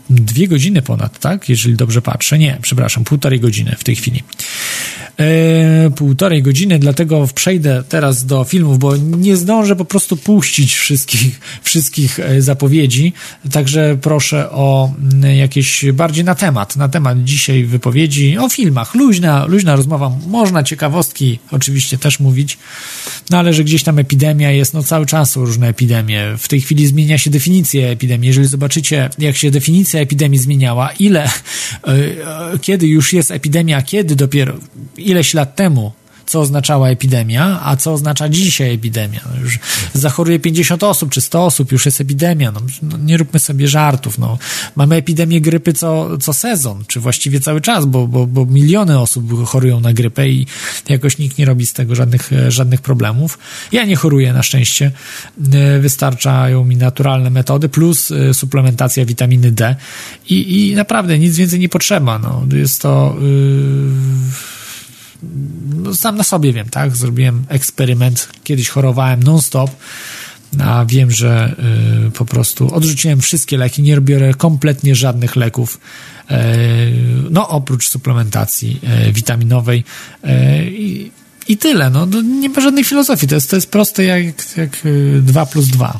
[0.10, 1.49] dwie godziny ponad, tak?
[1.49, 2.38] Jeżeli dobrze patrzę.
[2.38, 4.24] Nie, przepraszam, półtorej godziny w tej chwili.
[5.20, 11.40] E, półtorej godziny, dlatego przejdę teraz do filmów, bo nie zdążę po prostu puścić wszystkich,
[11.64, 13.14] wszystkich e, zapowiedzi,
[13.52, 14.94] także proszę o
[15.36, 21.39] jakieś bardziej na temat, na temat dzisiaj wypowiedzi, o filmach, luźna, luźna rozmowa, można ciekawostki
[21.52, 22.57] oczywiście też mówić,
[23.30, 26.61] no ale że gdzieś tam epidemia jest, no cały czas są różne epidemie, w tej
[26.61, 31.30] chwili zmienia się definicja epidemii, jeżeli zobaczycie, jak się definicja epidemii zmieniała, ile, e,
[31.88, 34.53] e, kiedy już jest epidemia, kiedy dopiero,
[34.98, 35.91] ileś lat temu
[36.28, 39.20] co oznaczała epidemia, a co oznacza dzisiaj epidemia.
[39.34, 39.60] No już
[39.94, 42.52] zachoruje 50 osób czy 100 osób, już jest epidemia.
[42.52, 44.18] No, no, nie róbmy sobie żartów.
[44.18, 44.38] No.
[44.76, 49.45] Mamy epidemię grypy co, co sezon, czy właściwie cały czas, bo, bo, bo miliony osób
[49.45, 50.48] chorują na grypę i
[50.90, 53.40] jakoś nikt nie robi z tego żadnych, żadnych problemów.
[53.72, 54.91] Ja nie choruję na szczęście.
[55.80, 59.76] Wystarczają mi naturalne metody plus suplementacja witaminy D
[60.30, 62.20] i, i naprawdę nic więcej nie potrzeba.
[62.20, 62.44] No.
[62.54, 63.16] Jest to.
[63.22, 64.58] Yy
[65.96, 66.96] sam na sobie wiem, tak?
[66.96, 69.72] Zrobiłem eksperyment, kiedyś chorowałem non-stop,
[70.60, 71.56] a wiem, że
[72.08, 75.80] y, po prostu odrzuciłem wszystkie leki, nie biorę kompletnie żadnych leków,
[76.32, 76.36] y,
[77.30, 79.84] no oprócz suplementacji y, witaminowej.
[80.66, 81.12] I,
[81.48, 84.70] i tyle, no, nie ma żadnej filozofii, to jest, to jest proste jak, jak
[85.22, 86.00] 2 plus 2.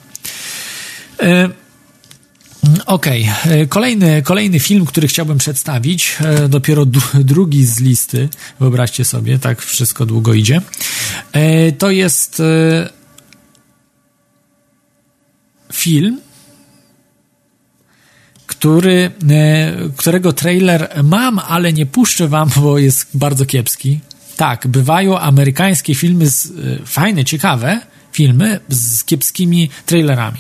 [2.86, 3.68] Okej, okay.
[3.68, 8.30] kolejny, kolejny film, który chciałbym przedstawić, e, dopiero drugi z listy,
[8.60, 10.62] wyobraźcie sobie, tak wszystko długo idzie.
[11.32, 12.90] E, to jest e,
[15.74, 16.22] film,
[18.48, 19.12] który,
[19.98, 24.00] którego trailer mam, ale nie puszczę wam, bo jest bardzo kiepski.
[24.38, 26.54] Tak, bywają amerykańskie filmy, z,
[26.86, 27.82] fajne, ciekawe
[28.18, 30.40] filmy z kiepskimi trailerami.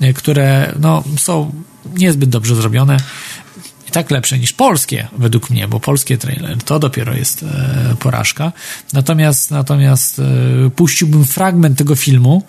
[0.00, 1.52] E, które no, są
[1.96, 2.96] niezbyt dobrze zrobione
[3.88, 8.52] i tak lepsze niż polskie, według mnie, bo polskie trailer to dopiero jest e, porażka.
[8.92, 12.42] Natomiast, natomiast e, puściłbym fragment tego filmu.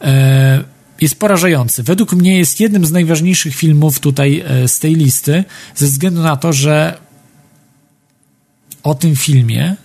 [0.00, 0.64] E,
[1.00, 1.82] jest porażający.
[1.82, 5.44] Według mnie jest jednym z najważniejszych filmów tutaj e, z tej listy,
[5.74, 6.98] ze względu na to, że
[8.82, 9.76] o tym filmie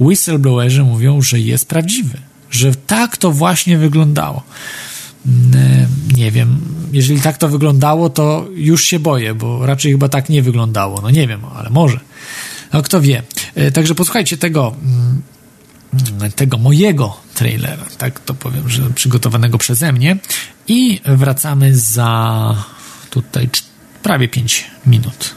[0.00, 2.18] whistleblowerzy mówią, że jest prawdziwy,
[2.50, 4.42] że tak to właśnie wyglądało.
[5.54, 5.86] E,
[6.16, 6.60] nie wiem,
[6.92, 11.00] jeżeli tak to wyglądało, to już się boję, bo raczej chyba tak nie wyglądało.
[11.02, 12.00] No nie wiem, ale może.
[12.72, 13.22] No kto wie.
[13.54, 15.22] E, także posłuchajcie tego, mm,
[16.32, 20.16] tego mojego trailera, tak to powiem, że przygotowanego przeze mnie
[20.68, 22.64] i wracamy za
[23.10, 23.48] tutaj
[24.02, 25.34] prawie 5 minut.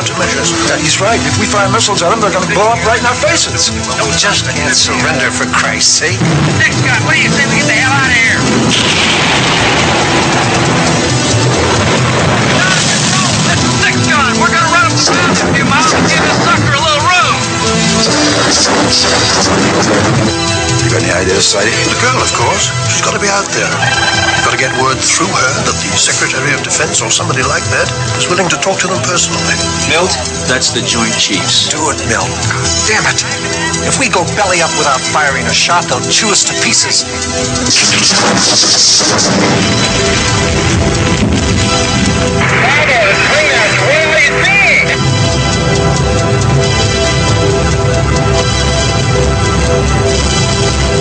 [0.00, 0.56] Countermeasures.
[0.80, 1.20] He's right.
[1.28, 3.68] If we fire missiles at them, they're going to blow up right in our faces.
[4.00, 6.16] No, just can't surrender for Christ's sake.
[6.56, 8.40] Six gun, what do you say we get the hell out of here?
[13.44, 14.40] This six gun.
[14.40, 17.04] We're gonna run up the mountain a few miles and give this sucker a little
[20.48, 20.59] room.
[20.80, 21.70] You got any ideas, Sidey?
[21.92, 22.72] The girl, of course.
[22.88, 23.68] She's got to be out there.
[23.68, 27.64] You've got to get word through her that the Secretary of Defense or somebody like
[27.68, 27.84] that
[28.16, 29.56] is willing to talk to them personally.
[29.92, 30.10] Milt,
[30.48, 31.68] that's the Joint Chiefs.
[31.68, 32.24] Do it, Mill.
[32.88, 33.20] Damn it.
[33.84, 37.04] If we go belly up without firing a shot, they'll chew us to pieces.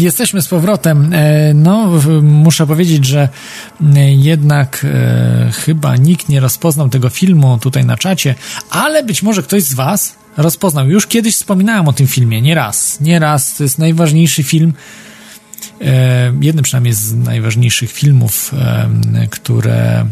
[0.00, 1.12] jesteśmy z powrotem.
[1.12, 3.28] E, no, muszę powiedzieć, że
[4.16, 8.34] jednak e, chyba nikt nie rozpoznał tego filmu tutaj na czacie,
[8.70, 10.88] ale być może ktoś z Was rozpoznał.
[10.88, 13.00] Już kiedyś wspominałem o tym filmie, nie raz.
[13.00, 13.56] Nie raz.
[13.56, 14.72] To jest najważniejszy film,
[15.80, 18.54] e, jeden przynajmniej z najważniejszych filmów,
[19.30, 20.06] które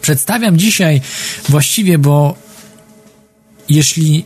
[0.00, 1.00] przedstawiam dzisiaj
[1.48, 2.36] właściwie, bo
[3.68, 4.24] jeśli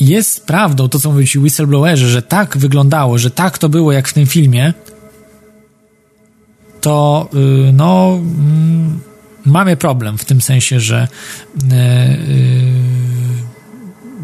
[0.00, 4.08] jest prawdą to, co mówią ci whistleblowerzy, że tak wyglądało, że tak to było jak
[4.08, 4.72] w tym filmie,
[6.80, 7.28] to
[7.68, 9.00] y, no mm,
[9.44, 11.08] mamy problem w tym sensie, że
[11.62, 12.96] y, y,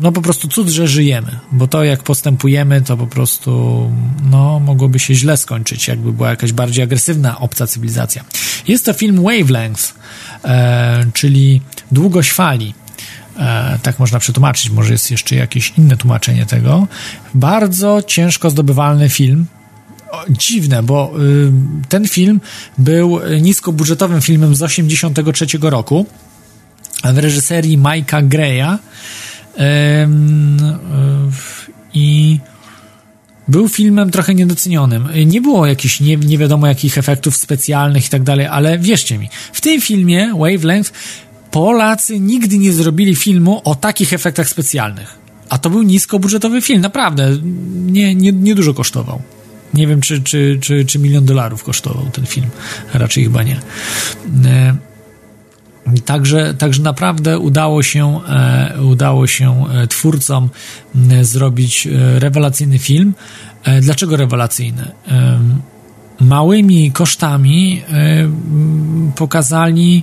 [0.00, 3.90] no po prostu cud, że żyjemy, bo to jak postępujemy, to po prostu
[4.30, 8.24] no mogłoby się źle skończyć, jakby była jakaś bardziej agresywna obca cywilizacja.
[8.68, 9.94] Jest to film Wavelength,
[10.44, 11.60] e, czyli
[11.92, 12.74] długość fali.
[13.38, 16.88] E, tak można przetłumaczyć, może jest jeszcze jakieś inne tłumaczenie tego.
[17.34, 19.46] Bardzo ciężko zdobywalny film.
[20.10, 21.52] O, dziwne, bo y,
[21.88, 22.40] ten film
[22.78, 26.06] był niskobudżetowym filmem z 83 roku
[27.04, 28.78] w reżyserii Mike'a Greya
[29.58, 29.60] y,
[31.94, 32.38] i
[33.48, 35.08] był filmem trochę niedocenionym.
[35.26, 39.28] Nie było jakichś nie, nie wiadomo jakich efektów specjalnych i tak dalej, ale wierzcie mi,
[39.52, 40.92] w tym filmie Wavelength
[41.52, 45.18] Polacy nigdy nie zrobili filmu o takich efektach specjalnych.
[45.48, 47.38] A to był niskobudżetowy film, naprawdę.
[47.72, 49.22] Nie, nie, nie dużo kosztował.
[49.74, 52.46] Nie wiem, czy, czy, czy, czy milion dolarów kosztował ten film.
[52.94, 53.60] Raczej chyba nie.
[54.44, 54.76] E,
[56.04, 60.48] Także, także naprawdę udało się, e, udało się e, twórcom
[61.22, 61.88] zrobić
[62.18, 63.14] rewelacyjny film.
[63.80, 64.90] Dlaczego rewelacyjny?
[66.20, 67.82] Małymi kosztami
[69.16, 70.02] pokazali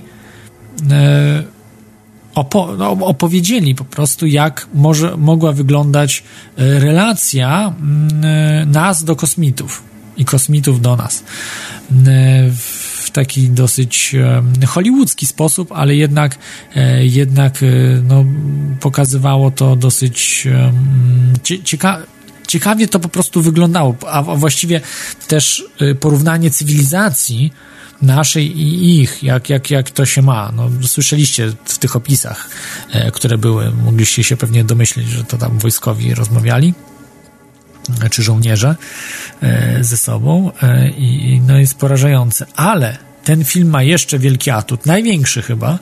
[2.34, 6.22] opo- no, opowiedzieli po prostu, jak może, mogła wyglądać
[6.58, 9.82] e, relacja mm, e, nas do kosmitów
[10.16, 11.24] i kosmitów do nas.
[12.06, 14.14] E, W taki dosyć
[14.62, 16.38] e, hollywoodzki sposób, ale jednak,
[16.76, 17.66] e, jednak e,
[18.02, 18.24] no,
[18.80, 20.72] pokazywało to dosyć e,
[22.46, 24.80] ciekawie to po prostu wyglądało, a właściwie
[25.28, 25.64] też
[26.00, 27.52] porównanie cywilizacji
[28.02, 30.52] naszej i ich, jak, jak, jak to się ma.
[30.56, 32.48] No, słyszeliście w tych opisach,
[32.92, 36.74] e, które były, mogliście się pewnie domyśleć, że to tam wojskowi rozmawiali
[38.02, 38.76] e, czy żołnierze
[39.42, 40.50] e, ze sobą
[40.96, 42.46] i no jest porażające.
[42.56, 45.78] Ale ten film ma jeszcze wielki atut, największy chyba,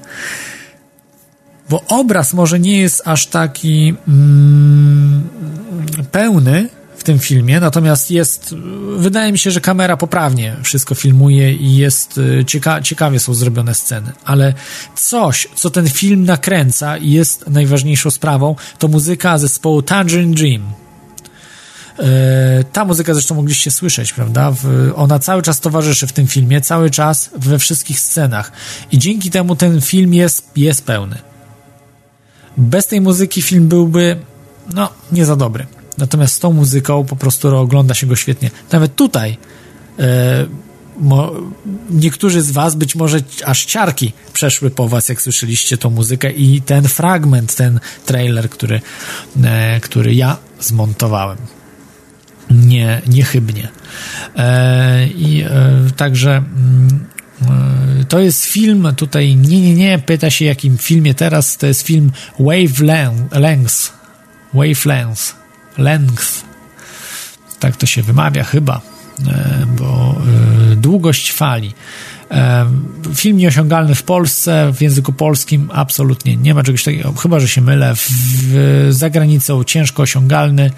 [1.70, 5.28] bo obraz może nie jest aż taki mm,
[6.12, 6.68] pełny
[6.98, 8.54] w tym filmie, natomiast jest,
[8.96, 13.74] wydaje mi się, że kamera poprawnie wszystko filmuje i jest, y, cieka ciekawie są zrobione
[13.74, 14.54] sceny, ale
[14.94, 20.62] coś, co ten film nakręca i jest najważniejszą sprawą, to muzyka zespołu Tangerine Dream.
[21.98, 24.52] E, Ta muzyka zresztą mogliście słyszeć, prawda?
[24.94, 28.52] Ona cały czas towarzyszy w tym filmie, cały czas we wszystkich scenach.
[28.92, 31.18] I dzięki temu ten film jest, jest pełny.
[32.56, 34.16] Bez tej muzyki film byłby,
[34.74, 35.66] no, nie za dobry.
[35.98, 38.50] Natomiast z tą muzyką po prostu ogląda się go świetnie.
[38.72, 39.38] Nawet tutaj
[39.98, 40.46] e,
[41.00, 41.32] mo,
[41.90, 46.62] niektórzy z was być może aż ciarki przeszły po was, jak słyszeliście tą muzykę i
[46.62, 48.80] ten fragment, ten trailer, który,
[49.44, 51.38] e, który ja zmontowałem.
[52.50, 53.68] Nie, niechybnie.
[54.36, 55.50] E, I e,
[55.96, 57.06] także mm,
[58.00, 61.82] e, to jest film, tutaj nie, nie, nie, pyta się jakim filmie teraz, to jest
[61.82, 63.92] film Wavelength,
[64.54, 65.37] Wavelength,
[65.78, 66.44] Length,
[67.60, 68.80] tak to się wymawia chyba,
[69.26, 70.16] e, bo
[70.72, 71.74] e, długość fali.
[72.30, 72.66] E,
[73.14, 77.60] film nieosiągalny w Polsce, w języku polskim absolutnie nie ma czegoś takiego, chyba że się
[77.60, 77.94] mylę.
[77.96, 80.70] W, za granicą ciężko osiągalny,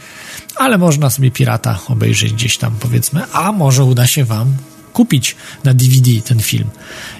[0.56, 4.54] ale można sobie pirata obejrzeć gdzieś tam, powiedzmy, a może uda się Wam
[4.92, 6.70] kupić na DVD ten film.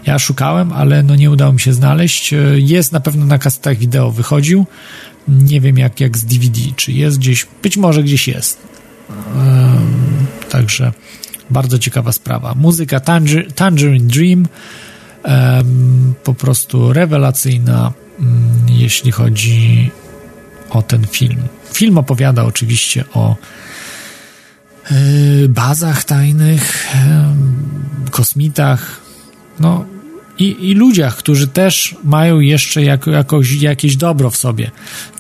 [0.07, 2.35] Ja szukałem, ale no nie udało mi się znaleźć.
[2.55, 4.67] Jest na pewno na kasetach wideo wychodził.
[5.29, 8.59] Nie wiem jak, jak z DVD, czy jest gdzieś, być może gdzieś jest.
[10.51, 10.93] Także
[11.51, 12.55] bardzo ciekawa sprawa.
[12.55, 14.49] Muzyka Tanger Tangerine Dream
[16.25, 19.91] po prostu rewelacyjna, um, jeśli chodzi
[20.71, 21.39] o ten film.
[21.73, 23.37] Film opowiada oczywiście o
[24.93, 26.87] y, bazach tajnych,
[28.11, 29.01] kosmitach,
[29.61, 29.85] no
[30.41, 34.71] i, i ludziach, którzy też mają jeszcze jako, jakoś, jakieś dobro w sobie.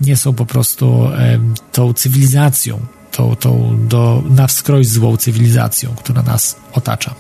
[0.01, 1.10] Nie są po prostu
[1.72, 2.80] tą cywilizacją,
[3.12, 7.14] tą, tą do, na wskroś złą cywilizacją, która nas otacza.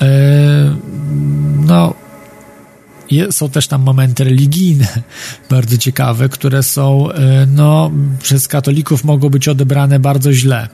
[0.00, 0.76] E,
[1.66, 1.94] no,
[3.30, 4.88] są też tam momenty religijne,
[5.50, 7.90] bardzo ciekawe, które są, e, no,
[8.22, 10.68] przez katolików mogą być odebrane bardzo źle.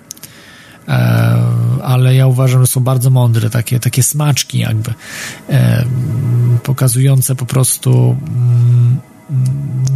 [0.89, 1.37] E,
[1.83, 4.95] ale ja uważam, że są bardzo mądre, takie, takie smaczki, jakby,
[6.63, 9.01] pokazujące po prostu mm,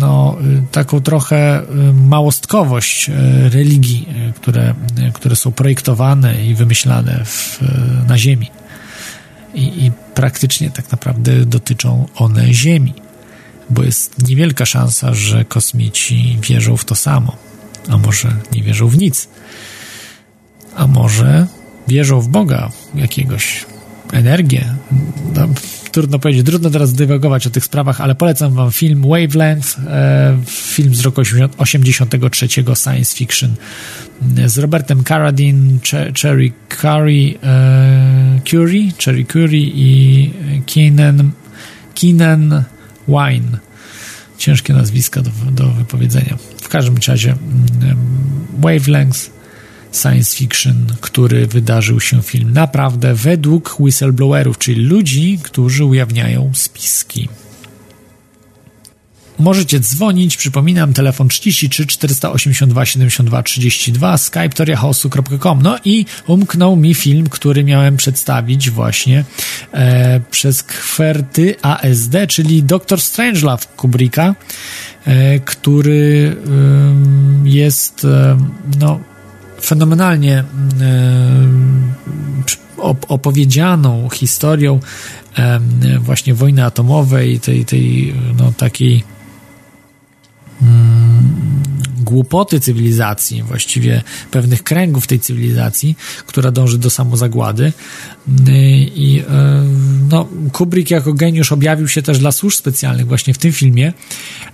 [0.00, 0.36] no,
[0.72, 1.62] taką trochę
[1.94, 3.10] małostkowość
[3.50, 4.74] religii, które,
[5.14, 7.60] które są projektowane i wymyślane w,
[8.08, 8.50] na Ziemi.
[9.54, 12.94] I, i praktycznie tak naprawdę dotyczą one Ziemi,
[13.70, 17.36] bo jest niewielka szansa, że kosmici wierzą w to samo,
[17.88, 19.28] a może nie wierzą w nic,
[20.76, 21.46] a może
[21.88, 23.66] wierzą w Boga jakiegoś,
[24.12, 24.64] energię.
[25.34, 25.48] No,
[25.92, 30.94] trudno powiedzieć, trudno teraz dywagować o tych sprawach, ale polecam wam film Wavelength, e, film
[30.94, 31.20] z roku
[31.58, 33.54] 83 science fiction
[34.46, 35.78] z Robertem Carradine,
[36.22, 40.30] Cherry Curry, e, Curie, Cherry Curie i
[40.74, 41.30] Keenan,
[41.94, 42.64] Keenan
[43.08, 43.58] Wine.
[44.38, 46.36] Ciężkie nazwiska do, do wypowiedzenia.
[46.62, 47.96] W każdym razie mm,
[48.58, 49.39] Wavelength
[49.92, 57.28] science fiction, który wydarzył się film naprawdę według whistleblowerów, czyli ludzi, którzy ujawniają spiski.
[59.40, 65.62] Możecie dzwonić, przypominam, telefon 33 482 72 32, skype toriachaosu.com.
[65.62, 69.24] No i umknął mi film, który miałem przedstawić właśnie
[69.72, 74.34] e, przez kwerty ASD, czyli Doctor Strangelove Kubricka,
[75.04, 76.36] e, który
[77.44, 78.06] e, jest
[78.80, 79.00] no,
[79.60, 80.44] fenomenalnie
[83.08, 84.80] opowiedzianą historią
[86.00, 89.04] właśnie wojny atomowej, tej, tej no, takiej
[90.62, 91.62] mm,
[92.00, 95.96] głupoty cywilizacji, właściwie pewnych kręgów tej cywilizacji,
[96.26, 97.72] która dąży do samozagłady.
[98.94, 99.64] I e,
[100.10, 103.92] no, Kubrick jako geniusz objawił się też dla służb specjalnych właśnie w tym filmie.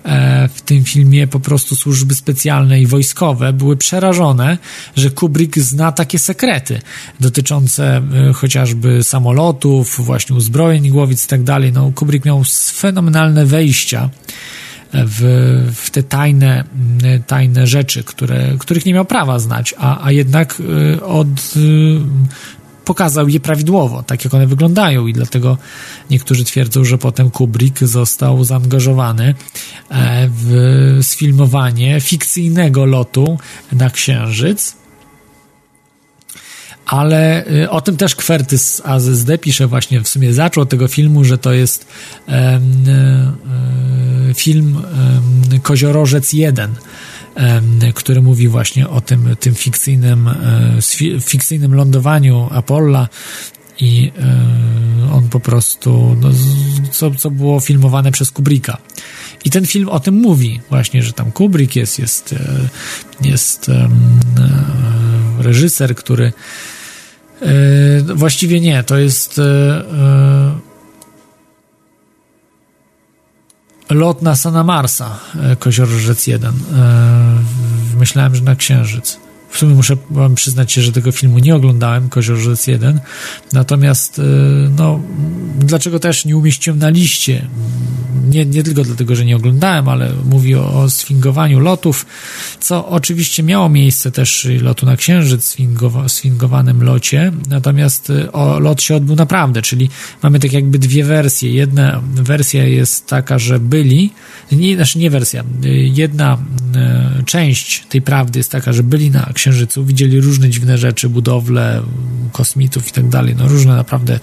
[0.04, 4.58] E, w tym filmie po prostu służby specjalne i wojskowe były przerażone,
[4.96, 6.80] że Kubrick zna takie sekrety
[7.20, 11.72] dotyczące e, chociażby samolotów, właśnie uzbrojeń, głowic i tak dalej.
[11.72, 12.42] No, Kubrick miał
[12.74, 14.10] fenomenalne wejścia
[15.06, 16.64] w, w te tajne,
[17.26, 22.00] tajne rzeczy, które, których nie miał prawa znać, a, a jednak y, od y,
[22.86, 25.06] pokazał je prawidłowo, tak jak one wyglądają.
[25.06, 25.58] I dlatego
[26.10, 29.34] niektórzy twierdzą, że potem Kubrick został zaangażowany
[29.90, 33.38] e, w sfilmowanie fikcyjnego lotu
[33.72, 34.76] na Księżyc,
[36.86, 41.24] ale y, o tym też Kwerty z pisze właśnie, w sumie zaczął od tego filmu,
[41.24, 41.86] że to jest
[42.28, 42.84] um,
[44.34, 46.74] film um, Koziorożec 1,
[47.94, 53.08] który mówi właśnie o tym, tym fikcyjnym, e, fikcyjnym lądowaniu Apolla
[53.80, 54.12] i
[55.12, 56.28] on po prostu, no,
[56.90, 58.78] co, co było filmowane przez Kubricka.
[59.44, 62.34] I ten film o tym mówi, właśnie, że tam Kubrick jest, jest,
[63.20, 63.70] jest
[65.38, 66.32] reżyser, który
[67.42, 69.84] E, właściwie nie, to jest e,
[73.90, 75.18] lot na Sana Marsa,
[75.58, 76.52] Koziorożec 1.
[77.98, 79.25] myślałem, że na Księżyc.
[79.50, 83.00] W sumie muszę wam przyznać się, że tego filmu nie oglądałem, Koziorzec 1.
[83.52, 84.22] Natomiast, y,
[84.76, 85.00] no,
[85.58, 87.48] dlaczego też nie umieściłem na liście?
[88.30, 92.06] Nie, nie tylko dlatego, że nie oglądałem, ale mówi o, o sfingowaniu lotów,
[92.60, 97.32] co oczywiście miało miejsce też lotu na Księżyc, sfingowa, sfingowanym locie.
[97.48, 99.90] Natomiast y, o, lot się odbył naprawdę, czyli
[100.22, 101.52] mamy tak jakby dwie wersje.
[101.52, 104.10] Jedna wersja jest taka, że byli,
[104.52, 106.38] nie, znaczy nie wersja, y, jedna
[107.26, 111.82] część tej prawdy jest taka, że byli na Księżycu, widzieli różne dziwne rzeczy, budowle,
[112.32, 114.20] kosmitów i tak dalej, no różne naprawdę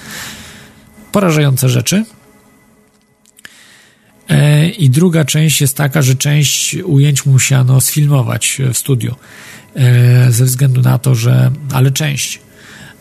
[1.11, 2.05] porażające rzeczy.
[4.29, 9.15] E, I druga część jest taka, że część ujęć musiano sfilmować w studiu,
[9.75, 12.39] e, ze względu na to, że, ale część,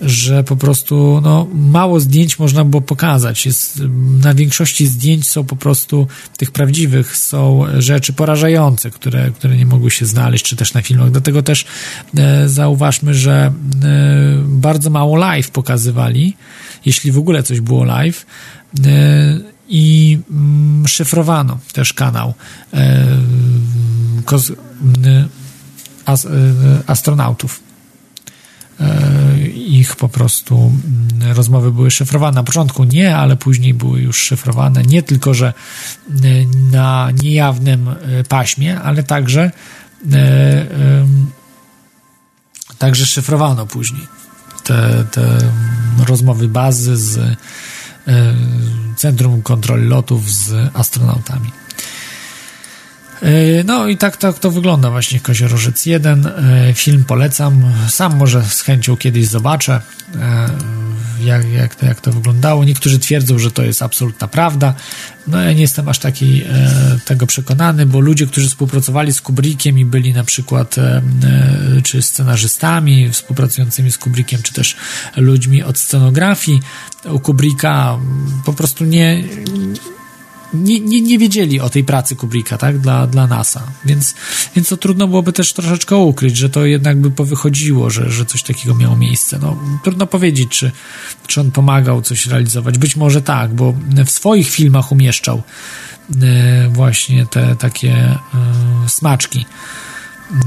[0.00, 3.46] że po prostu no, mało zdjęć można było pokazać.
[3.46, 3.82] Jest,
[4.22, 6.06] na większości zdjęć są po prostu
[6.36, 11.10] tych prawdziwych, są rzeczy porażające, które, które nie mogły się znaleźć, czy też na filmach.
[11.10, 11.64] Dlatego też
[12.16, 13.52] e, zauważmy, że e,
[14.44, 16.36] bardzo mało live pokazywali,
[16.84, 18.26] jeśli w ogóle coś było live.
[18.84, 22.34] E, i mm, szyfrowano też kanał
[22.74, 23.06] e,
[24.24, 24.54] koz, e,
[25.06, 25.26] e,
[26.86, 27.60] astronautów
[29.54, 30.72] ich po prostu
[31.22, 32.34] mm, rozmowy były szyfrowane.
[32.34, 34.82] Na początku nie, ale później były już szyfrowane.
[34.82, 35.52] Nie tylko, że
[36.70, 37.90] na niejawnym
[38.28, 39.50] paśmie, ale także
[42.78, 44.06] także szyfrowano później
[44.64, 45.38] te, te
[46.06, 47.36] rozmowy bazy z
[48.96, 51.50] Centrum Kontroli Lotów z astronautami.
[53.22, 56.26] E, no i tak, tak to wygląda właśnie Koziorożec 1.
[56.26, 57.72] E, film polecam.
[57.88, 59.80] Sam może z chęcią kiedyś zobaczę,
[60.20, 60.48] e,
[61.24, 62.64] jak, jak, to, jak to wyglądało.
[62.64, 64.74] Niektórzy twierdzą, że to jest absolutna prawda.
[65.26, 66.42] No ja nie jestem aż taki
[67.04, 70.76] tego przekonany, bo ludzie, którzy współpracowali z Kubrickiem i byli na przykład
[71.84, 74.76] czy scenarzystami współpracującymi z Kubrickiem, czy też
[75.16, 76.60] ludźmi od scenografii
[77.04, 77.98] u Kubricka
[78.44, 79.24] po prostu nie
[80.54, 84.14] nie, nie, nie wiedzieli o tej pracy Kubricka, tak, dla, dla NASA, więc,
[84.56, 88.42] więc to trudno byłoby też troszeczkę ukryć, że to jednak by powychodziło, że, że coś
[88.42, 89.38] takiego miało miejsce.
[89.38, 90.72] No, trudno powiedzieć, czy,
[91.26, 92.78] czy on pomagał coś realizować.
[92.78, 93.74] Być może tak, bo
[94.06, 95.42] w swoich filmach umieszczał
[96.22, 98.18] e, właśnie te takie e,
[98.86, 99.46] smaczki,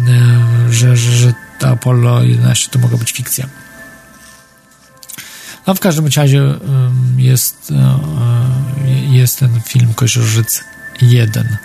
[0.07, 3.64] e, że, że, że ta Apollo 11 to mogła być fikcja.
[5.67, 6.41] No w każdym razie
[7.17, 7.99] jest, e,
[9.15, 10.63] jest ten film Koziorzyc
[11.01, 11.57] 1.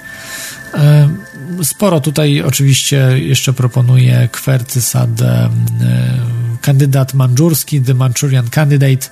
[1.63, 5.51] Sporo tutaj oczywiście jeszcze proponuje Kwertysa de
[6.61, 9.07] kandydat mandżurski, The Manchurian Candidate,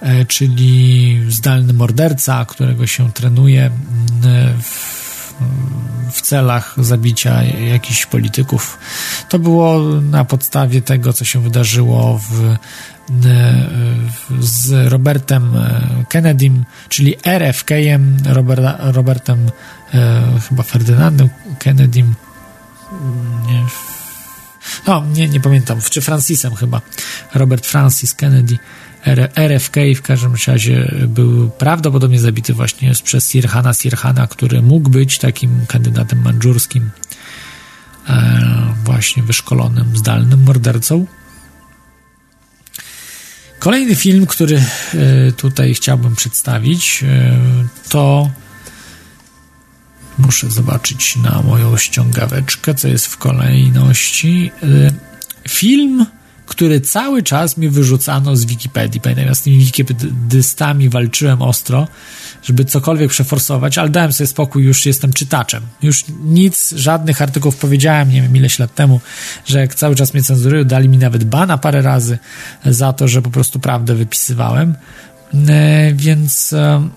[0.00, 3.70] e, czyli zdalny morderca, którego się trenuje
[4.62, 5.00] w
[6.12, 8.78] w celach zabicia jakichś polityków.
[9.28, 12.56] To było na podstawie tego, co się wydarzyło w,
[14.40, 15.52] z Robertem
[16.08, 19.50] Kennedym, czyli RFK-em, Robert, Robertem
[19.94, 21.28] e, chyba Ferdynandem
[21.58, 22.14] Kennedym.
[23.46, 23.64] Nie,
[24.86, 26.80] no, nie, nie pamiętam, czy Francisem chyba.
[27.34, 28.58] Robert Francis Kennedy
[29.36, 35.66] RFK w każdym razie był prawdopodobnie zabity właśnie przez Sirhana Sirhana, który mógł być takim
[35.66, 36.90] kandydatem mandżurskim,
[38.08, 41.06] e, właśnie wyszkolonym, zdalnym mordercą.
[43.60, 47.38] Kolejny film, który e, tutaj chciałbym przedstawić, e,
[47.88, 48.30] to
[50.18, 54.52] muszę zobaczyć na moją ściągaweczkę, co jest w kolejności.
[55.48, 56.06] Film
[56.50, 59.00] który cały czas mi wyrzucano z Wikipedii.
[59.00, 61.88] Pamiętam, ja z tymi wikipedystami walczyłem ostro,
[62.42, 65.62] żeby cokolwiek przeforsować, ale dałem sobie spokój, już jestem czytaczem.
[65.82, 69.00] Już nic, żadnych artykułów powiedziałem, nie wiem ileś lat temu,
[69.46, 72.18] że jak cały czas mnie cenzurują, dali mi nawet bana parę razy
[72.64, 74.74] za to, że po prostu prawdę wypisywałem.
[75.48, 76.88] E, więc e,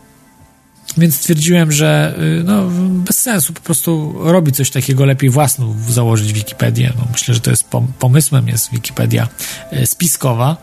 [0.97, 2.67] więc stwierdziłem, że y, no,
[3.05, 6.93] bez sensu po prostu robić coś takiego, lepiej własną założyć Wikipedię.
[6.97, 7.65] No, myślę, że to jest
[7.99, 9.27] pomysłem, jest Wikipedia
[9.73, 10.57] y, spiskowa.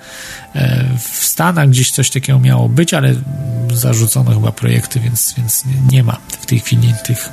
[0.56, 0.60] Y,
[0.98, 3.14] w Stanach gdzieś coś takiego miało być, ale
[3.72, 7.28] zarzucono chyba projekty, więc, więc nie ma w tej chwili tych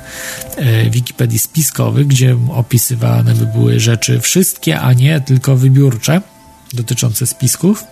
[0.90, 6.20] Wikipedii spiskowych, gdzie opisywane by były rzeczy wszystkie, a nie tylko wybiórcze
[6.72, 7.84] dotyczące spisków.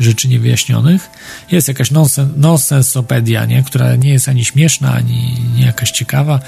[0.00, 1.10] Rzeczy niewyjaśnionych.
[1.50, 3.62] Jest jakaś nonsen, nonsensopedia, nie?
[3.62, 6.40] która nie jest ani śmieszna, ani nie jakaś ciekawa.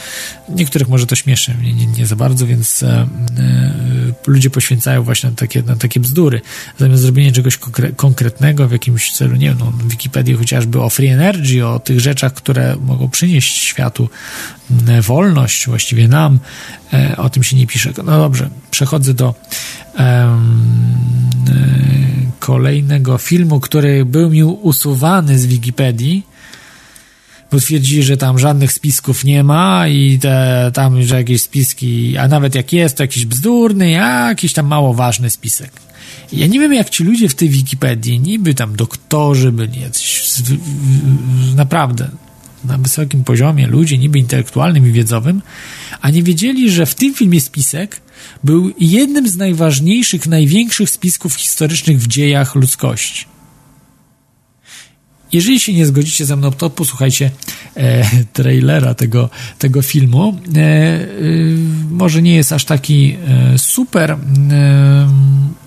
[0.48, 3.06] Niektórych może to śmieszy, nie, nie, nie za bardzo, więc e,
[3.38, 3.72] e,
[4.26, 6.40] ludzie poświęcają właśnie na takie, na takie bzdury.
[6.78, 10.90] Zamiast zrobienia czegoś konkre konkretnego w jakimś celu, nie wiem, no, w Wikipedii chociażby o
[10.90, 14.08] free energy, o tych rzeczach, które mogą przynieść światu
[14.88, 16.38] e, wolność, właściwie nam,
[16.92, 17.92] e, o tym się nie pisze.
[17.96, 19.34] No dobrze, przechodzę do
[22.40, 26.26] kolejnego filmu, który był mi usuwany z Wikipedii,
[27.52, 32.28] bo twierdzili, że tam żadnych spisków nie ma i te, tam, że jakieś spiski, a
[32.28, 35.72] nawet jak jest, to jakiś bzdurny, jakiś tam mało ważny spisek.
[36.32, 40.32] Ja nie wiem, jak ci ludzie w tej Wikipedii, niby tam doktorzy byli jacyś,
[41.56, 42.10] naprawdę,
[42.64, 45.42] na wysokim poziomie, ludzie niby intelektualnym i wiedzowym,
[46.00, 48.00] a nie wiedzieli, że w tym filmie spisek
[48.44, 53.24] był jednym z najważniejszych, największych spisków historycznych w dziejach ludzkości.
[55.32, 57.30] Jeżeli się nie zgodzicie ze mną, to posłuchajcie
[57.76, 60.38] e, trailera tego, tego filmu.
[60.56, 61.06] E, e,
[61.90, 63.16] może nie jest aż taki
[63.54, 64.18] e, super e,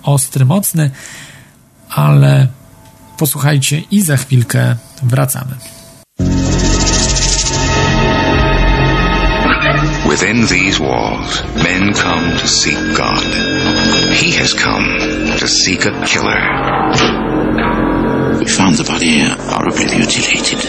[0.02, 0.90] ostry, mocny,
[1.88, 2.48] ale
[3.18, 5.54] posłuchajcie i za chwilkę wracamy.
[10.08, 13.24] Within these walls, men come to seek God.
[14.14, 14.84] He has come
[15.38, 16.40] to seek a killer.
[18.38, 20.60] We found the body horribly mutilated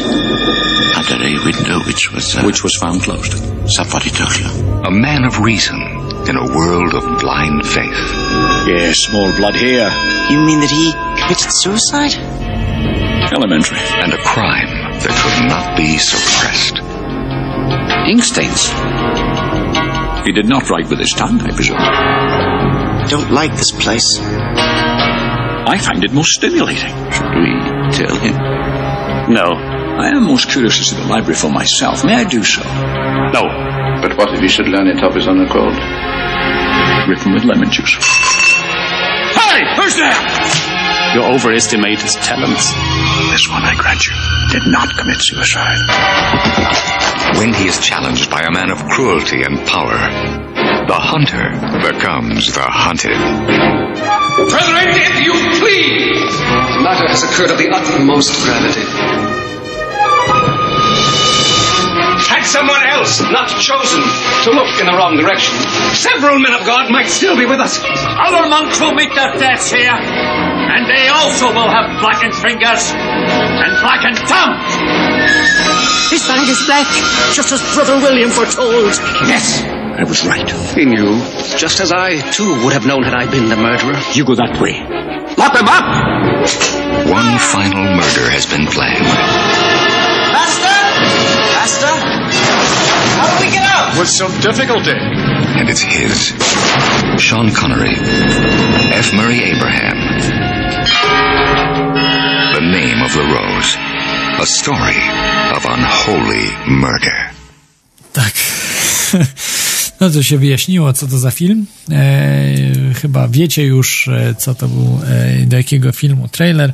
[0.95, 2.35] under a window which was...
[2.35, 3.33] Uh, which was found closed.
[3.69, 4.47] Somebody told you.
[4.85, 5.81] A man of reason
[6.29, 7.99] in a world of blind faith.
[8.65, 9.91] Yes, small blood here.
[10.29, 12.15] You mean that he committed suicide?
[13.33, 13.79] Elementary.
[14.01, 14.71] And a crime
[15.03, 16.79] that could not be suppressed.
[18.07, 19.24] Ink stains.
[20.25, 21.77] He did not write with his tongue, I presume.
[21.77, 24.19] I don't like this place.
[24.19, 26.93] I find it most stimulating.
[27.11, 27.53] Should we
[27.93, 28.33] tell him?
[29.31, 29.53] No.
[29.95, 32.03] I am most curious to see the library for myself.
[32.03, 32.63] May I do so?
[33.33, 33.43] No.
[34.01, 35.77] But what if he should learn it of his own accord?
[37.07, 37.93] Written with lemon juice.
[39.37, 39.61] Hey!
[39.77, 40.17] Who's there?
[41.13, 42.73] You overestimate his talents.
[43.31, 44.13] This one, I grant you,
[44.51, 47.04] did not commit suicide.
[47.37, 49.97] When he is challenged by a man of cruelty and power,
[50.87, 51.51] the hunter
[51.83, 53.17] becomes the hunted.
[54.49, 56.31] Brethren, if you please!
[56.75, 58.87] The matter has occurred of the utmost gravity.
[62.25, 64.01] Had someone else not chosen
[64.45, 65.55] to look in the wrong direction,
[65.93, 67.79] several men of God might still be with us.
[67.83, 73.71] Other monks will meet their deaths here, and they also will have blackened fingers and
[73.83, 74.74] blackened tongues.
[76.09, 76.87] His fang is black,
[77.33, 78.93] just as Brother William foretold.
[79.27, 80.49] Yes, I was right.
[80.75, 81.19] he knew,
[81.57, 83.95] just as I too would have known had I been the murderer.
[84.13, 84.83] You go that way.
[85.37, 85.87] Lock them up!
[87.07, 89.03] One final murder has been planned.
[90.35, 90.79] Master?
[91.55, 91.93] Master?
[93.15, 93.97] How do we get out?
[93.97, 94.95] With some difficulty.
[94.95, 96.35] And it's his.
[97.21, 97.95] Sean Connery.
[98.91, 99.13] F.
[99.13, 99.95] Murray Abraham.
[102.53, 103.75] The name of the rose.
[104.39, 104.99] A story
[105.57, 107.29] of unholy murder.
[108.13, 108.33] Tak.
[109.99, 111.65] No to się wyjaśniło, co to za film.
[111.91, 116.73] E, chyba wiecie już, e, co to był, e, do jakiego filmu trailer.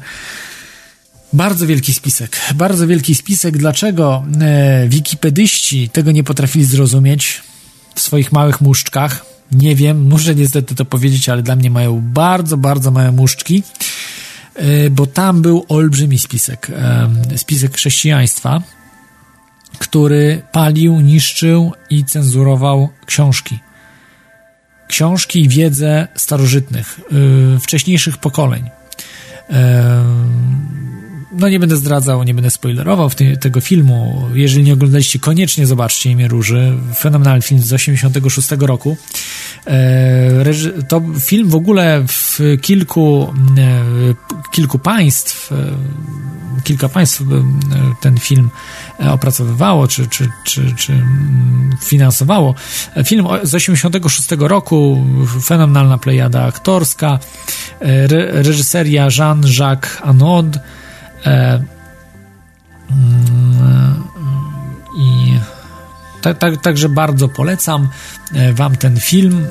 [1.33, 2.39] Bardzo wielki spisek.
[2.55, 3.57] Bardzo wielki spisek.
[3.57, 7.41] Dlaczego e, wikipedyści tego nie potrafili zrozumieć
[7.95, 9.25] w swoich małych muszczkach?
[9.51, 13.63] Nie wiem, muszę niestety to powiedzieć, ale dla mnie mają bardzo, bardzo małe muszczki,
[14.91, 16.71] bo tam był olbrzymi spisek.
[16.75, 18.61] E, spisek chrześcijaństwa,
[19.79, 23.59] który palił, niszczył i cenzurował książki.
[24.87, 28.69] Książki i wiedzę starożytnych, yy, wcześniejszych pokoleń.
[31.31, 34.29] No nie będę zdradzał, nie będę spoilerował ty, tego filmu.
[34.33, 36.77] Jeżeli nie oglądaliście, koniecznie zobaczcie Imię Róży.
[36.95, 38.97] Fenomenalny film z 86 roku.
[39.67, 43.83] E, to film w ogóle w kilku, e,
[44.51, 45.55] kilku państw, e,
[46.63, 47.23] kilka państw
[48.01, 48.49] ten film
[48.99, 51.03] opracowywało, czy, czy, czy, czy
[51.81, 52.55] finansowało.
[53.05, 55.05] Film z 86 roku,
[55.43, 57.19] fenomenalna plejada aktorska,
[58.31, 60.45] reżyseria Jean-Jacques Anod,
[64.97, 65.39] i
[66.21, 67.89] tak, tak, także bardzo polecam
[68.53, 69.47] Wam ten film.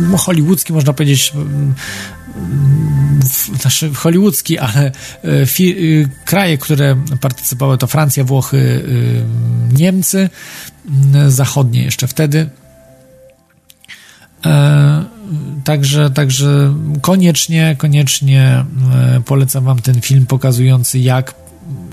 [0.00, 1.32] No, hollywoodzki, można powiedzieć,
[3.60, 4.92] znaczy hollywoodzki, ale
[5.46, 5.76] fi,
[6.24, 8.84] kraje, które partycypowały to Francja, Włochy,
[9.72, 10.30] Niemcy,
[11.28, 12.48] zachodnie jeszcze wtedy.
[15.64, 18.64] Także, także koniecznie, koniecznie
[19.24, 21.34] polecam wam ten film pokazujący, jak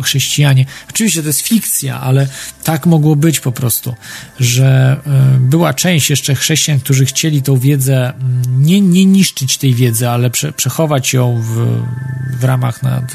[0.01, 0.65] chrześcijanie.
[0.89, 2.27] Oczywiście to jest fikcja, ale
[2.63, 3.95] tak mogło być po prostu,
[4.39, 9.75] że e, była część jeszcze chrześcijan, którzy chcieli tą wiedzę mm, nie, nie niszczyć tej
[9.75, 11.81] wiedzy, ale prze, przechować ją w,
[12.39, 13.13] w ramach nad,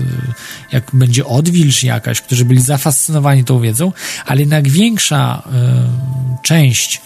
[0.73, 3.93] jak będzie odwilż jakaś, którzy byli zafascynowani tą wiedzą,
[4.27, 5.43] ale jednak większa
[6.39, 7.01] y, część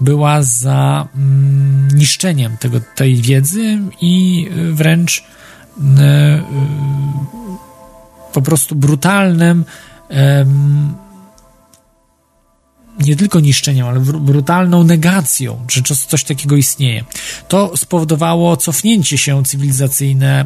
[0.00, 5.22] była za y, niszczeniem tego, tej wiedzy i wręcz y,
[8.32, 9.64] po prostu brutalnym
[12.98, 17.04] nie tylko niszczeniem, ale brutalną negacją, że coś takiego istnieje.
[17.48, 20.44] To spowodowało cofnięcie się cywilizacyjne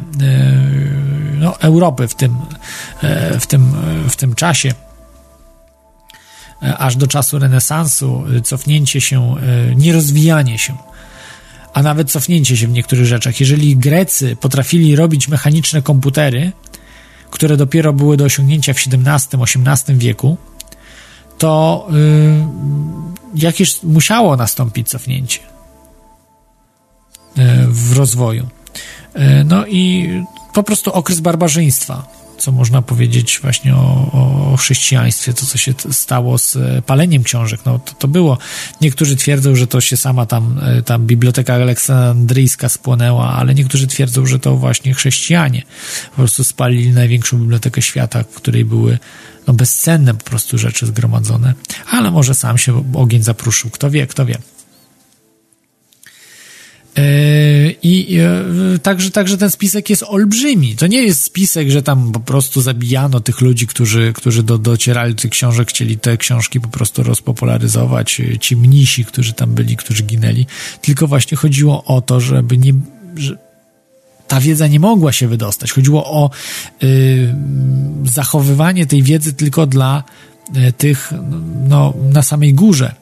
[1.33, 2.35] no, Europy w tym,
[3.01, 3.73] e, w, tym,
[4.09, 4.73] w tym czasie
[6.61, 9.35] aż do czasu renesansu, cofnięcie się,
[9.75, 10.77] nierozwijanie się,
[11.73, 13.39] a nawet cofnięcie się w niektórych rzeczach.
[13.39, 16.51] Jeżeli Grecy potrafili robić mechaniczne komputery,
[17.31, 20.37] które dopiero były do osiągnięcia w XVII-XVIII wieku,
[21.37, 25.39] to yy, jakieś musiało nastąpić cofnięcie
[27.37, 28.47] yy, w rozwoju.
[29.15, 30.09] Yy, no i
[30.53, 34.11] po prostu okres barbarzyństwa co można powiedzieć właśnie o,
[34.53, 38.37] o chrześcijaństwie, to co się stało z e, paleniem książek, no to, to było.
[38.81, 44.25] Niektórzy twierdzą, że to się sama tam, e, tam biblioteka aleksandryjska spłonęła, ale niektórzy twierdzą,
[44.25, 45.61] że to właśnie chrześcijanie
[46.09, 48.99] po prostu spalili największą bibliotekę świata, w której były
[49.47, 51.53] no, bezcenne po prostu rzeczy zgromadzone,
[51.89, 54.37] ale może sam się ogień zapruszył, kto wie, kto wie.
[56.97, 60.75] E, I e, także, także ten spisek jest olbrzymi.
[60.75, 65.15] To nie jest spisek, że tam po prostu zabijano tych ludzi, którzy, którzy do, docierali
[65.15, 70.03] do tych książek, chcieli te książki po prostu rozpopularyzować, ci mnisi, którzy tam byli, którzy
[70.03, 70.45] ginęli.
[70.81, 72.73] Tylko właśnie chodziło o to, żeby nie.
[73.15, 73.37] Że
[74.27, 75.71] ta wiedza nie mogła się wydostać.
[75.71, 76.29] Chodziło o
[76.83, 77.35] y,
[78.03, 80.03] zachowywanie tej wiedzy tylko dla
[80.77, 81.13] tych
[81.69, 83.00] no, na samej górze E,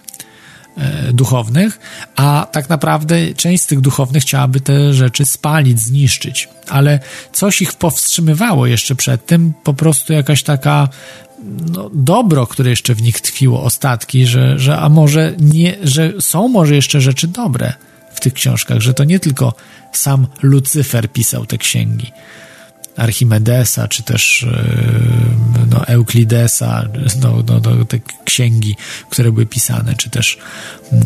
[1.13, 1.79] duchownych,
[2.15, 6.49] a tak naprawdę część z tych duchownych chciałaby te rzeczy spalić, zniszczyć.
[6.67, 6.99] Ale
[7.33, 10.89] coś ich powstrzymywało jeszcze przed tym, po prostu jakaś taka
[11.43, 16.47] no, dobro, które jeszcze w nich tkwiło, ostatki, że, że a może nie, że są
[16.47, 17.73] może jeszcze rzeczy dobre
[18.13, 19.53] w tych książkach, że to nie tylko
[19.93, 22.11] sam Lucyfer pisał te księgi,
[22.99, 26.85] Archimedesa, czy też e, no, Euklidesa,
[27.21, 28.75] no, no, no, te księgi,
[29.09, 30.37] które były pisane, czy też,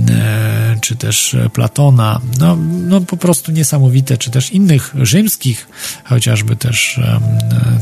[0.10, 2.56] e, czy też Platona, no,
[2.88, 5.68] no po prostu niesamowite, czy też innych rzymskich,
[6.03, 6.99] chociażby też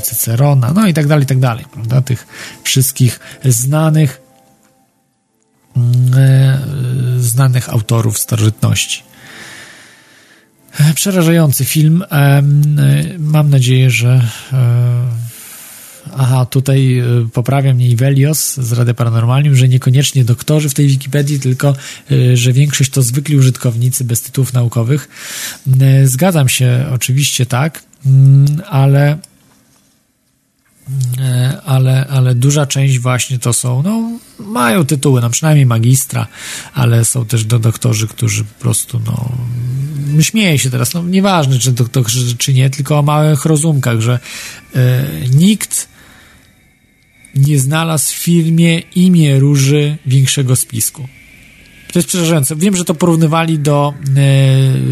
[0.04, 2.28] Cycerona, no i tak dalej, i tak dalej, prawda, tych
[2.64, 4.22] wszystkich znanych
[6.16, 6.60] e,
[7.20, 9.11] znanych autorów starożytności.
[10.80, 12.04] E, przerażający film.
[12.12, 12.44] E,
[13.20, 14.22] mam nadzieję, że.
[14.54, 15.22] E,
[16.18, 17.04] aha, tutaj
[17.34, 21.76] poprawia mnie Ivelios z Rady Paranormalium, że niekoniecznie doktorzy w tej Wikipedii, tylko
[22.34, 25.10] że większość to zwykli użytkownicy bez tytułów naukowych.
[26.04, 29.18] Zgadzam się, oczywiście tak, mm, ale
[31.66, 36.28] ale, ale duża część właśnie to są, no, mają tytuły, no przynajmniej magistra,
[36.74, 39.32] ale są też do doktorzy, którzy po prostu, no,
[40.22, 42.04] śmieję się teraz, no nieważne, czy to, to
[42.38, 44.20] czy nie, tylko o małych rozumkach, że
[44.76, 45.88] e, nikt
[47.36, 51.08] nie znalazł w firmie imię róży większego spisku.
[51.92, 52.56] To jest przerażające.
[52.56, 53.94] Wiem, że to porównywali do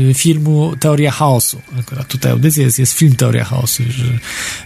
[0.09, 1.61] e, filmu Teoria Chaosu.
[1.79, 4.19] Akurat tutaj audycja jest, jest film Teoria Chaosu, że,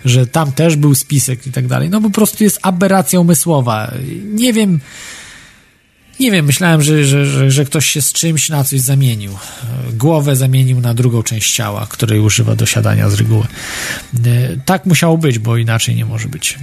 [0.05, 1.89] że tam też był spisek i tak dalej.
[1.89, 3.93] No po prostu jest aberracja umysłowa.
[4.33, 4.79] Nie wiem,
[6.19, 9.31] nie wiem, myślałem, że, że, że, że, ktoś się z czymś na coś zamienił.
[9.93, 13.45] Głowę zamienił na drugą część ciała, której używa do siadania z reguły.
[14.25, 16.59] E, tak musiało być, bo inaczej nie może być.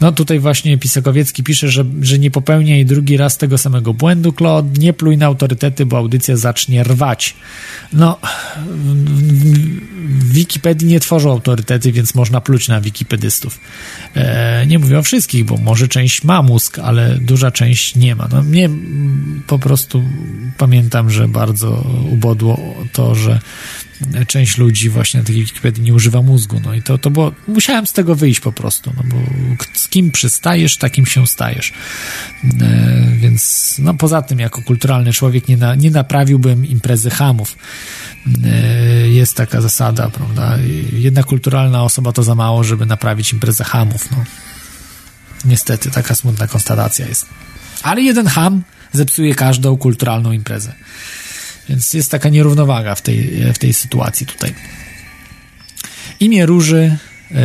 [0.00, 4.80] No tutaj właśnie Pisakowiecki pisze, że, że nie popełniaj drugi raz tego samego błędu, Claude,
[4.80, 7.36] nie pluj na autorytety, bo audycja zacznie rwać.
[7.92, 8.18] No,
[10.08, 13.60] w Wikipedii nie tworzą autorytety, więc można pluć na wikipedystów.
[14.14, 18.28] E, nie mówię o wszystkich, bo może część ma mózg, ale duża część nie ma.
[18.32, 18.70] No mnie
[19.46, 20.04] po prostu
[20.58, 23.40] pamiętam, że bardzo ubodło to, że
[24.26, 27.86] część ludzi właśnie na tej Wikipedii nie używa mózgu, no i to, to było, musiałem
[27.86, 29.16] z tego wyjść po prostu, no bo
[29.72, 31.72] z kim przystajesz, takim się stajesz.
[32.60, 37.56] E, więc, no poza tym, jako kulturalny człowiek nie, na, nie naprawiłbym imprezy hamów.
[38.44, 40.58] E, jest taka zasada, prawda?
[40.92, 44.24] Jedna kulturalna osoba to za mało, żeby naprawić imprezę hamów, no.
[45.44, 47.26] Niestety, taka smutna konstatacja jest.
[47.82, 48.62] Ale jeden ham
[48.92, 50.72] zepsuje każdą kulturalną imprezę.
[51.68, 54.54] Więc jest taka nierównowaga w tej, w tej sytuacji tutaj.
[56.20, 56.96] Imię Róży
[57.30, 57.36] e,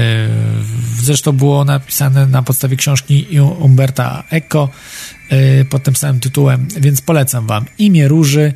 [1.02, 3.28] zresztą było napisane na podstawie książki
[3.60, 4.70] Umberta Eco
[5.30, 7.66] e, pod tym samym tytułem, więc polecam wam.
[7.78, 8.54] Imię Róży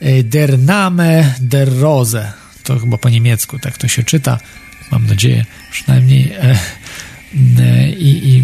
[0.00, 2.32] e, Der Name der Rose.
[2.62, 4.38] To chyba po niemiecku tak to się czyta.
[4.90, 6.32] Mam nadzieję, przynajmniej.
[7.98, 8.42] I, i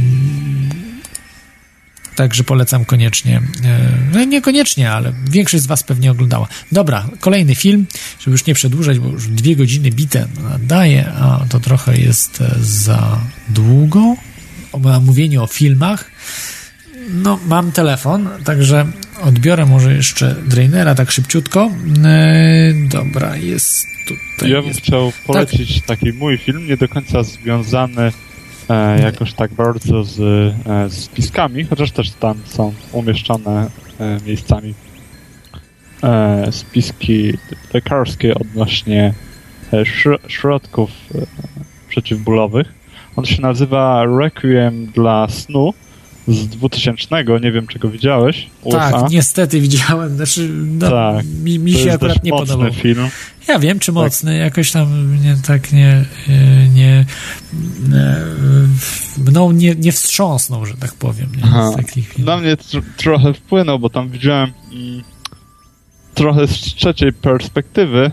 [2.16, 3.42] Także polecam koniecznie.
[4.12, 6.48] No niekoniecznie, ale większość z Was pewnie oglądała.
[6.72, 7.86] Dobra, kolejny film,
[8.20, 10.26] żeby już nie przedłużać, bo już dwie godziny bite
[10.60, 14.16] daje, a to trochę jest e, za długo.
[14.72, 16.10] O mówieniu o filmach.
[17.08, 18.86] No, mam telefon, także
[19.22, 21.70] odbiorę może jeszcze Drainera tak szybciutko.
[22.04, 24.50] E, dobra, jest tutaj.
[24.50, 24.80] Ja bym jest...
[24.80, 25.86] chciał polecić tak.
[25.86, 28.12] taki mój film, nie do końca związany
[28.68, 33.70] e, jakoś tak bardzo z e, spiskami, chociaż też tam są umieszczone
[34.00, 34.74] e, miejscami
[36.02, 37.32] e, spiski
[37.74, 39.14] lekarskie odnośnie
[39.72, 39.84] e,
[40.28, 41.26] środków e,
[41.88, 42.74] przeciwbólowych.
[43.16, 45.74] On się nazywa Requiem dla snu
[46.28, 48.50] z 2000, nie wiem czego widziałeś.
[48.62, 48.90] USA.
[48.90, 52.72] Tak, niestety widziałem, znaczy no, tak, mi, mi się akurat nie podobał.
[52.72, 53.08] film.
[53.48, 54.40] Ja wiem, czy mocny, tak.
[54.40, 56.04] jakoś tam mnie tak nie,
[56.74, 57.04] nie
[59.18, 61.28] mną nie, nie wstrząsnął, że tak powiem.
[61.36, 62.24] Nie.
[62.24, 65.02] Na mnie tr trochę wpłynął, bo tam widziałem mm,
[66.14, 68.10] trochę z trzeciej perspektywy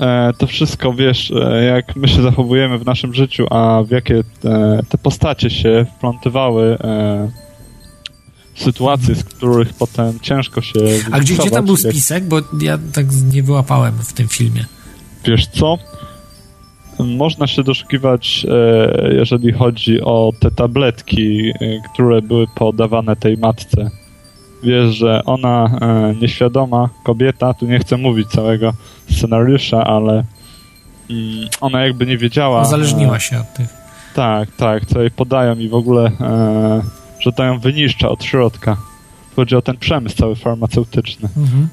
[0.00, 4.22] e, to wszystko, wiesz, e, jak my się zachowujemy w naszym życiu, a w jakie
[4.40, 7.45] te, te postacie się wplątywały e,
[8.56, 10.80] sytuacje, z których potem ciężko się.
[11.10, 12.24] A gdzie, gdzie tam był spisek?
[12.24, 14.64] Bo ja tak nie wyłapałem w tym filmie.
[15.24, 15.78] Wiesz co?
[16.98, 21.52] Można się doszukiwać, e, jeżeli chodzi o te tabletki, e,
[21.92, 23.90] które były podawane tej matce.
[24.62, 28.72] Wiesz, że ona e, nieświadoma kobieta, tu nie chcę mówić całego
[29.10, 30.24] scenariusza, ale
[31.10, 32.62] mm, ona jakby nie wiedziała.
[32.62, 33.68] Uzależniła się od tych.
[34.14, 36.12] Tak, tak, co jej podają i w ogóle
[37.26, 38.76] że to ją wyniszcza od środka.
[39.36, 41.28] Chodzi o ten przemysł cały farmaceutyczny.
[41.36, 41.68] Mhm.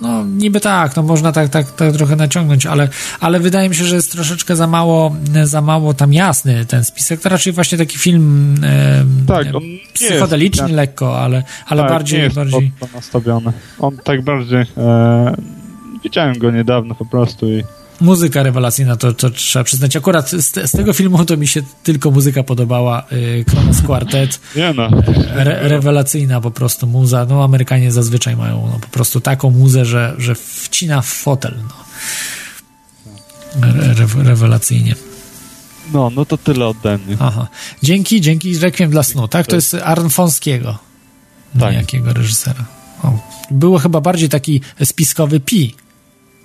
[0.00, 2.88] No niby tak, no można tak, tak, tak trochę naciągnąć, ale,
[3.20, 7.20] ale wydaje mi się, że jest troszeczkę za mało, za mało tam jasny ten spisek.
[7.20, 9.62] To raczej właśnie taki film e, tak, on
[9.92, 12.18] psychodeliczny jest, lekko, ale, ale tak, bardziej...
[12.18, 12.72] Nie jest bardziej...
[12.94, 13.52] nastawiony.
[13.78, 14.64] On tak bardziej...
[14.76, 15.36] E,
[16.04, 17.64] widziałem go niedawno po prostu i
[18.02, 19.96] muzyka rewelacyjna, to, to trzeba przyznać.
[19.96, 23.04] Akurat z, z, tego filmu to mi się tylko muzyka podobała.
[23.12, 24.40] Y, Kronos Quartet.
[24.56, 24.90] Nie no.
[25.34, 27.24] Re, rewelacyjna po prostu muza.
[27.24, 31.54] No Amerykanie zazwyczaj mają no, po prostu taką muzę, że, że wcina w fotel.
[31.62, 31.74] No.
[33.68, 34.94] Re, rewelacyjnie.
[35.92, 37.16] No, no to tyle ode mnie.
[37.20, 37.48] Aha.
[37.82, 39.46] Dzięki, dzięki Requiem dla snu, tak?
[39.46, 40.78] To jest Arnfonskiego.
[41.60, 41.74] Tak.
[41.74, 42.64] Jakiego reżysera.
[43.02, 43.18] O.
[43.50, 45.74] Było chyba bardziej taki spiskowy Pi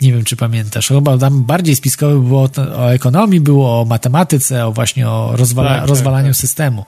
[0.01, 0.87] nie wiem, czy pamiętasz.
[0.87, 5.79] Chyba tam bardziej spiskowe było o ekonomii, było o matematyce, o właśnie o rozwala tak,
[5.79, 6.41] tak rozwalaniu tak, tak.
[6.41, 6.85] systemu.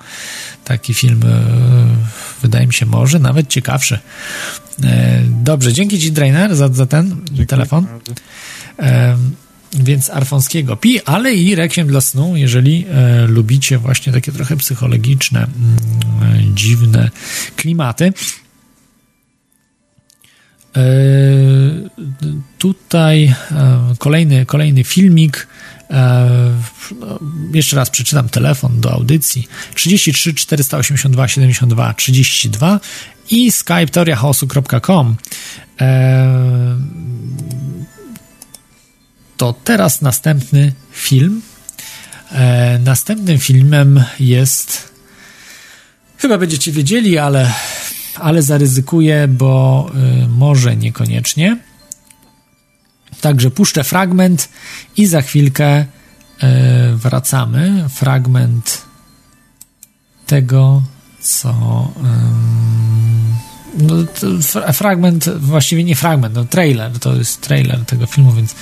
[0.64, 1.42] Taki film e,
[2.42, 4.00] wydaje mi się może nawet ciekawszy.
[4.84, 7.88] E, dobrze, dzięki Ci, Drainer, za, za ten Dziękuję telefon.
[8.80, 9.18] E,
[9.74, 15.44] więc Arfonskiego pi, ale i Rekiem dla snu, jeżeli e, lubicie właśnie takie trochę psychologiczne,
[15.44, 15.78] m,
[16.22, 17.10] mm, dziwne
[17.56, 18.14] klimaty.
[20.76, 20.82] E,
[22.58, 23.36] tutaj e,
[23.98, 25.48] kolejny, kolejny filmik.
[25.90, 26.30] E,
[27.00, 27.20] no,
[27.54, 32.80] jeszcze raz przeczytam telefon do audycji 33 482 72 32
[33.30, 35.16] i skype teoriachaosu.com
[39.38, 41.42] to teraz następny film.
[42.80, 44.90] Następnym filmem jest
[46.18, 47.52] chyba będziecie wiedzieli, ale
[48.16, 49.86] ale zaryzykuję, bo
[50.24, 51.58] y, może niekoniecznie.
[53.22, 54.50] Także puszczę fragment
[54.98, 55.86] i za chwilkę y,
[56.96, 57.86] wracamy.
[57.90, 58.82] Fragment
[60.28, 60.84] tego,
[61.20, 61.52] co.
[61.98, 62.60] Y,
[63.78, 63.96] no,
[64.74, 68.56] fragment, właściwie nie fragment, no trailer, to jest trailer tego filmu, więc,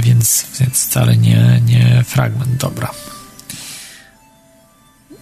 [0.00, 2.56] więc, więc wcale nie, nie fragment.
[2.56, 2.90] Dobra.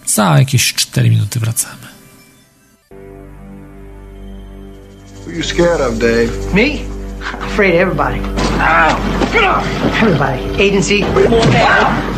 [0.05, 1.90] Za jakieś 4 minuty wracamy.
[5.25, 6.53] Who you scared of, Dave?
[6.53, 6.85] Me?
[7.21, 8.19] I'm afraid of everybody.
[10.01, 10.41] Everybody.
[10.61, 11.01] Agency,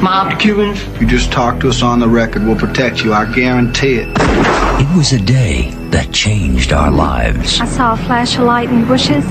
[0.02, 0.82] mob, Cubans.
[1.00, 2.44] You just talk to us on the record.
[2.44, 3.14] We'll protect you.
[3.14, 4.08] I guarantee it.
[4.10, 7.60] It was a day that changed our lives.
[7.60, 9.26] I saw a flash of light in the bushes,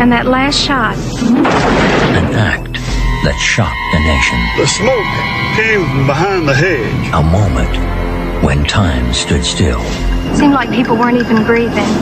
[0.00, 0.96] and that last shot.
[0.96, 4.40] An act that shocked the nation.
[4.56, 5.12] The smoke
[5.56, 7.12] came from behind the hedge.
[7.12, 8.01] A moment
[8.42, 9.82] when time stood still.
[10.34, 11.92] Seemed like people weren't even breathing,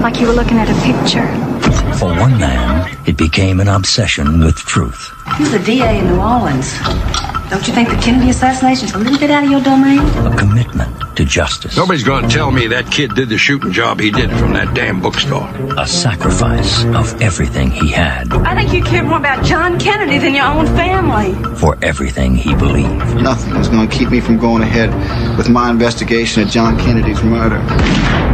[0.00, 1.51] like you were looking at a picture.
[1.98, 5.12] For one man, it became an obsession with truth.
[5.38, 6.78] He's the DA in New Orleans.
[7.50, 9.98] Don't you think the Kennedy assassination's a little bit out of your domain?
[10.26, 11.76] A commitment to justice.
[11.76, 15.00] Nobody's gonna tell me that kid did the shooting job he did from that damn
[15.00, 15.48] bookstore.
[15.78, 20.34] A sacrifice of everything he had I think you care more about John Kennedy than
[20.34, 21.34] your own family.
[21.56, 23.16] for everything he believed.
[23.16, 24.90] Nothing is going to keep me from going ahead
[25.36, 27.60] with my investigation of John Kennedy's murder.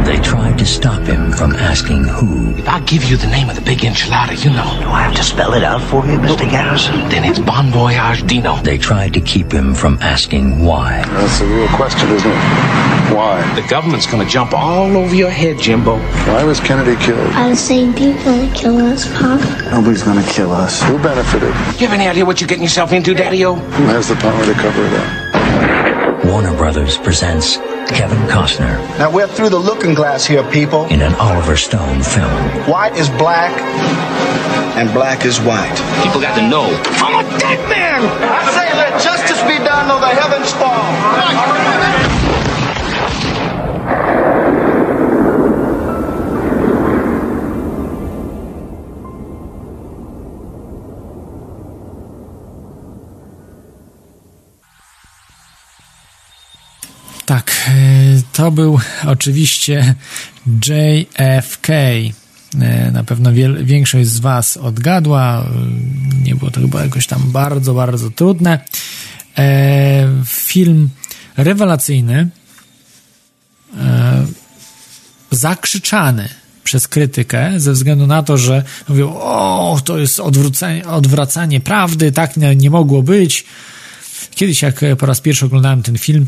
[0.09, 2.57] They tried to stop him from asking who.
[2.57, 4.65] If I give you the name of the big enchilada, you know.
[4.81, 6.49] Do I have to spell it out for you, Mr.
[6.49, 6.95] Garrison?
[7.09, 8.55] Then it's Bon Voyage Dino.
[8.63, 11.03] They tried to keep him from asking why.
[11.05, 13.13] That's a real question, isn't it?
[13.13, 13.53] Why?
[13.53, 15.99] The government's gonna jump all over your head, Jimbo.
[15.99, 17.31] Why was Kennedy killed?
[17.35, 19.39] Are the same people that kill us, Pop?
[19.71, 20.81] Nobody's going to kill us.
[20.89, 21.49] Who benefited?
[21.79, 23.53] You have any idea what you're getting yourself into, Daddy-O?
[23.53, 26.25] Who has the power to cover it up?
[26.25, 27.59] Warner Brothers presents
[27.93, 30.85] Kevin Costner Now we're through the looking glass here, people.
[30.85, 32.31] in an Oliver Stone film.
[32.67, 33.51] White is black,
[34.77, 35.75] and black is white.
[36.03, 36.65] People got to know.
[37.03, 38.01] I'm a dead man!
[38.03, 41.98] I say, let justice be done, though the heavens fall.
[57.29, 57.71] Tak, e,
[58.33, 59.95] to był oczywiście
[60.65, 61.69] JFK.
[61.69, 63.29] E, Na pewno
[63.63, 65.43] większość z Was odgadła.
[65.43, 68.59] E, Nie było to chyba jakoś tam bardzo, bardzo trudne.
[70.25, 70.89] Film
[71.37, 72.27] rewelacyjny,
[75.31, 76.29] zakrzyczany
[76.63, 82.37] przez krytykę ze względu na to, że mówią, o, to jest odwrócenie, odwracanie prawdy, tak
[82.37, 83.45] nie, nie mogło być.
[84.35, 86.25] Kiedyś, jak po raz pierwszy oglądałem ten film,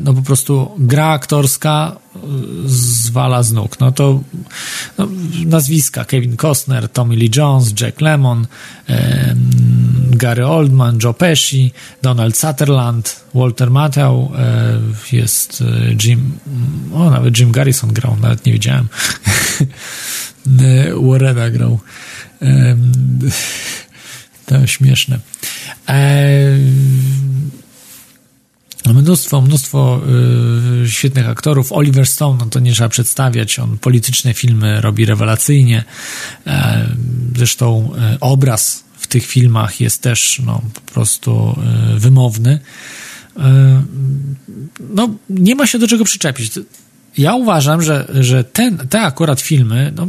[0.00, 2.18] no po prostu gra aktorska e,
[2.66, 3.80] zwala z nóg.
[3.80, 4.20] No to
[4.98, 5.08] no,
[5.46, 8.46] nazwiska Kevin Costner, Tommy Lee Jones, Jack Lemmon,
[8.86, 9.50] em,
[10.10, 11.70] Gary Oldman, Joe Pesci,
[12.02, 16.32] Donald Sutherland, Walter Matthau, e, jest e, Jim,
[16.94, 18.88] o nawet Jim Garrison grał, nawet nie wiedziałem.
[20.60, 21.80] E, Warrena grał.
[22.40, 22.92] Em,
[24.46, 25.18] To śmieszne.
[25.86, 27.50] Em,
[28.86, 30.00] Mnóstwo, mnóstwo
[30.84, 31.72] y, świetnych aktorów.
[31.72, 35.84] Oliver Stone, no to nie trzeba przedstawiać, on polityczne filmy robi rewelacyjnie.
[36.46, 36.86] E,
[37.36, 41.56] zresztą e, obraz w tych filmach jest też no, po prostu
[41.94, 42.60] e, wymowny.
[44.94, 46.52] No, nie ma się do czego przyczepić.
[47.18, 50.06] Ja uważam, że, że ten, te akurat filmy, no,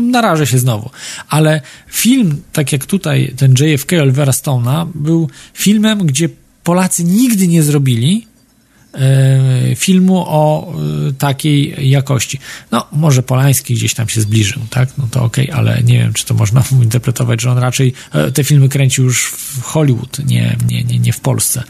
[0.00, 0.90] narażę się znowu,
[1.28, 6.28] ale film, tak jak tutaj ten JFK Olivera Stone'a, był filmem, gdzie
[6.68, 8.26] Polacy nigdy nie zrobili
[8.94, 10.74] e, filmu o
[11.08, 12.38] e, takiej jakości.
[12.70, 14.88] No, może Polański gdzieś tam się zbliżył, tak?
[14.98, 18.44] No to okej, ale nie wiem, czy to można interpretować, że on raczej e, te
[18.44, 21.62] filmy kręcił już w Hollywood, nie, nie, nie, nie w Polsce.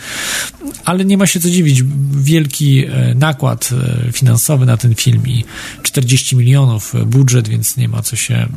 [0.84, 1.82] Ale nie ma się co dziwić.
[2.12, 2.84] Wielki
[3.14, 3.70] nakład
[4.12, 5.44] finansowy na ten film i
[5.82, 8.48] 40 milionów budżet, więc nie ma co się mm,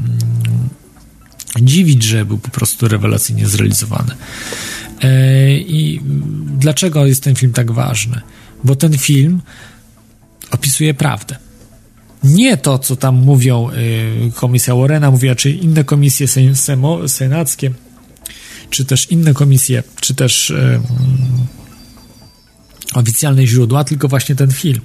[1.59, 4.15] dziwić, że był po prostu rewelacyjnie zrealizowany.
[5.01, 6.01] E, I
[6.57, 8.21] dlaczego jest ten film tak ważny?
[8.63, 9.41] Bo ten film
[10.51, 11.37] opisuje prawdę.
[12.23, 16.27] Nie to, co tam mówią y, komisja Warrena, mówiła, czy inne komisje
[17.07, 17.71] senackie,
[18.69, 20.53] czy też inne komisje, czy też
[22.93, 24.81] oficjalne źródła, tylko właśnie ten film.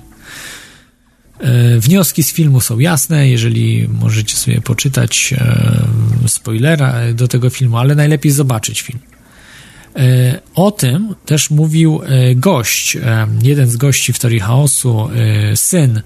[1.41, 7.79] E, Wnioski z filmu są jasne, jeżeli możecie sobie poczytać e, spoilera do tego filmu,
[7.79, 8.99] ale najlepiej zobaczyć film.
[9.97, 15.09] E, O tym też mówił e, gość, e, jeden z gości w Teorii Chaosu,
[15.53, 16.03] e, syn.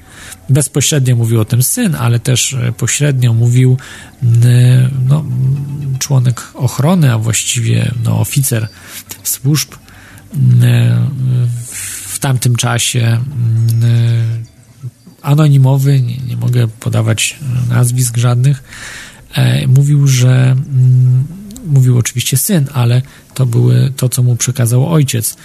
[0.48, 3.78] Bezpośrednio mówił o tym syn, ale też e, pośrednio mówił
[5.08, 5.24] no,
[5.98, 8.68] członek ochrony, a właściwie no, oficer
[9.22, 9.74] służb
[12.06, 13.20] w tamtym czasie
[15.22, 17.38] anonimowy, nie, nie mogę podawać
[17.68, 18.62] nazwisk żadnych,
[19.34, 21.24] e, mówił, że mm,
[21.66, 23.02] mówił oczywiście syn, ale
[23.34, 25.36] to były to, co mu przekazał ojciec,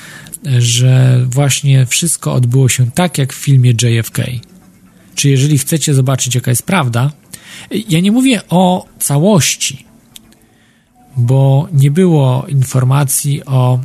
[0.45, 4.17] e, że właśnie wszystko odbyło się tak, jak w filmie JFK.
[5.15, 7.11] Czy jeżeli chcecie zobaczyć, jaka jest prawda,
[7.71, 9.85] e, ja nie mówię o całości,
[11.17, 13.79] bo nie było informacji o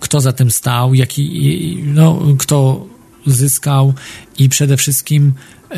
[0.00, 2.86] kto za tym stał, jaki, no, kto
[3.26, 3.94] zyskał
[4.38, 5.32] i przede wszystkim
[5.70, 5.76] e,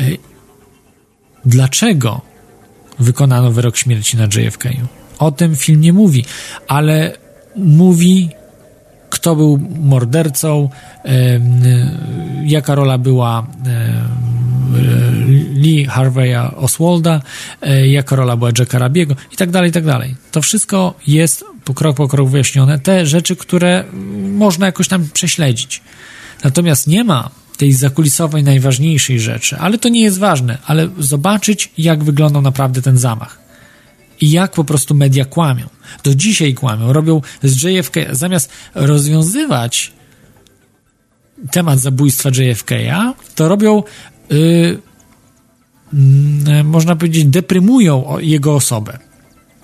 [1.45, 2.21] dlaczego
[2.99, 4.69] wykonano wyrok śmierci na JFK.
[5.19, 6.25] O tym film nie mówi,
[6.67, 7.17] ale
[7.55, 8.29] mówi
[9.09, 10.69] kto był mordercą,
[11.03, 11.63] em,
[12.45, 13.47] jaka rola była
[15.55, 17.21] Lee Harveya Oswalda,
[17.61, 20.15] e, jako rola była Jacka Rabiego i tak dalej, i tak dalej.
[20.31, 21.43] To wszystko jest
[21.75, 22.79] krok po krok wyjaśnione.
[22.79, 23.83] Te rzeczy, które
[24.31, 25.81] można jakoś tam prześledzić.
[26.45, 32.03] Natomiast nie ma tej zakulisowej, najważniejszej rzeczy, ale to nie jest ważne, ale zobaczyć, jak
[32.03, 33.39] wyglądał naprawdę ten zamach.
[34.21, 35.69] I jak po prostu media kłamią.
[36.03, 36.93] Do dzisiaj kłamią.
[36.93, 39.91] Robią z JFK, zamiast rozwiązywać
[41.51, 43.83] temat zabójstwa JFK'a, to robią,
[44.29, 44.37] yy,
[46.47, 48.99] yy, można powiedzieć, deprymują jego osobę,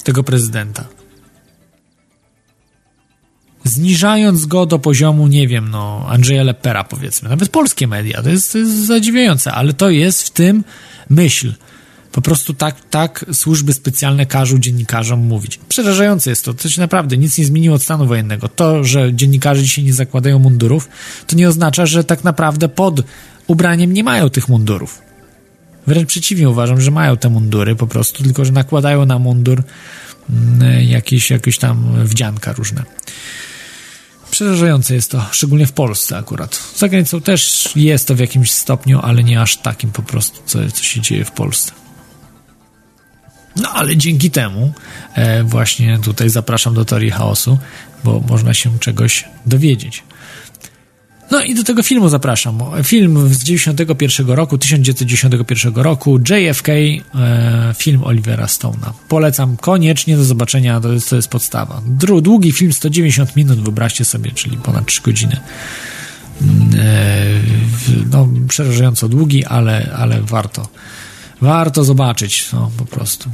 [0.03, 1.00] tego prezydenta.
[3.63, 7.29] Zniżając go do poziomu, nie wiem, no, Andrzeja Lepera, powiedzmy.
[7.29, 8.21] Nawet polskie media.
[8.21, 10.63] To jest, to jest zadziwiające, ale to jest w tym
[11.09, 11.53] myśl.
[12.11, 15.59] Po prostu tak, tak służby specjalne każą dziennikarzom mówić.
[15.69, 16.53] Przerażające jest to.
[16.53, 18.47] To się naprawdę nic nie zmieniło od stanu wojennego.
[18.47, 20.89] To, że dziennikarze dzisiaj nie zakładają mundurów,
[21.27, 23.01] to nie oznacza, że tak naprawdę pod
[23.47, 25.01] ubraniem nie mają tych mundurów.
[25.87, 29.63] Wręcz przeciwnie, uważam, że mają te mundury po prostu, tylko że nakładają na mundur
[30.29, 32.83] mm, jakieś, jakieś tam wdzianka różne.
[34.31, 36.63] Przerażające jest to, szczególnie w Polsce akurat.
[36.77, 40.59] Za granicą też jest to w jakimś stopniu, ale nie aż takim po prostu, co,
[40.71, 41.71] co się dzieje w Polsce.
[43.55, 44.73] No ale dzięki temu
[45.15, 47.57] e, właśnie tutaj zapraszam do teorii chaosu,
[48.03, 50.03] bo można się czegoś dowiedzieć.
[51.31, 52.59] No i do tego filmu zapraszam.
[52.83, 58.91] Film z 91 roku, 1991 roku, JFK, e, film Olivera Stone'a.
[59.07, 61.81] Polecam koniecznie do zobaczenia, to jest, to jest podstawa.
[62.21, 65.37] Długi film, 190 minut, wyobraźcie sobie, czyli ponad 3 godziny.
[66.41, 70.67] Mm, e, no, przerażająco długi, ale, ale warto
[71.41, 73.29] Warto zobaczyć, no po prostu.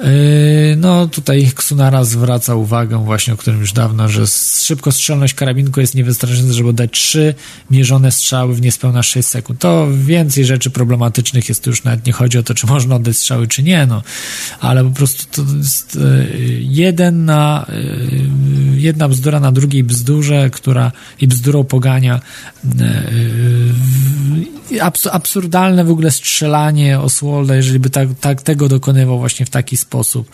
[0.00, 4.26] Yy, no tutaj Ksunara zwraca uwagę właśnie, o którym już dawno, że
[4.62, 7.34] szybkostrzelność karabinku jest niewystarczająca, żeby dać trzy
[7.70, 9.60] mierzone strzały w niespełna 6 sekund.
[9.60, 13.16] To więcej rzeczy problematycznych jest, tu już nawet nie chodzi o to, czy można oddać
[13.16, 14.02] strzały, czy nie, no.
[14.60, 16.28] Ale po prostu to jest yy,
[16.60, 17.66] jeden na,
[18.72, 22.20] yy, jedna bzdura na drugiej bzdurze, która i bzdurą pogania
[25.10, 30.30] absurdalne w ogóle strzelanie Oswalda, jeżeli by tak, tak tego dokonywał właśnie w taki sposób,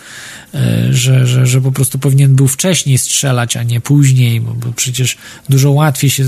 [0.55, 4.73] e, że, że, że po prostu powinien był wcześniej strzelać, a nie później, bo, bo
[4.73, 5.17] przecież
[5.49, 6.25] dużo łatwiej się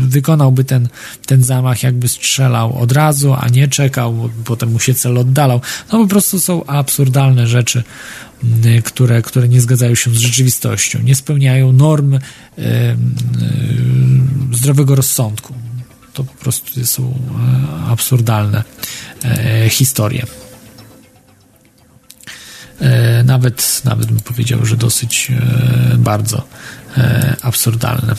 [0.00, 0.88] wykonałby ten,
[1.26, 5.60] ten zamach, jakby strzelał od razu, a nie czekał, bo potem mu się cel oddalał.
[5.92, 7.82] No po prostu są absurdalne rzeczy,
[8.84, 12.18] które, które nie zgadzają się z rzeczywistością, nie spełniają norm e,
[12.58, 12.96] e,
[14.52, 15.54] zdrowego rozsądku.
[16.20, 17.14] To po prostu są
[17.88, 18.64] absurdalne
[19.68, 20.26] historie.
[22.80, 26.46] E, nawet, nawet bym powiedział, że dosyć e, bardzo
[26.96, 28.14] e, absurdalne.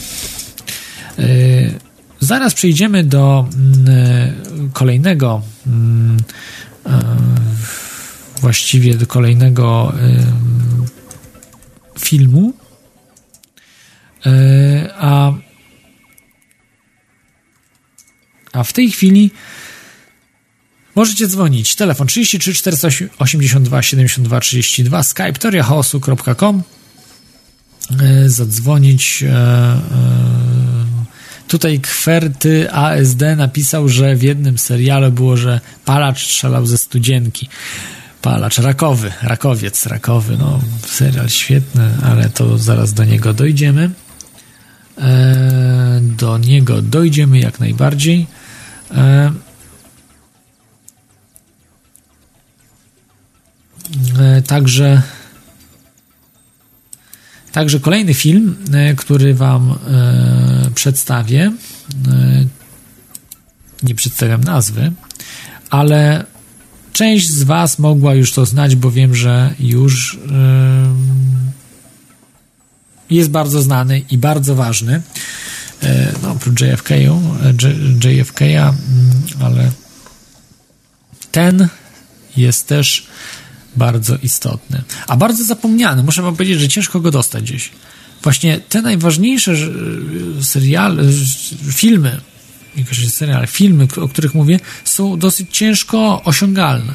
[2.20, 6.16] Zaraz przejdziemy do mm, kolejnego mm,
[8.40, 9.92] właściwie do kolejnego
[11.98, 12.52] filmu
[14.98, 15.32] a
[18.52, 19.30] a w tej chwili
[20.94, 21.74] Możecie dzwonić.
[21.74, 26.62] Telefon 33 482 72 32 skype toriachaosu.com
[28.00, 29.22] e, Zadzwonić.
[29.22, 29.78] E, e,
[31.48, 37.48] tutaj Kwerty ASD napisał, że w jednym serialu było, że palacz strzelał ze studzienki.
[38.22, 40.36] Palacz rakowy, rakowiec rakowy.
[40.38, 43.90] No, serial świetny, ale to zaraz do niego dojdziemy.
[46.00, 48.26] Do niego dojdziemy jak najbardziej.
[48.94, 49.32] E,
[54.46, 55.02] także
[57.52, 61.52] Także kolejny film, e, który Wam e, przedstawię,
[63.82, 64.92] nie przedstawiam nazwy,
[65.70, 66.26] ale
[66.92, 70.18] część z Was mogła już to znać, bo wiem, że już
[73.10, 75.02] jest bardzo znany i bardzo ważny.
[76.22, 76.90] No, oprócz JFK,
[78.04, 78.74] JFK, mm,
[79.40, 79.70] ale
[81.32, 81.68] ten
[82.36, 83.06] jest też
[83.76, 84.82] bardzo istotny.
[85.06, 86.02] A bardzo zapomniany.
[86.02, 87.70] Muszę wam powiedzieć, że ciężko go dostać gdzieś.
[88.22, 89.56] Właśnie te najważniejsze
[90.42, 91.02] seriale,
[91.72, 92.20] filmy,
[92.76, 96.94] nie seriale, filmy, o których mówię, są dosyć ciężko osiągalne.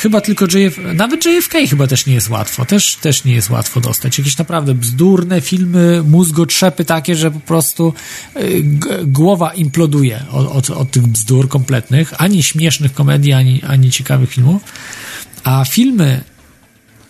[0.00, 3.80] Chyba tylko JF, nawet JFK chyba też nie jest łatwo, też, też nie jest łatwo
[3.80, 4.18] dostać.
[4.18, 7.94] Jakieś naprawdę bzdurne filmy, mózgotrzepy takie, że po prostu
[8.36, 8.62] y,
[9.04, 14.62] głowa imploduje od, od, od, tych bzdur kompletnych, ani śmiesznych komedii, ani, ani ciekawych filmów.
[15.44, 16.24] A filmy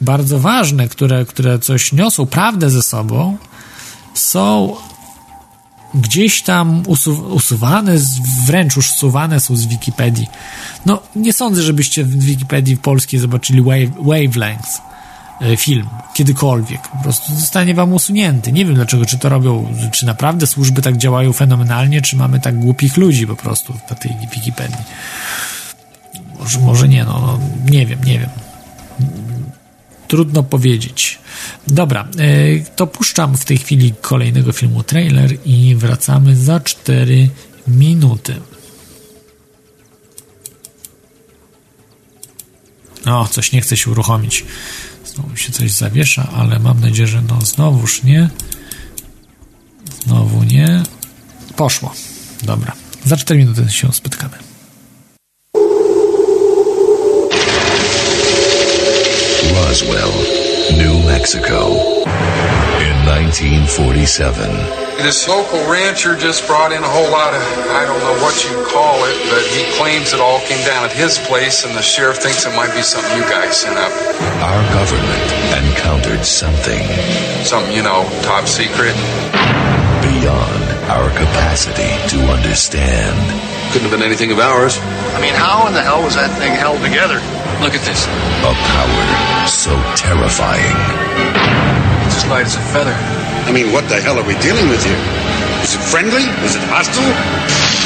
[0.00, 3.36] bardzo ważne, które, które coś niosą, prawdę ze sobą,
[4.14, 4.76] są
[5.94, 7.92] gdzieś tam usu usuwane,
[8.46, 10.26] wręcz usuwane są z Wikipedii.
[10.86, 14.80] No, nie sądzę, żebyście w Wikipedii polskiej zobaczyli wave, Wavelengths
[15.40, 16.88] e, film, kiedykolwiek.
[16.88, 18.52] Po prostu zostanie wam usunięty.
[18.52, 22.58] Nie wiem dlaczego, czy to robią, czy naprawdę służby tak działają fenomenalnie, czy mamy tak
[22.58, 24.84] głupich ludzi po prostu na tej Wikipedii.
[26.38, 27.38] Może, może nie, no, no
[27.70, 28.30] nie wiem, nie wiem.
[30.10, 31.18] Trudno powiedzieć.
[31.66, 37.30] Dobra, e, to puszczam w tej chwili kolejnego filmu trailer i wracamy za 4
[37.68, 38.40] minuty.
[43.06, 44.44] O, coś nie chce się uruchomić.
[45.04, 48.30] Znowu się coś zawiesza, ale mam nadzieję, że no znowuż nie.
[50.04, 50.82] Znowu nie.
[51.56, 51.92] Poszło.
[52.42, 52.72] Dobra.
[53.04, 54.36] Za 4 minuty się spotkamy.
[59.60, 60.10] Roswell,
[60.76, 61.76] New Mexico,
[62.80, 64.48] in 1947.
[65.04, 68.56] This local rancher just brought in a whole lot of, I don't know what you
[68.72, 72.18] call it, but he claims it all came down at his place, and the sheriff
[72.18, 73.92] thinks it might be something you guys sent up.
[74.40, 75.28] Our government
[75.60, 76.80] encountered something.
[77.44, 78.96] Something, you know, top secret.
[80.00, 83.16] Beyond our capacity to understand.
[83.72, 84.80] Couldn't have been anything of ours.
[85.14, 87.20] I mean, how in the hell was that thing held together?
[87.60, 88.06] Look at this.
[88.06, 90.76] A power so terrifying.
[92.06, 92.96] It's as light as a feather.
[93.44, 94.96] I mean, what the hell are we dealing with here?
[95.62, 96.24] Is it friendly?
[96.42, 97.79] Is it hostile?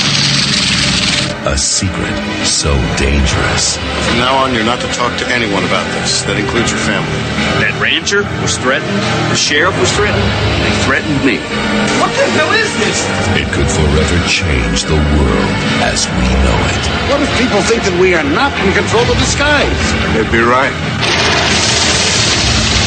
[1.44, 3.76] A secret so dangerous.
[3.76, 6.24] From now on, you're not to talk to anyone about this.
[6.24, 7.20] That includes your family.
[7.60, 8.96] That rancher was threatened.
[9.28, 10.24] The sheriff was threatened.
[10.64, 11.36] They threatened me.
[12.00, 12.96] What the hell is this?
[13.36, 15.54] It could forever change the world
[15.84, 16.82] as we know it.
[17.12, 19.80] What if people think that we are not in control of the skies?
[20.16, 20.72] They'd be right.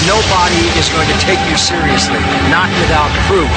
[0.10, 3.54] Nobody is going to take you seriously, not without proof.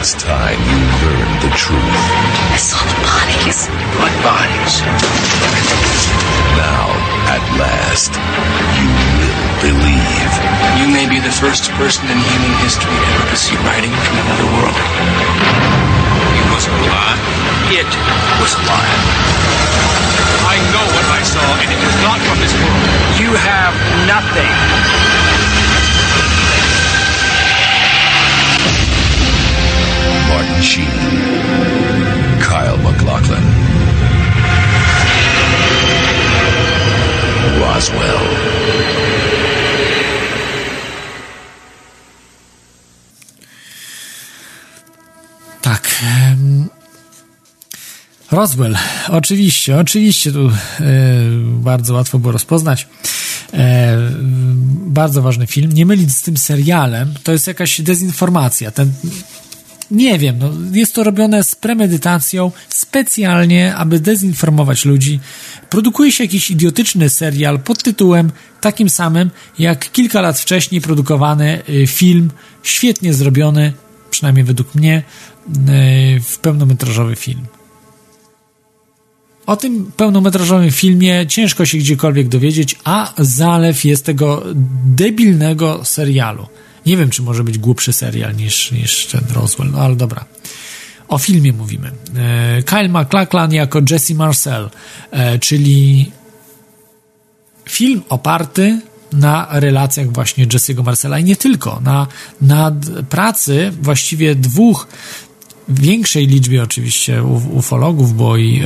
[0.00, 1.76] Now, it's time you learn the truth.
[1.76, 3.68] I saw the bodies.
[4.00, 4.80] What bodies?
[6.56, 6.88] Now,
[7.28, 8.16] at last,
[8.80, 8.88] you
[9.20, 10.32] will believe.
[10.80, 14.48] You may be the first person in human history ever to see writing from another
[14.56, 14.80] world.
[16.32, 17.20] It wasn't alive.
[17.68, 17.90] It
[18.40, 19.04] was alive.
[20.48, 22.80] I know what I saw, and it was not from this world.
[23.20, 23.76] You have
[24.08, 25.59] nothing.
[30.62, 30.86] Sheen,
[32.38, 33.44] Kyle McLaughlin,
[37.60, 38.18] Roswell.
[45.62, 45.90] Tak.
[48.30, 48.76] Roswell,
[49.08, 50.52] oczywiście, oczywiście tu e,
[51.44, 52.88] bardzo łatwo było rozpoznać.
[53.54, 53.96] E,
[54.86, 55.72] bardzo ważny film.
[55.72, 58.70] Nie mylić z tym serialem, to jest jakaś dezinformacja.
[58.70, 58.92] Ten,
[59.90, 65.20] nie wiem, no, jest to robione z premedytacją, specjalnie, aby dezinformować ludzi.
[65.70, 68.30] Produkuje się jakiś idiotyczny serial pod tytułem
[68.60, 72.30] takim samym, jak kilka lat wcześniej produkowany y, film,
[72.62, 73.72] świetnie zrobiony,
[74.10, 75.02] przynajmniej według mnie,
[75.48, 77.46] y, w pełnometrażowy film.
[79.46, 84.42] O tym pełnometrażowym filmie ciężko się gdziekolwiek dowiedzieć, a zalew jest tego
[84.84, 86.46] debilnego serialu.
[86.86, 90.24] Nie wiem, czy może być głupszy serial niż, niż ten Roswell, no ale dobra.
[91.08, 91.90] O filmie mówimy.
[92.16, 94.70] E, Kyle MacLachlan jako Jesse Marcel,
[95.10, 96.10] e, czyli
[97.68, 98.80] film oparty
[99.12, 102.06] na relacjach właśnie Jesse'ego Marcela i nie tylko, na,
[102.40, 102.72] na
[103.08, 104.86] pracy właściwie dwóch,
[105.68, 108.62] większej liczbie oczywiście ufologów, bo i,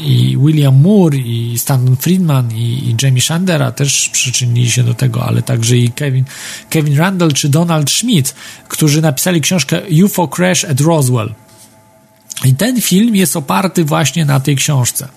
[0.00, 5.24] i William Moore, i Stanton Friedman, i, i Jamie Shandera też przyczynili się do tego,
[5.24, 6.24] ale także i Kevin,
[6.70, 8.34] Kevin Randall czy Donald Schmidt,
[8.68, 11.34] którzy napisali książkę UFO Crash at Roswell.
[12.44, 15.08] I ten film jest oparty właśnie na tej książce.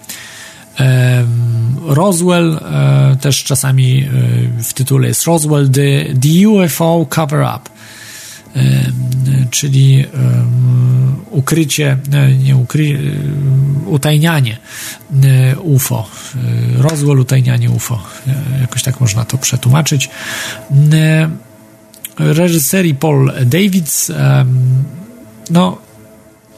[1.85, 7.71] Roswell, e, też czasami e, w tytule jest Roswell, The, the UFO Cover-Up, Em,
[9.51, 10.05] czyli
[11.31, 12.99] ukrycie, e, nie ukry,
[13.85, 14.57] e, utajnianie
[15.23, 16.09] e, UFO.
[16.77, 18.03] Roswell, utajnianie UFO.
[18.61, 20.09] Jakoś tak można to przetłumaczyć.
[22.19, 24.11] Reżyserii Paul Davids,
[25.49, 25.77] no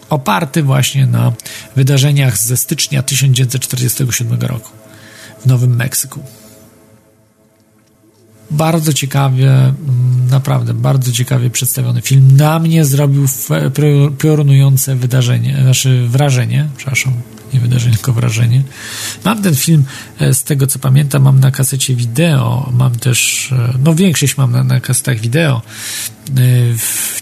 [0.09, 1.33] oparty właśnie na
[1.75, 4.69] wydarzeniach ze stycznia 1947 roku
[5.39, 6.19] w Nowym Meksyku.
[8.51, 12.37] Bardzo ciekawie, mm, naprawdę bardzo ciekawie przedstawiony film.
[12.37, 13.25] Na mnie zrobił
[14.17, 17.13] piorunujące wydarzenie, znaczy wrażenie, przepraszam,
[17.53, 18.63] nie wydarzenie, tylko wrażenie.
[19.25, 19.83] Mam ten film,
[20.19, 24.51] e, z tego co pamiętam, mam na kasecie wideo, mam też, e, no większość mam
[24.51, 25.61] na, na kasetach wideo,
[26.29, 26.41] e,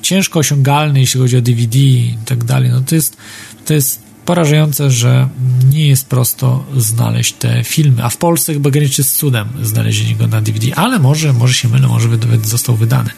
[0.02, 2.70] ciężko osiągalny, jeśli chodzi o DVD i tak dalej.
[2.70, 3.18] No to jest,
[3.66, 5.30] to jest porażające, że
[5.70, 10.28] nie jest prosto znaleźć te filmy, a w Polsce chyba graniczy z cudem znalezienie go
[10.28, 12.08] na DVD, ale może, może się mylę, może
[12.44, 13.10] został wydany.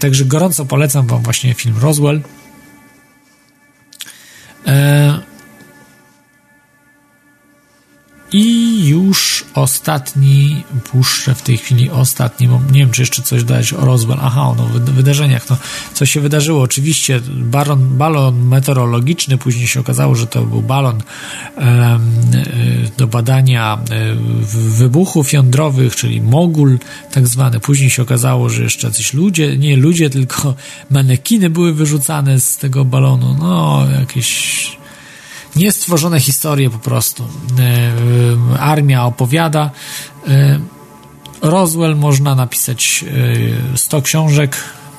[0.00, 2.20] Także gorąco polecam Wam właśnie film Roswell.
[4.66, 5.20] E
[8.32, 8.61] I
[8.92, 13.84] już ostatni, puszczę w tej chwili ostatni, bo nie wiem, czy jeszcze coś dać o
[13.84, 14.18] Roswell.
[14.20, 15.50] Aha, o no, wydarzeniach.
[15.50, 15.56] No,
[15.94, 16.62] co się wydarzyło?
[16.62, 21.02] Oczywiście balon, balon meteorologiczny, później się okazało, że to był balon
[21.58, 21.98] e,
[22.98, 24.14] do badania e,
[24.78, 26.78] wybuchów jądrowych, czyli mogul
[27.12, 27.60] tak zwany.
[27.60, 30.54] Później się okazało, że jeszcze jacyś ludzie, nie ludzie, tylko
[30.90, 33.36] manekiny były wyrzucane z tego balonu.
[33.40, 34.81] No, jakieś
[35.56, 37.24] niestworzone historie po prostu.
[37.58, 39.70] E, e, armia opowiada.
[40.28, 40.60] E,
[41.42, 43.04] Roswell można napisać
[43.76, 44.56] 100 książek.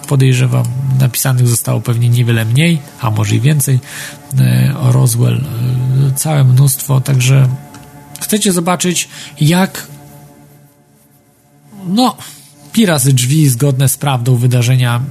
[0.08, 0.66] Podejrzewam,
[1.00, 3.80] napisanych zostało pewnie niewiele mniej, a może i więcej.
[4.80, 5.42] O Roswell
[6.16, 7.48] całe mnóstwo, także
[8.22, 9.10] chcecie zobaczyć,
[9.42, 9.88] jak
[11.88, 12.18] no,
[12.74, 15.06] pirazy drzwi zgodne z prawdą wydarzenia, mm,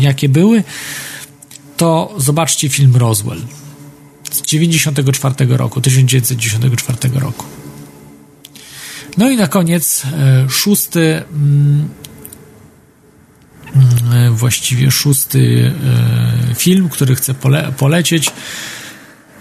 [0.00, 0.64] jakie były,
[1.78, 3.40] to zobaczcie film Roswell
[4.30, 7.44] z 94 roku, 1994 roku.
[9.16, 11.88] No i na koniec e, szósty, mm,
[13.74, 15.72] mm, właściwie szósty
[16.50, 18.30] e, film, który chcę pole polecieć.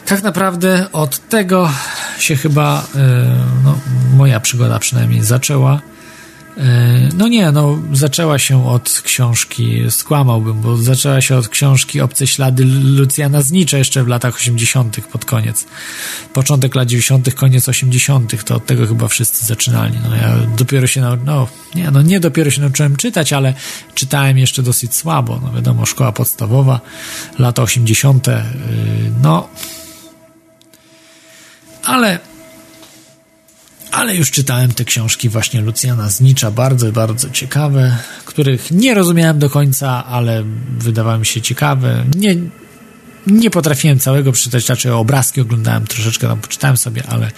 [0.05, 1.71] Tak naprawdę od tego
[2.19, 3.79] się chyba e, no,
[4.15, 5.81] moja przygoda przynajmniej zaczęła.
[6.57, 12.27] E, no nie, no zaczęła się od książki, skłamałbym, bo zaczęła się od książki Obce
[12.27, 15.07] ślady Lucjana Znicza jeszcze w latach 80.
[15.11, 15.65] pod koniec.
[16.33, 19.97] Początek lat 90., koniec 80., to od tego chyba wszyscy zaczynali.
[20.09, 23.53] No ja dopiero się, nau- no nie, no nie dopiero się nauczyłem czytać, ale
[23.93, 25.39] czytałem jeszcze dosyć słabo.
[25.43, 26.81] No wiadomo, szkoła podstawowa,
[27.39, 28.33] lata 80., yy,
[29.21, 29.49] no
[31.83, 32.19] ale
[33.91, 39.49] ale już czytałem te książki właśnie Lucjana Znicza, bardzo, bardzo ciekawe, których nie rozumiałem do
[39.49, 40.43] końca, ale
[40.77, 42.05] wydawały mi się ciekawe.
[42.15, 42.35] Nie,
[43.27, 47.31] nie potrafiłem całego przeczytać, raczej obrazki oglądałem troszeczkę, tam poczytałem sobie, ale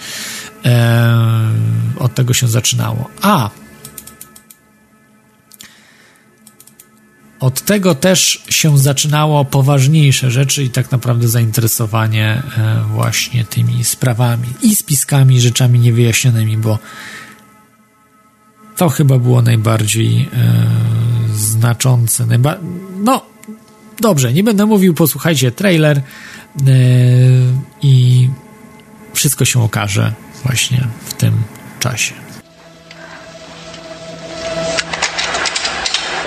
[0.64, 1.16] e,
[1.96, 3.10] od tego się zaczynało.
[3.22, 3.50] A,
[7.40, 14.48] od tego też się zaczynało poważniejsze rzeczy i tak naprawdę zainteresowanie e, właśnie tymi sprawami
[14.62, 16.78] i spiskami, rzeczami niewyjaśnionymi, bo
[18.76, 20.28] to chyba było najbardziej e,
[21.34, 22.26] znaczące.
[22.26, 22.56] Najba
[22.98, 23.26] no,
[24.00, 26.02] dobrze, nie będę mówił, posłuchajcie trailer e,
[27.82, 28.28] i
[29.12, 30.12] wszystko się okaże
[30.44, 31.34] właśnie w tym
[31.80, 32.29] czasie.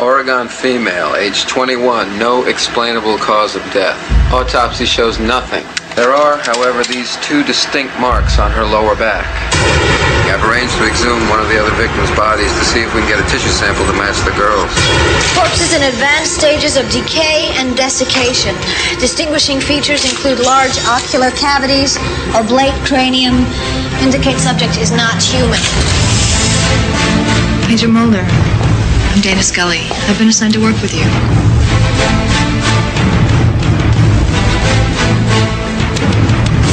[0.03, 3.95] Oregon female, age 21, no explainable cause of death.
[4.33, 5.63] Autopsy shows nothing.
[5.95, 9.23] There are, however, these two distinct marks on her lower back.
[10.27, 13.15] I've arranged to exhume one of the other victims' bodies to see if we can
[13.15, 14.75] get a tissue sample to match the girl's.
[15.39, 18.51] Corpse is in advanced stages of decay and desiccation.
[18.99, 21.95] Distinguishing features include large ocular cavities,
[22.35, 23.47] oblate cranium,
[24.03, 25.63] indicate subject is not human.
[27.71, 28.27] Major Mulder,
[29.13, 29.81] I'm Dana Scully.
[30.09, 31.03] I've been assigned to work with you.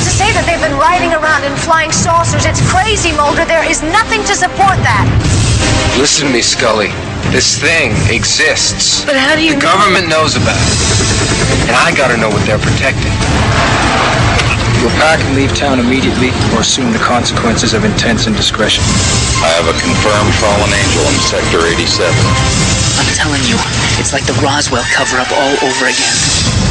[0.01, 3.45] To say that they've been riding around in flying saucers, it's crazy, Mulder.
[3.45, 5.05] There is nothing to support that.
[5.99, 6.89] Listen to me, Scully.
[7.29, 9.05] This thing exists.
[9.05, 9.77] But how do you The know?
[9.77, 10.79] government knows about it.
[11.69, 13.13] And I gotta know what they're protecting.
[14.81, 18.81] You'll pack and leave town immediately or assume the consequences of intense indiscretion.
[19.41, 22.13] I have a confirmed fallen angel in Sector 87.
[23.01, 23.57] I'm telling you,
[23.97, 26.17] it's like the Roswell cover up all over again.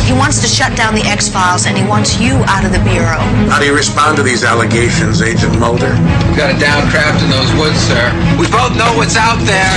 [0.06, 2.81] He wants to shut down the X Files and he wants you out of the
[2.85, 3.17] Bureau.
[3.49, 5.89] How do you respond to these allegations, Agent Mulder?
[6.30, 8.06] We've got a down craft in those woods, sir.
[8.38, 9.73] We both know what's out there.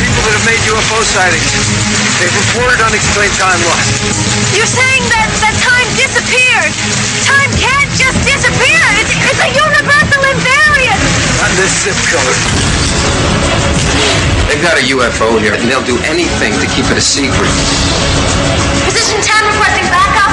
[0.00, 1.52] People that have made UFO sightings.
[2.24, 3.84] They've reported unexplained time loss.
[4.56, 6.72] You're saying that, that time disappeared.
[7.28, 7.57] Time can't
[7.98, 8.82] just disappear.
[9.02, 11.02] It's, it's a universal invariant.
[11.42, 12.38] Not this zip code.
[14.46, 17.50] They've got a UFO here, and they'll do anything to keep it a secret.
[18.86, 20.30] Position 10 requesting backup.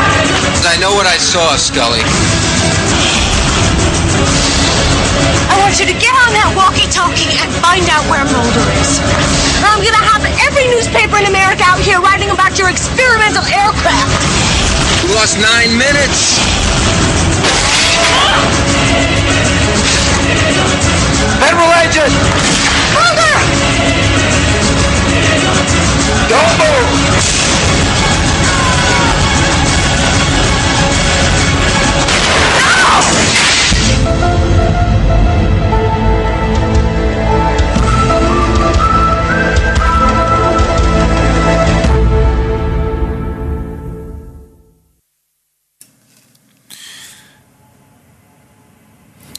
[0.69, 2.06] I know what I saw, Scully.
[5.50, 9.02] I want you to get on that walkie-talkie and find out where Mulder is.
[9.66, 14.22] Or I'm gonna have every newspaper in America out here writing about your experimental aircraft.
[15.06, 16.55] We lost nine minutes.
[21.40, 22.14] Federal agent!
[22.94, 23.35] Mulder!
[26.30, 27.06] Don't move!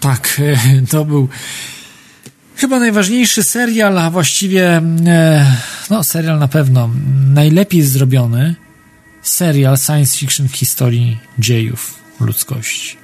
[0.07, 0.41] Tak,
[0.91, 1.29] to był
[2.57, 5.57] chyba najważniejszy serial, a właściwie e,
[5.91, 6.91] no serial na pewno
[7.35, 8.55] najlepiej zrobiony
[9.23, 12.97] serial science fiction w historii dziejów ludzkości.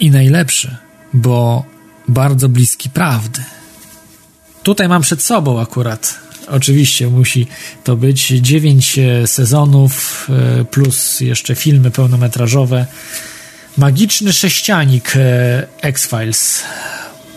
[0.00, 0.76] I najlepszy,
[1.12, 1.64] bo
[2.08, 3.44] bardzo bliski prawdy.
[4.62, 6.20] Tutaj mam przed sobą akurat
[6.50, 7.46] oczywiście musi
[7.84, 10.28] to być 9 sezonów
[10.70, 12.86] plus jeszcze filmy pełnometrażowe.
[13.76, 15.12] Magiczny sześcianik
[15.82, 16.62] X-Files.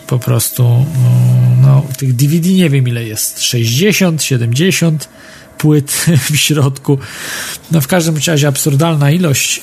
[0.06, 0.86] Po prostu
[1.62, 3.42] no, tych DVD nie wiem ile jest.
[3.42, 5.08] 60, 70
[5.58, 6.98] płyt w środku.
[7.70, 9.60] No w każdym razie absurdalna ilość.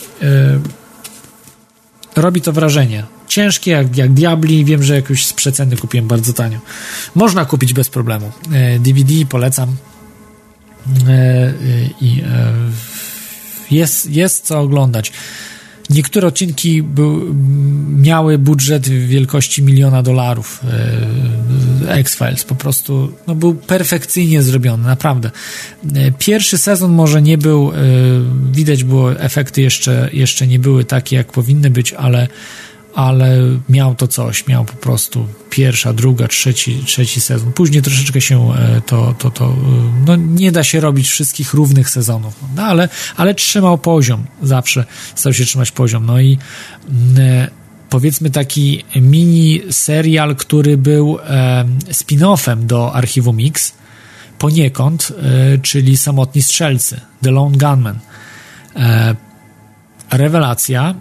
[2.15, 3.03] Robi to wrażenie.
[3.31, 4.65] Ciężkie jak, jak diabli.
[4.65, 6.59] Wiem, że jakoś z przeceny kupiłem bardzo tanio.
[7.15, 8.31] Można kupić bez problemu.
[8.79, 9.75] DVD polecam.
[12.01, 12.23] I
[13.71, 15.11] jest, jest co oglądać.
[15.89, 17.35] Niektóre odcinki był,
[17.89, 20.59] miały budżet wielkości miliona dolarów.
[21.87, 25.31] X-Files po prostu no, był perfekcyjnie zrobiony, naprawdę.
[26.19, 27.71] Pierwszy sezon może nie był,
[28.51, 32.27] widać było, efekty jeszcze, jeszcze nie były takie, jak powinny być, ale
[32.95, 33.37] ale
[33.69, 37.53] miał to coś, miał po prostu pierwsza, druga, trzeci, trzeci sezon.
[37.53, 38.53] Później troszeczkę się
[38.85, 39.55] to, to, to
[40.05, 45.33] no nie da się robić wszystkich równych sezonów, no ale, ale trzymał poziom, zawsze starał
[45.33, 46.05] się trzymać poziom.
[46.05, 46.37] No i
[47.89, 51.17] powiedzmy taki mini serial, który był
[51.89, 53.73] spin-offem do Archiwum Mix
[54.37, 55.13] poniekąd,
[55.61, 57.99] czyli Samotni Strzelcy, The Lone Gunman.
[60.11, 60.95] Rewelacja,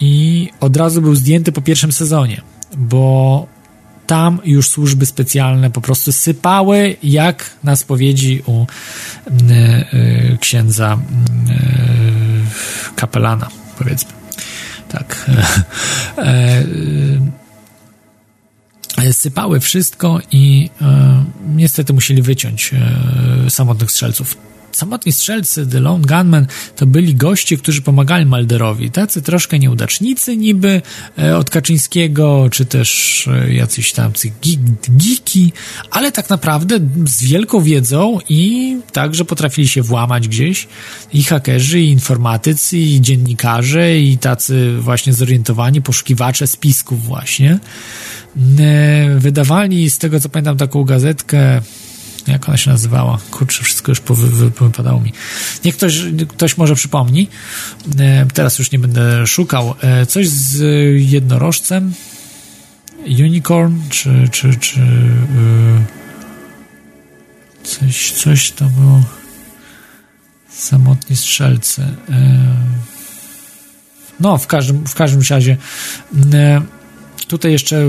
[0.00, 2.40] i od razu był zdjęty po pierwszym sezonie,
[2.76, 3.46] bo
[4.06, 8.66] tam już służby specjalne po prostu sypały jak na spowiedzi u y,
[9.94, 10.98] y, księdza
[11.50, 13.48] y, kapelana,
[13.78, 14.10] powiedzmy.
[14.88, 15.26] Tak.
[19.12, 20.70] sypały wszystko i
[21.56, 22.70] niestety musieli wyciąć
[23.48, 24.36] samotnych strzelców
[24.76, 26.46] samotni strzelcy, The Lone Gunman,
[26.76, 28.90] to byli goście, którzy pomagali Malderowi.
[28.90, 30.82] Tacy troszkę nieudacznicy niby
[31.18, 34.12] e, od Kaczyńskiego, czy też e, jacyś tam
[34.88, 35.52] geeki,
[35.90, 40.68] ale tak naprawdę z wielką wiedzą i także potrafili się włamać gdzieś
[41.12, 47.58] i hakerzy, i informatycy, i dziennikarze, i tacy właśnie zorientowani poszukiwacze spisków właśnie.
[48.58, 51.60] E, wydawali, z tego co pamiętam, taką gazetkę
[52.26, 53.18] jak ona się nazywała?
[53.30, 54.00] Kurczę, wszystko już
[54.60, 55.12] wypadało mi.
[55.64, 57.28] Niech ktoś, ktoś może przypomni.
[58.34, 59.74] Teraz już nie będę szukał.
[60.08, 60.62] Coś z
[61.10, 61.92] jednorożcem?
[63.06, 63.74] Unicorn?
[63.90, 64.80] Czy, czy, czy
[67.64, 69.02] coś, coś to było
[70.50, 71.86] samotni strzelcy.
[74.20, 75.56] No, w każdym, w każdym razie
[77.28, 77.86] tutaj jeszcze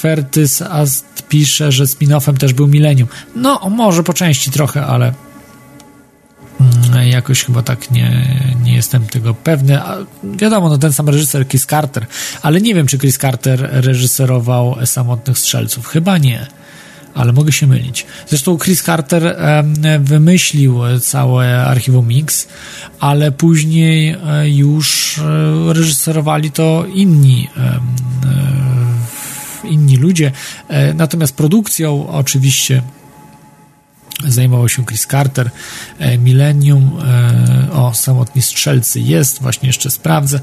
[0.00, 3.08] Kwertys Ast pisze, że spin-offem też był Millennium.
[3.36, 5.12] No, może po części trochę, ale
[7.04, 9.82] jakoś chyba tak nie, nie jestem tego pewny.
[9.82, 12.06] A wiadomo, no ten sam reżyser Chris Carter,
[12.42, 15.86] ale nie wiem, czy Chris Carter reżyserował Samotnych Strzelców.
[15.86, 16.46] Chyba nie
[17.14, 18.06] ale mogę się mylić.
[18.28, 19.36] Zresztą Chris Carter
[20.00, 22.48] wymyślił całe archiwum Mix,
[23.00, 25.20] ale później już
[25.68, 27.48] reżyserowali to inni
[29.64, 30.32] inni ludzie.
[30.94, 32.82] Natomiast produkcją oczywiście
[34.26, 35.50] zajmował się Chris Carter.
[36.18, 36.90] Millennium,
[37.72, 40.40] o, Samotni Strzelcy jest, właśnie jeszcze sprawdzę.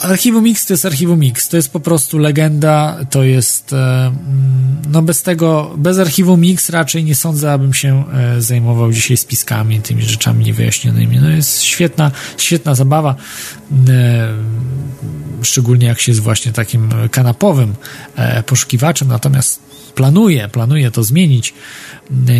[0.00, 3.74] Archiwum Mix to jest Archiwum Mix, to jest po prostu legenda, to jest
[4.90, 8.04] no bez tego, bez Archiwum Mix raczej nie sądzę, abym się
[8.38, 11.18] zajmował dzisiaj spiskami, tymi rzeczami niewyjaśnionymi.
[11.18, 13.14] No jest świetna, świetna zabawa,
[15.42, 17.74] szczególnie jak się jest właśnie takim kanapowym
[18.46, 19.60] poszukiwaczem, natomiast
[19.94, 21.54] planuje, planuje to zmienić.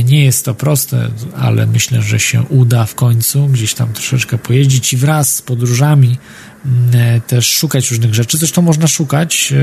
[0.04, 4.92] Nie jest to proste, ale myślę, że się uda w końcu gdzieś tam troszeczkę pojeździć
[4.92, 6.18] i wraz z podróżami
[7.26, 8.38] też szukać różnych rzeczy.
[8.38, 9.54] Zresztą można szukać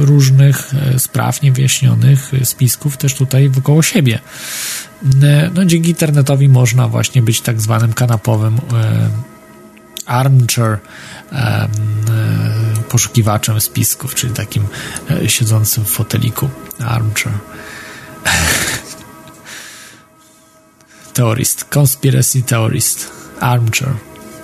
[0.00, 4.18] różnych spraw niewyjaśnionych, spisków też tutaj wokoło siebie.
[5.54, 8.60] No, dzięki internetowi można właśnie być tak zwanym kanapowym
[10.06, 10.78] armchair
[12.88, 14.66] poszukiwaczem spisków, czyli takim
[15.26, 16.48] siedzącym w foteliku
[16.78, 17.34] armchair.
[21.14, 23.92] Teorist, conspiracy theorist, armchair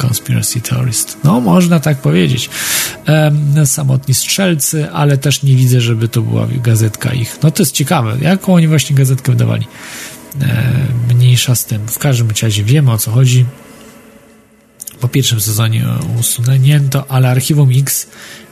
[0.06, 1.16] conspiracy theorist.
[1.24, 2.50] No, można tak powiedzieć.
[3.08, 7.38] Um, samotni strzelcy, ale też nie widzę, żeby to była gazetka ich.
[7.42, 9.66] No to jest ciekawe, jaką oni właśnie gazetkę wydawali.
[10.40, 10.72] E,
[11.14, 11.88] mniejsza z tym.
[11.88, 13.44] W każdym razie wiemy o co chodzi.
[15.00, 15.84] Po pierwszym sezonie
[16.20, 18.06] usunięto, ale Archiwum X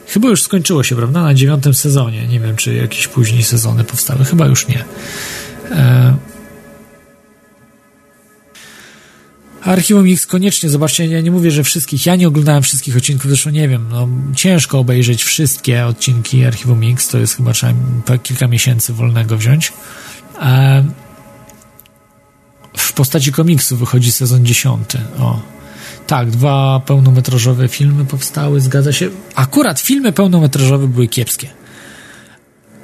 [0.07, 1.23] chyba już skończyło się, prawda?
[1.23, 2.27] Na dziewiątym sezonie.
[2.27, 4.25] Nie wiem, czy jakieś później sezony powstały.
[4.25, 4.85] Chyba już nie.
[5.71, 6.17] E,
[9.65, 13.51] Archiwum X koniecznie zobaczcie, ja nie mówię, że wszystkich, ja nie oglądałem wszystkich odcinków, zresztą
[13.51, 17.75] nie wiem, no ciężko obejrzeć wszystkie odcinki Archiwum X, to jest chyba trzeba
[18.23, 19.73] kilka miesięcy wolnego wziąć.
[22.77, 25.41] W postaci komiksu wychodzi sezon dziesiąty, o.
[26.07, 29.11] Tak, dwa pełnometrażowe filmy powstały, zgadza się.
[29.35, 31.49] Akurat filmy pełnometrażowe były kiepskie.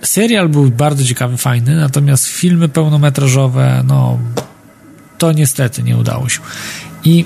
[0.03, 4.19] Serial był bardzo ciekawy, fajny, natomiast filmy pełnometrażowe, no,
[5.19, 6.41] to niestety nie udało się.
[7.05, 7.25] I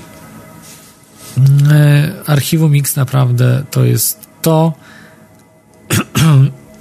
[1.71, 4.73] e, Archiwum X naprawdę to jest to.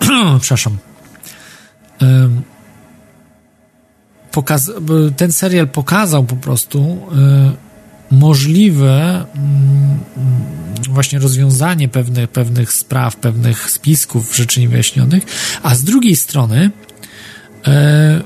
[0.40, 0.78] Przepraszam.
[4.32, 4.70] Pokaz
[5.16, 7.52] ten serial pokazał po prostu e,
[8.10, 9.98] możliwe mm,
[10.90, 15.22] właśnie rozwiązanie pewnych, pewnych spraw, pewnych spisków rzeczy niewyjaśnionych,
[15.62, 16.70] a z drugiej strony
[17.66, 18.22] e,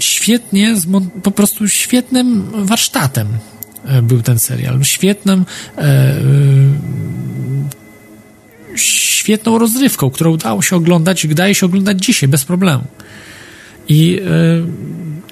[0.00, 0.76] świetnie,
[1.22, 3.28] po prostu świetnym warsztatem
[3.84, 4.84] e, był ten serial.
[4.84, 5.44] Świetnym
[5.78, 6.14] e,
[8.76, 12.84] świetną rozrywką, którą udało się oglądać daje się oglądać dzisiaj bez problemu.
[13.88, 14.20] I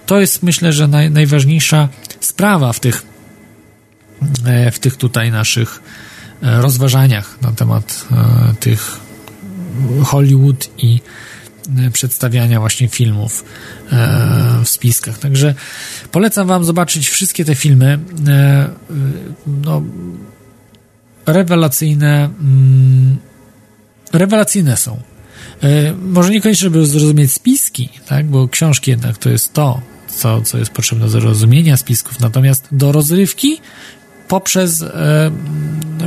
[0.07, 1.89] to jest myślę, że naj, najważniejsza
[2.21, 3.03] sprawa w tych
[4.47, 5.83] E, w tych tutaj naszych
[6.43, 9.01] e, rozważaniach na temat e, tych
[10.05, 11.01] Hollywood i
[11.93, 13.45] przedstawiania właśnie filmów
[14.65, 15.19] w spiskach.
[15.19, 15.55] Także
[16.11, 17.99] polecam Wam zobaczyć wszystkie te filmy.
[19.47, 19.83] No,
[21.27, 22.25] rewelacyjne.
[22.41, 23.17] Mm,
[24.13, 25.03] rewelacyjne są.
[26.03, 28.27] Może niekoniecznie, żeby zrozumieć spiski, tak?
[28.27, 32.21] bo książki jednak to jest to, co, co jest potrzebne do zrozumienia spisków.
[32.21, 33.61] Natomiast do rozrywki
[34.29, 35.31] poprzez e,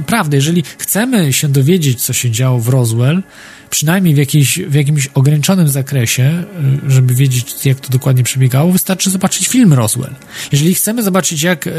[0.05, 0.37] prawdę.
[0.37, 3.23] Jeżeli chcemy się dowiedzieć, co się działo w Roswell,
[3.71, 6.45] przynajmniej w, jakiejś, w jakimś ograniczonym zakresie, e,
[6.87, 10.15] żeby wiedzieć, jak to dokładnie przebiegało, wystarczy zobaczyć film Roswell.
[10.51, 11.71] Jeżeli chcemy zobaczyć, jak, e,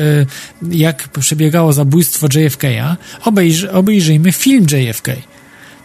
[0.71, 5.09] jak przebiegało zabójstwo JFK'a, obejrz, obejrzyjmy film JFK.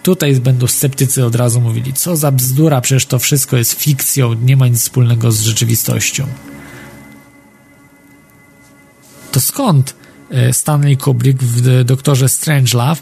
[0.04, 4.58] Tutaj będą sceptycy od razu mówili, co za bzdura, przecież to wszystko jest fikcją, nie
[4.58, 6.28] ma nic wspólnego z rzeczywistością.
[9.32, 9.94] To skąd
[10.32, 13.02] E, Stanley Kubrick w Doktorze Strangelove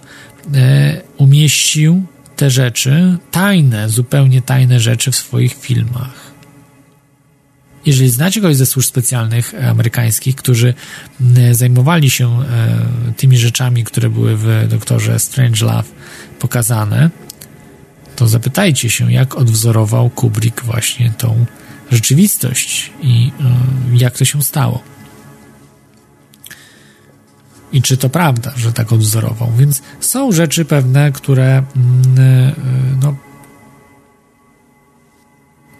[1.17, 2.03] umieścił
[2.35, 6.35] te rzeczy, tajne, zupełnie tajne rzeczy w swoich filmach.
[7.85, 10.73] Jeżeli znacie kogoś ze służb specjalnych amerykańskich, którzy
[11.51, 15.91] zajmowali się e, tymi rzeczami, które były w Doktorze Strangelove
[16.39, 17.09] pokazane,
[18.15, 21.45] to zapytajcie się, jak odwzorował Kubrick właśnie tą
[21.91, 23.31] rzeczywistość i
[23.93, 24.94] jak to się stało
[27.75, 29.51] i czy to prawda, że tak odwzorował.
[29.57, 32.53] Więc są rzeczy pewne, które mm, y,
[33.01, 33.15] no,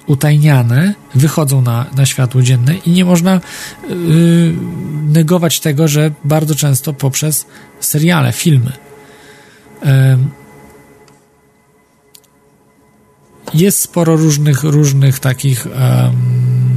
[0.07, 3.41] utajniane wychodzą na, na światło dzienne i nie można
[3.90, 4.56] yy,
[5.03, 7.45] negować tego, że bardzo często poprzez
[7.80, 8.72] seriale, filmy.
[13.53, 15.67] Jest sporo różnych, różnych takich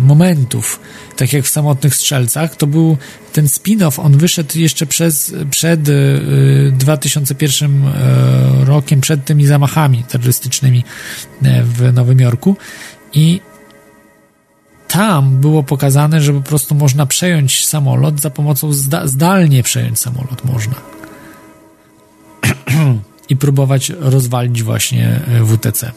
[0.09, 0.81] momentów,
[1.17, 2.97] tak jak w Samotnych Strzelcach, to był
[3.33, 10.85] ten spin-off, on wyszedł jeszcze przez, przed y, 2001 y, rokiem, przed tymi zamachami terrorystycznymi
[11.43, 12.57] y, w Nowym Jorku.
[13.13, 13.41] I
[14.89, 20.45] tam było pokazane, że po prostu można przejąć samolot za pomocą zda zdalnie przejąć samolot
[20.45, 20.75] można.
[23.31, 25.93] I próbować rozwalić właśnie y, WTC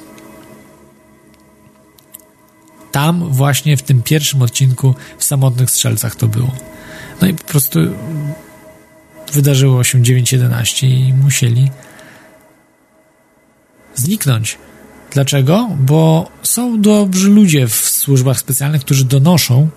[2.92, 6.52] tam właśnie w tym pierwszym odcinku w Samotnych Strzelcach to było.
[7.22, 7.80] No i po prostu
[9.34, 11.72] wydarzyło się 9.11 i musieli
[13.96, 14.58] zniknąć.
[15.12, 15.70] Dlaczego?
[15.80, 19.70] Bo są dobrzy ludzie w służbach specjalnych, którzy donoszą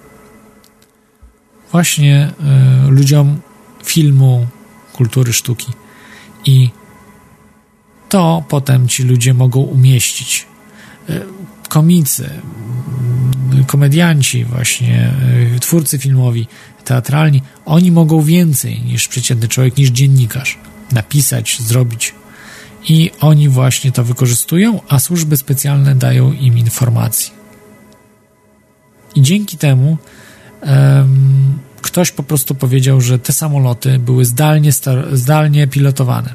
[1.72, 2.30] właśnie
[2.86, 3.40] y, ludziom
[3.84, 4.46] filmu,
[4.92, 5.72] kultury, sztuki.
[6.44, 6.70] I
[8.08, 10.46] to potem ci ludzie mogą umieścić.
[11.10, 11.22] Y,
[11.74, 12.30] komicy,
[13.66, 15.12] komedianci, właśnie
[15.56, 16.46] y, twórcy filmowi,
[16.84, 20.58] teatralni, oni mogą więcej niż przeciętny człowiek, niż dziennikarz
[20.92, 22.14] napisać, zrobić.
[22.88, 27.32] I oni właśnie to wykorzystują, a służby specjalne dają im informacji.
[29.14, 29.96] I dzięki temu
[30.62, 34.70] um, ktoś po prostu powiedział, że te samoloty były zdalnie,
[35.12, 36.34] zdalnie pilotowane.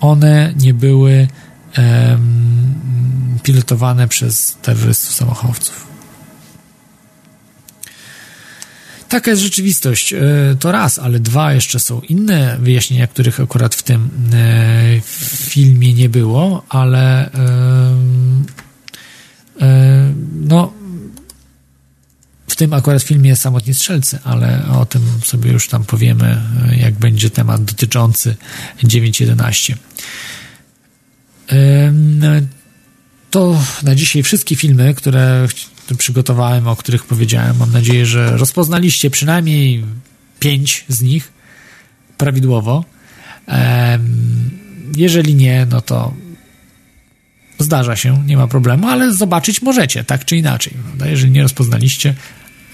[0.00, 1.28] One nie były
[1.78, 2.85] um,
[3.46, 5.86] pilotowane przez terrorystów samochowców.
[9.08, 10.12] Taka jest rzeczywistość.
[10.12, 10.18] E,
[10.60, 15.00] to raz, ale dwa jeszcze są inne wyjaśnienia, których akurat w tym e,
[15.50, 17.96] filmie nie było, ale e,
[20.32, 20.72] no
[22.46, 26.42] w tym akurat filmie Samotni Strzelcy, ale o tym sobie już tam powiemy,
[26.76, 28.36] jak będzie temat dotyczący
[28.84, 29.74] 9.11.
[33.30, 35.48] To na dzisiaj wszystkie filmy, które
[35.98, 37.56] przygotowałem, o których powiedziałem.
[37.56, 39.84] Mam nadzieję, że rozpoznaliście przynajmniej
[40.40, 41.32] pięć z nich
[42.18, 42.84] prawidłowo.
[44.96, 46.14] Jeżeli nie, no to
[47.58, 50.72] zdarza się, nie ma problemu, ale zobaczyć możecie, tak czy inaczej.
[51.04, 52.14] Jeżeli nie rozpoznaliście,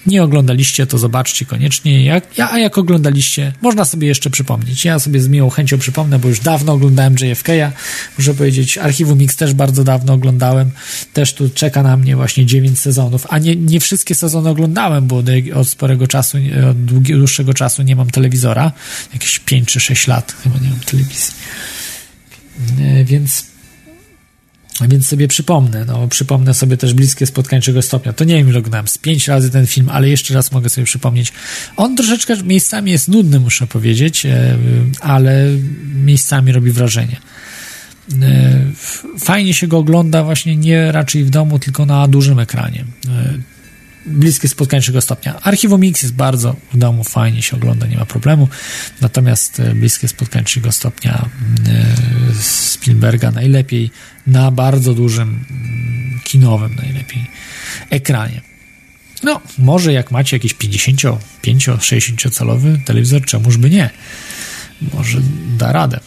[0.05, 2.05] nie oglądaliście, to zobaczcie koniecznie.
[2.05, 4.85] Jak, a jak oglądaliście, można sobie jeszcze przypomnieć.
[4.85, 7.71] Ja sobie z miłą chęcią przypomnę, bo już dawno oglądałem JFK'a.
[8.17, 10.71] Muszę powiedzieć, Archiwum Mix też bardzo dawno oglądałem.
[11.13, 13.27] Też tu czeka na mnie właśnie 9 sezonów.
[13.29, 15.23] A nie, nie wszystkie sezony oglądałem, bo
[15.55, 16.37] od sporego czasu,
[16.69, 18.71] od dłuższego czasu nie mam telewizora.
[19.13, 21.33] Jakieś 5 czy 6 lat chyba nie mam telewizji.
[22.79, 23.52] E, więc
[24.81, 28.13] więc sobie przypomnę, no przypomnę sobie też bliskie spotkańczego stopnia.
[28.13, 30.85] To nie wiem, ile oglądałem z pięć razy ten film, ale jeszcze raz mogę sobie
[30.85, 31.33] przypomnieć.
[31.77, 34.57] On troszeczkę miejscami jest nudny, muszę powiedzieć, e,
[34.99, 35.47] ale
[35.95, 37.17] miejscami robi wrażenie.
[38.21, 38.59] E,
[39.19, 42.85] fajnie się go ogląda właśnie nie raczej w domu, tylko na dużym ekranie.
[44.05, 45.41] E, bliskie spotkańczego stopnia.
[45.41, 48.47] Archiwum Mix jest bardzo w domu, fajnie się ogląda, nie ma problemu.
[49.01, 51.29] Natomiast bliskie spotkańczego stopnia
[52.41, 53.91] Spielberga najlepiej
[54.27, 57.31] na bardzo dużym mm, kinowym najlepiej
[57.89, 58.41] ekranie.
[59.23, 63.89] No, może jak macie jakiś 55, 60 calowy telewizor, czemuż by nie?
[64.93, 65.21] Może
[65.57, 65.99] da radę.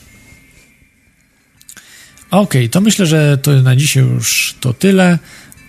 [2.30, 5.18] Ok, to myślę, że to na dzisiaj już to tyle.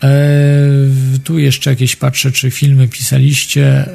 [0.02, 3.86] Eee, tu jeszcze jakieś patrzę, czy filmy pisaliście.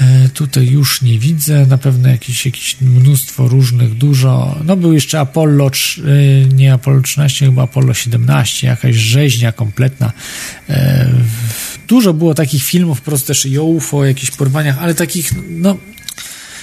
[0.00, 4.58] E, tutaj już nie widzę, na pewno jakieś, jakieś mnóstwo różnych, dużo.
[4.64, 10.12] No był jeszcze Apollo, e, nie Apollo 13, chyba Apollo 17, jakaś rzeźnia kompletna.
[10.68, 11.10] E,
[11.88, 15.30] dużo było takich filmów, po prostu też i o UFO, o jakichś porwaniach, ale takich,
[15.50, 15.76] no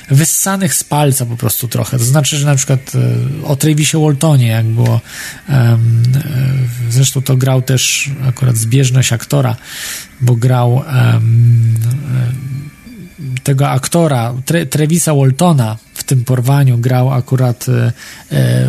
[0.10, 1.98] wyssanych z palca po prostu trochę.
[1.98, 2.92] To znaczy, że na przykład
[3.44, 5.02] o Travisie Waltonie, jak było
[6.90, 9.56] zresztą to grał też akurat zbieżność aktora,
[10.22, 10.84] bo grał
[13.44, 17.94] tego aktora, Tre, Trevisa Waltona w tym porwaniu grał akurat e,
[18.32, 18.68] e,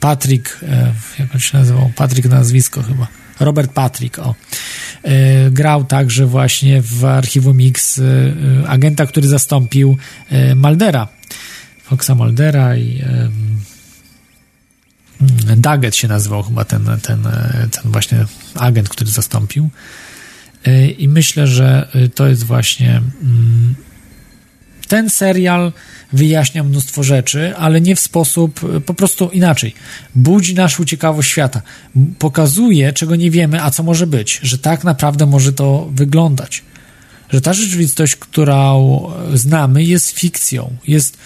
[0.00, 1.90] Patrick, e, jak on się nazywał?
[1.96, 3.06] Patrick nazwisko chyba.
[3.40, 4.34] Robert Patrick, o.
[5.02, 8.02] E, grał także właśnie w Archiwum Mix e,
[8.68, 9.96] agenta, który zastąpił
[10.30, 11.08] e, Maldera.
[11.82, 13.04] Foxa Maldera i
[15.56, 17.22] Daggett się nazywał chyba ten, ten,
[17.70, 19.70] ten właśnie agent, który zastąpił.
[20.98, 23.74] I myślę, że to jest właśnie mm,
[24.88, 25.72] ten serial
[26.12, 29.74] wyjaśnia mnóstwo rzeczy, ale nie w sposób po prostu inaczej.
[30.14, 31.62] Budzi naszą ciekawość świata.
[32.18, 36.62] Pokazuje, czego nie wiemy, a co może być, że tak naprawdę może to wyglądać.
[37.30, 39.02] Że ta rzeczywistość, którą
[39.34, 41.18] znamy, jest fikcją, jest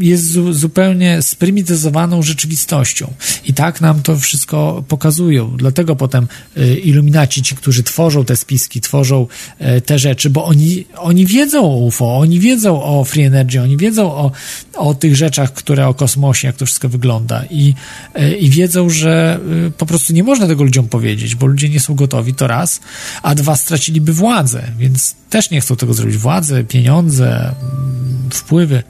[0.00, 3.12] jest zupełnie sprymityzowaną rzeczywistością.
[3.44, 5.56] I tak nam to wszystko pokazują.
[5.56, 9.26] Dlatego potem y, iluminaci, ci, którzy tworzą te spiski, tworzą
[9.60, 13.76] y, te rzeczy, bo oni, oni wiedzą o UFO, oni wiedzą o Free Energy, oni
[13.76, 14.30] wiedzą o,
[14.74, 17.44] o tych rzeczach, które o kosmosie, jak to wszystko wygląda.
[17.50, 17.74] I,
[18.18, 19.40] y, I wiedzą, że
[19.78, 22.80] po prostu nie można tego ludziom powiedzieć, bo ludzie nie są gotowi, to raz,
[23.22, 26.16] a dwa straciliby władzę, więc też nie chcą tego zrobić.
[26.16, 28.82] Władzę, pieniądze, mm, wpływy.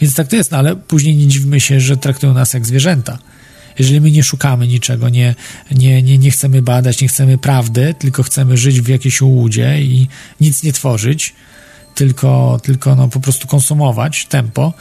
[0.00, 3.18] Więc tak to jest, no ale później nie dziwmy się, że traktują nas jak zwierzęta.
[3.78, 5.34] Jeżeli my nie szukamy niczego, nie,
[5.70, 10.08] nie, nie, nie chcemy badać, nie chcemy prawdy, tylko chcemy żyć w jakiejś ułudzie i
[10.40, 11.34] nic nie tworzyć,
[11.94, 14.72] tylko, tylko no, po prostu konsumować tempo,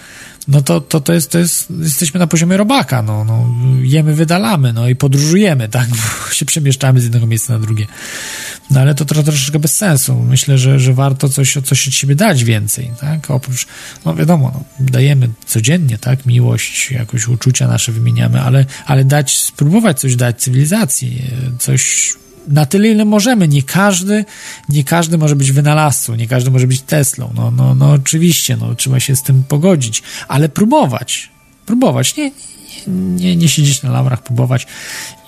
[0.47, 3.45] no to, to, to, jest, to jest, jesteśmy na poziomie robaka, no, no,
[3.81, 7.87] jemy, wydalamy, no i podróżujemy, tak, bo się przemieszczamy z jednego miejsca na drugie.
[8.71, 10.19] No ale to trochę, troszeczkę bez sensu.
[10.19, 13.67] Myślę, że, że warto coś, coś od siebie dać więcej, tak, oprócz,
[14.05, 19.99] no wiadomo, no, dajemy codziennie, tak, miłość, jakoś uczucia nasze wymieniamy, ale, ale dać, spróbować
[19.99, 21.21] coś dać cywilizacji,
[21.59, 22.13] coś
[22.49, 23.47] na tyle, ile możemy.
[23.47, 24.25] Nie każdy,
[24.69, 27.31] nie każdy może być wynalazcą, nie każdy może być Teslą.
[27.35, 31.29] No, no, no oczywiście, no, trzeba się z tym pogodzić, ale próbować,
[31.65, 32.31] próbować, nie,
[32.87, 34.67] nie, nie siedzieć na laurach, próbować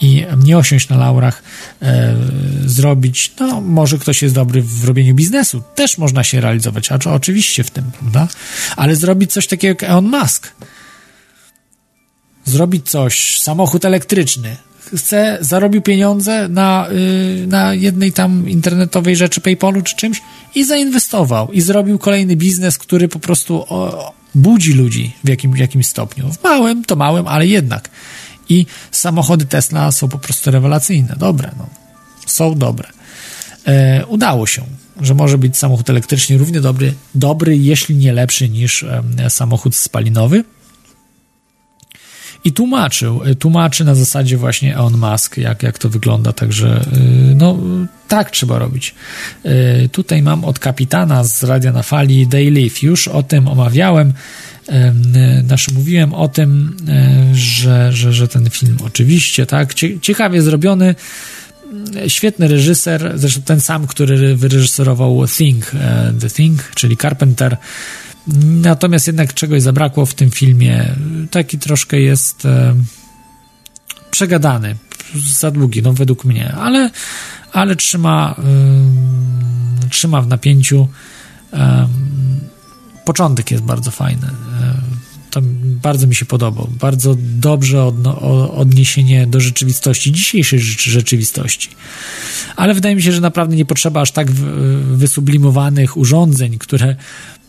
[0.01, 1.43] i nie osiąść na laurach,
[1.81, 2.15] e,
[2.65, 7.63] zrobić, no może ktoś jest dobry w robieniu biznesu, też można się realizować, a oczywiście
[7.63, 8.27] w tym, prawda?
[8.75, 10.51] Ale zrobić coś takiego jak Elon Musk,
[12.45, 14.55] zrobić coś, samochód elektryczny,
[14.95, 20.21] chce, zarobił pieniądze na, yy, na jednej tam internetowej rzeczy, PayPalu czy czymś
[20.55, 25.87] i zainwestował i zrobił kolejny biznes, który po prostu o, budzi ludzi w, jakim, jakimś
[25.87, 26.33] stopniu.
[26.33, 27.89] W małym, to małym, ale jednak.
[28.49, 31.69] I samochody Tesla są po prostu rewelacyjne, dobre, no.
[32.25, 32.89] Są dobre.
[33.67, 34.63] E, udało się,
[35.01, 40.43] że może być samochód elektryczny równie dobry, dobry, jeśli nie lepszy niż e, samochód spalinowy
[42.43, 46.81] i tłumaczył, y, tłumaczy na zasadzie właśnie Elon Musk, jak, jak to wygląda, także
[47.31, 47.59] y, no
[48.07, 48.95] tak trzeba robić.
[49.45, 54.13] Y, tutaj mam od kapitana z Radia na Fali Daily, już o tym omawiałem,
[55.45, 56.77] znaczy mówiłem o tym,
[57.33, 60.95] że, że, że ten film oczywiście, tak, ciekawie zrobiony,
[62.07, 65.71] świetny reżyser, zresztą ten sam, który wyreżyserował Thing,
[66.19, 67.57] The Thing, czyli Carpenter,
[68.43, 70.95] Natomiast jednak czegoś zabrakło w tym filmie.
[71.31, 72.75] Taki troszkę jest e,
[74.11, 74.75] przegadany,
[75.39, 76.89] za długi, no według mnie, ale,
[77.53, 78.35] ale trzyma,
[79.85, 80.87] e, trzyma w napięciu.
[81.53, 81.87] E,
[83.05, 84.27] początek jest bardzo fajny.
[84.27, 84.81] E,
[85.31, 86.69] to bardzo mi się podobał.
[86.79, 88.21] Bardzo dobrze odno,
[88.53, 91.69] odniesienie do rzeczywistości, dzisiejszej rzeczywistości.
[92.55, 94.31] Ale wydaje mi się, że naprawdę nie potrzeba aż tak
[94.81, 96.95] wysublimowanych urządzeń, które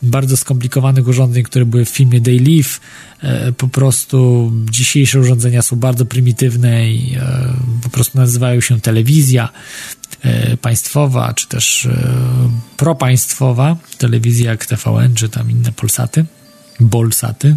[0.03, 2.81] bardzo skomplikowanych urządzeń, które były w filmie They Live.
[3.21, 9.49] E, po prostu dzisiejsze urządzenia są bardzo prymitywne i e, po prostu nazywają się telewizja
[10.23, 11.89] e, państwowa, czy też
[12.77, 16.25] propaństwowa, telewizja jak TVN, czy tam inne Polsaty,
[16.81, 17.57] Bolsaty,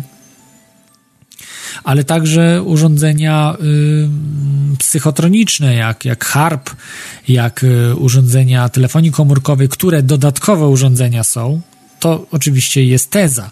[1.83, 3.55] ale także urządzenia
[4.75, 6.69] y, psychotroniczne, jak, jak HARP,
[7.27, 11.61] jak y, urządzenia telefonii komórkowej, które dodatkowe urządzenia są,
[12.05, 13.51] to oczywiście jest teza.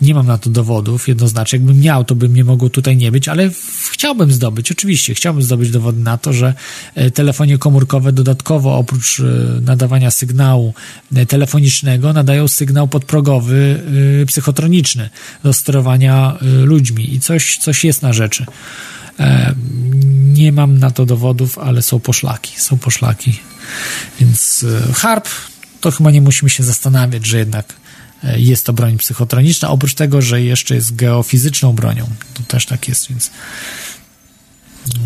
[0.00, 1.58] Nie mam na to dowodów jednoznacznie.
[1.58, 3.50] Jakbym miał, to by mnie mogło tutaj nie być, ale
[3.90, 6.54] chciałbym zdobyć, oczywiście, chciałbym zdobyć dowody na to, że
[6.94, 9.24] e, telefonie komórkowe dodatkowo oprócz e,
[9.60, 10.74] nadawania sygnału
[11.14, 13.82] e, telefonicznego nadają sygnał podprogowy
[14.26, 15.10] psychotroniczny
[15.44, 18.46] do sterowania ludźmi i coś, coś jest na rzeczy.
[20.32, 23.40] Nie mam na to dowodów, ale są poszlaki, są poszlaki.
[24.20, 24.64] Więc
[24.94, 25.28] harp
[25.80, 27.81] to chyba nie musimy się zastanawiać, że jednak
[28.36, 32.06] jest to broń psychotroniczna, oprócz tego, że jeszcze jest geofizyczną bronią.
[32.34, 33.30] To też tak jest, więc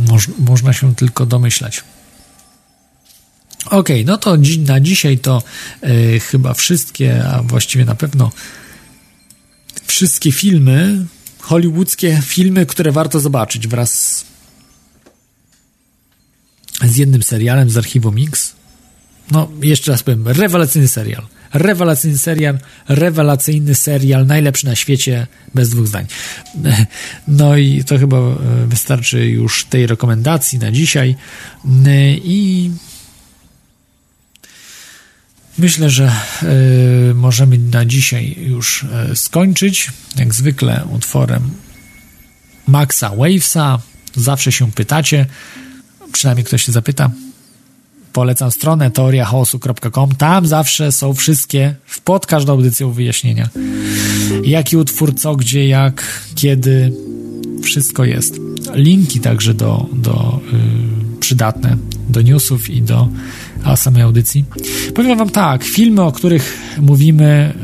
[0.09, 1.85] moż, można się tylko domyślać.
[3.67, 5.43] Ok, no to dzi na dzisiaj to
[5.85, 8.33] y, chyba wszystkie, a właściwie na pewno
[9.87, 11.07] wszystkie filmy,
[11.39, 14.25] hollywoodzkie filmy, które warto zobaczyć wraz
[16.83, 18.57] z jednym serialem z archiwum Mix
[19.31, 21.27] no jeszcze raz powiem, rewelacyjny serial.
[21.59, 26.07] Rewelacyjny serial, rewelacyjny serial, najlepszy na świecie, bez dwóch zdań.
[27.29, 28.37] No i to chyba e,
[28.67, 31.17] wystarczy już tej rekomendacji na dzisiaj.
[31.87, 32.71] E, I
[35.59, 36.13] myślę, że
[37.11, 39.91] y, możemy na dzisiaj już skończyć.
[40.17, 41.51] Jak zwykle utworem
[42.67, 43.79] Maxa Wavesa.
[44.15, 45.27] Zawsze się pytacie,
[46.13, 47.11] przynajmniej ktoś się zapyta,
[48.17, 50.15] polecam stronę teoriachaosu.com.
[50.15, 53.49] Tam zawsze są wszystkie, pod każdą audycją wyjaśnienia.
[54.45, 56.93] Jaki utwór, co, gdzie, jak, kiedy.
[57.63, 58.41] Wszystko jest.
[58.75, 61.77] Linki także do, do yy, przydatne
[62.09, 63.09] do newsów i do
[63.65, 64.45] a samej audycji.
[64.95, 67.55] Powiem Wam tak, filmy, o których mówimy,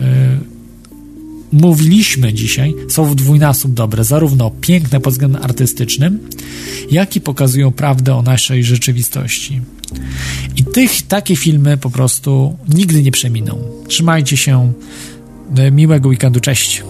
[0.41, 0.52] yy,
[1.53, 6.29] mówiliśmy dzisiaj, są w dwójnasób dobre, zarówno piękne pod względem artystycznym,
[6.91, 9.61] jak i pokazują prawdę o naszej rzeczywistości.
[10.57, 13.59] I tych, takie filmy po prostu nigdy nie przeminą.
[13.89, 14.73] Trzymajcie się.
[15.73, 16.41] Miłego weekendu.
[16.41, 16.83] Cześć.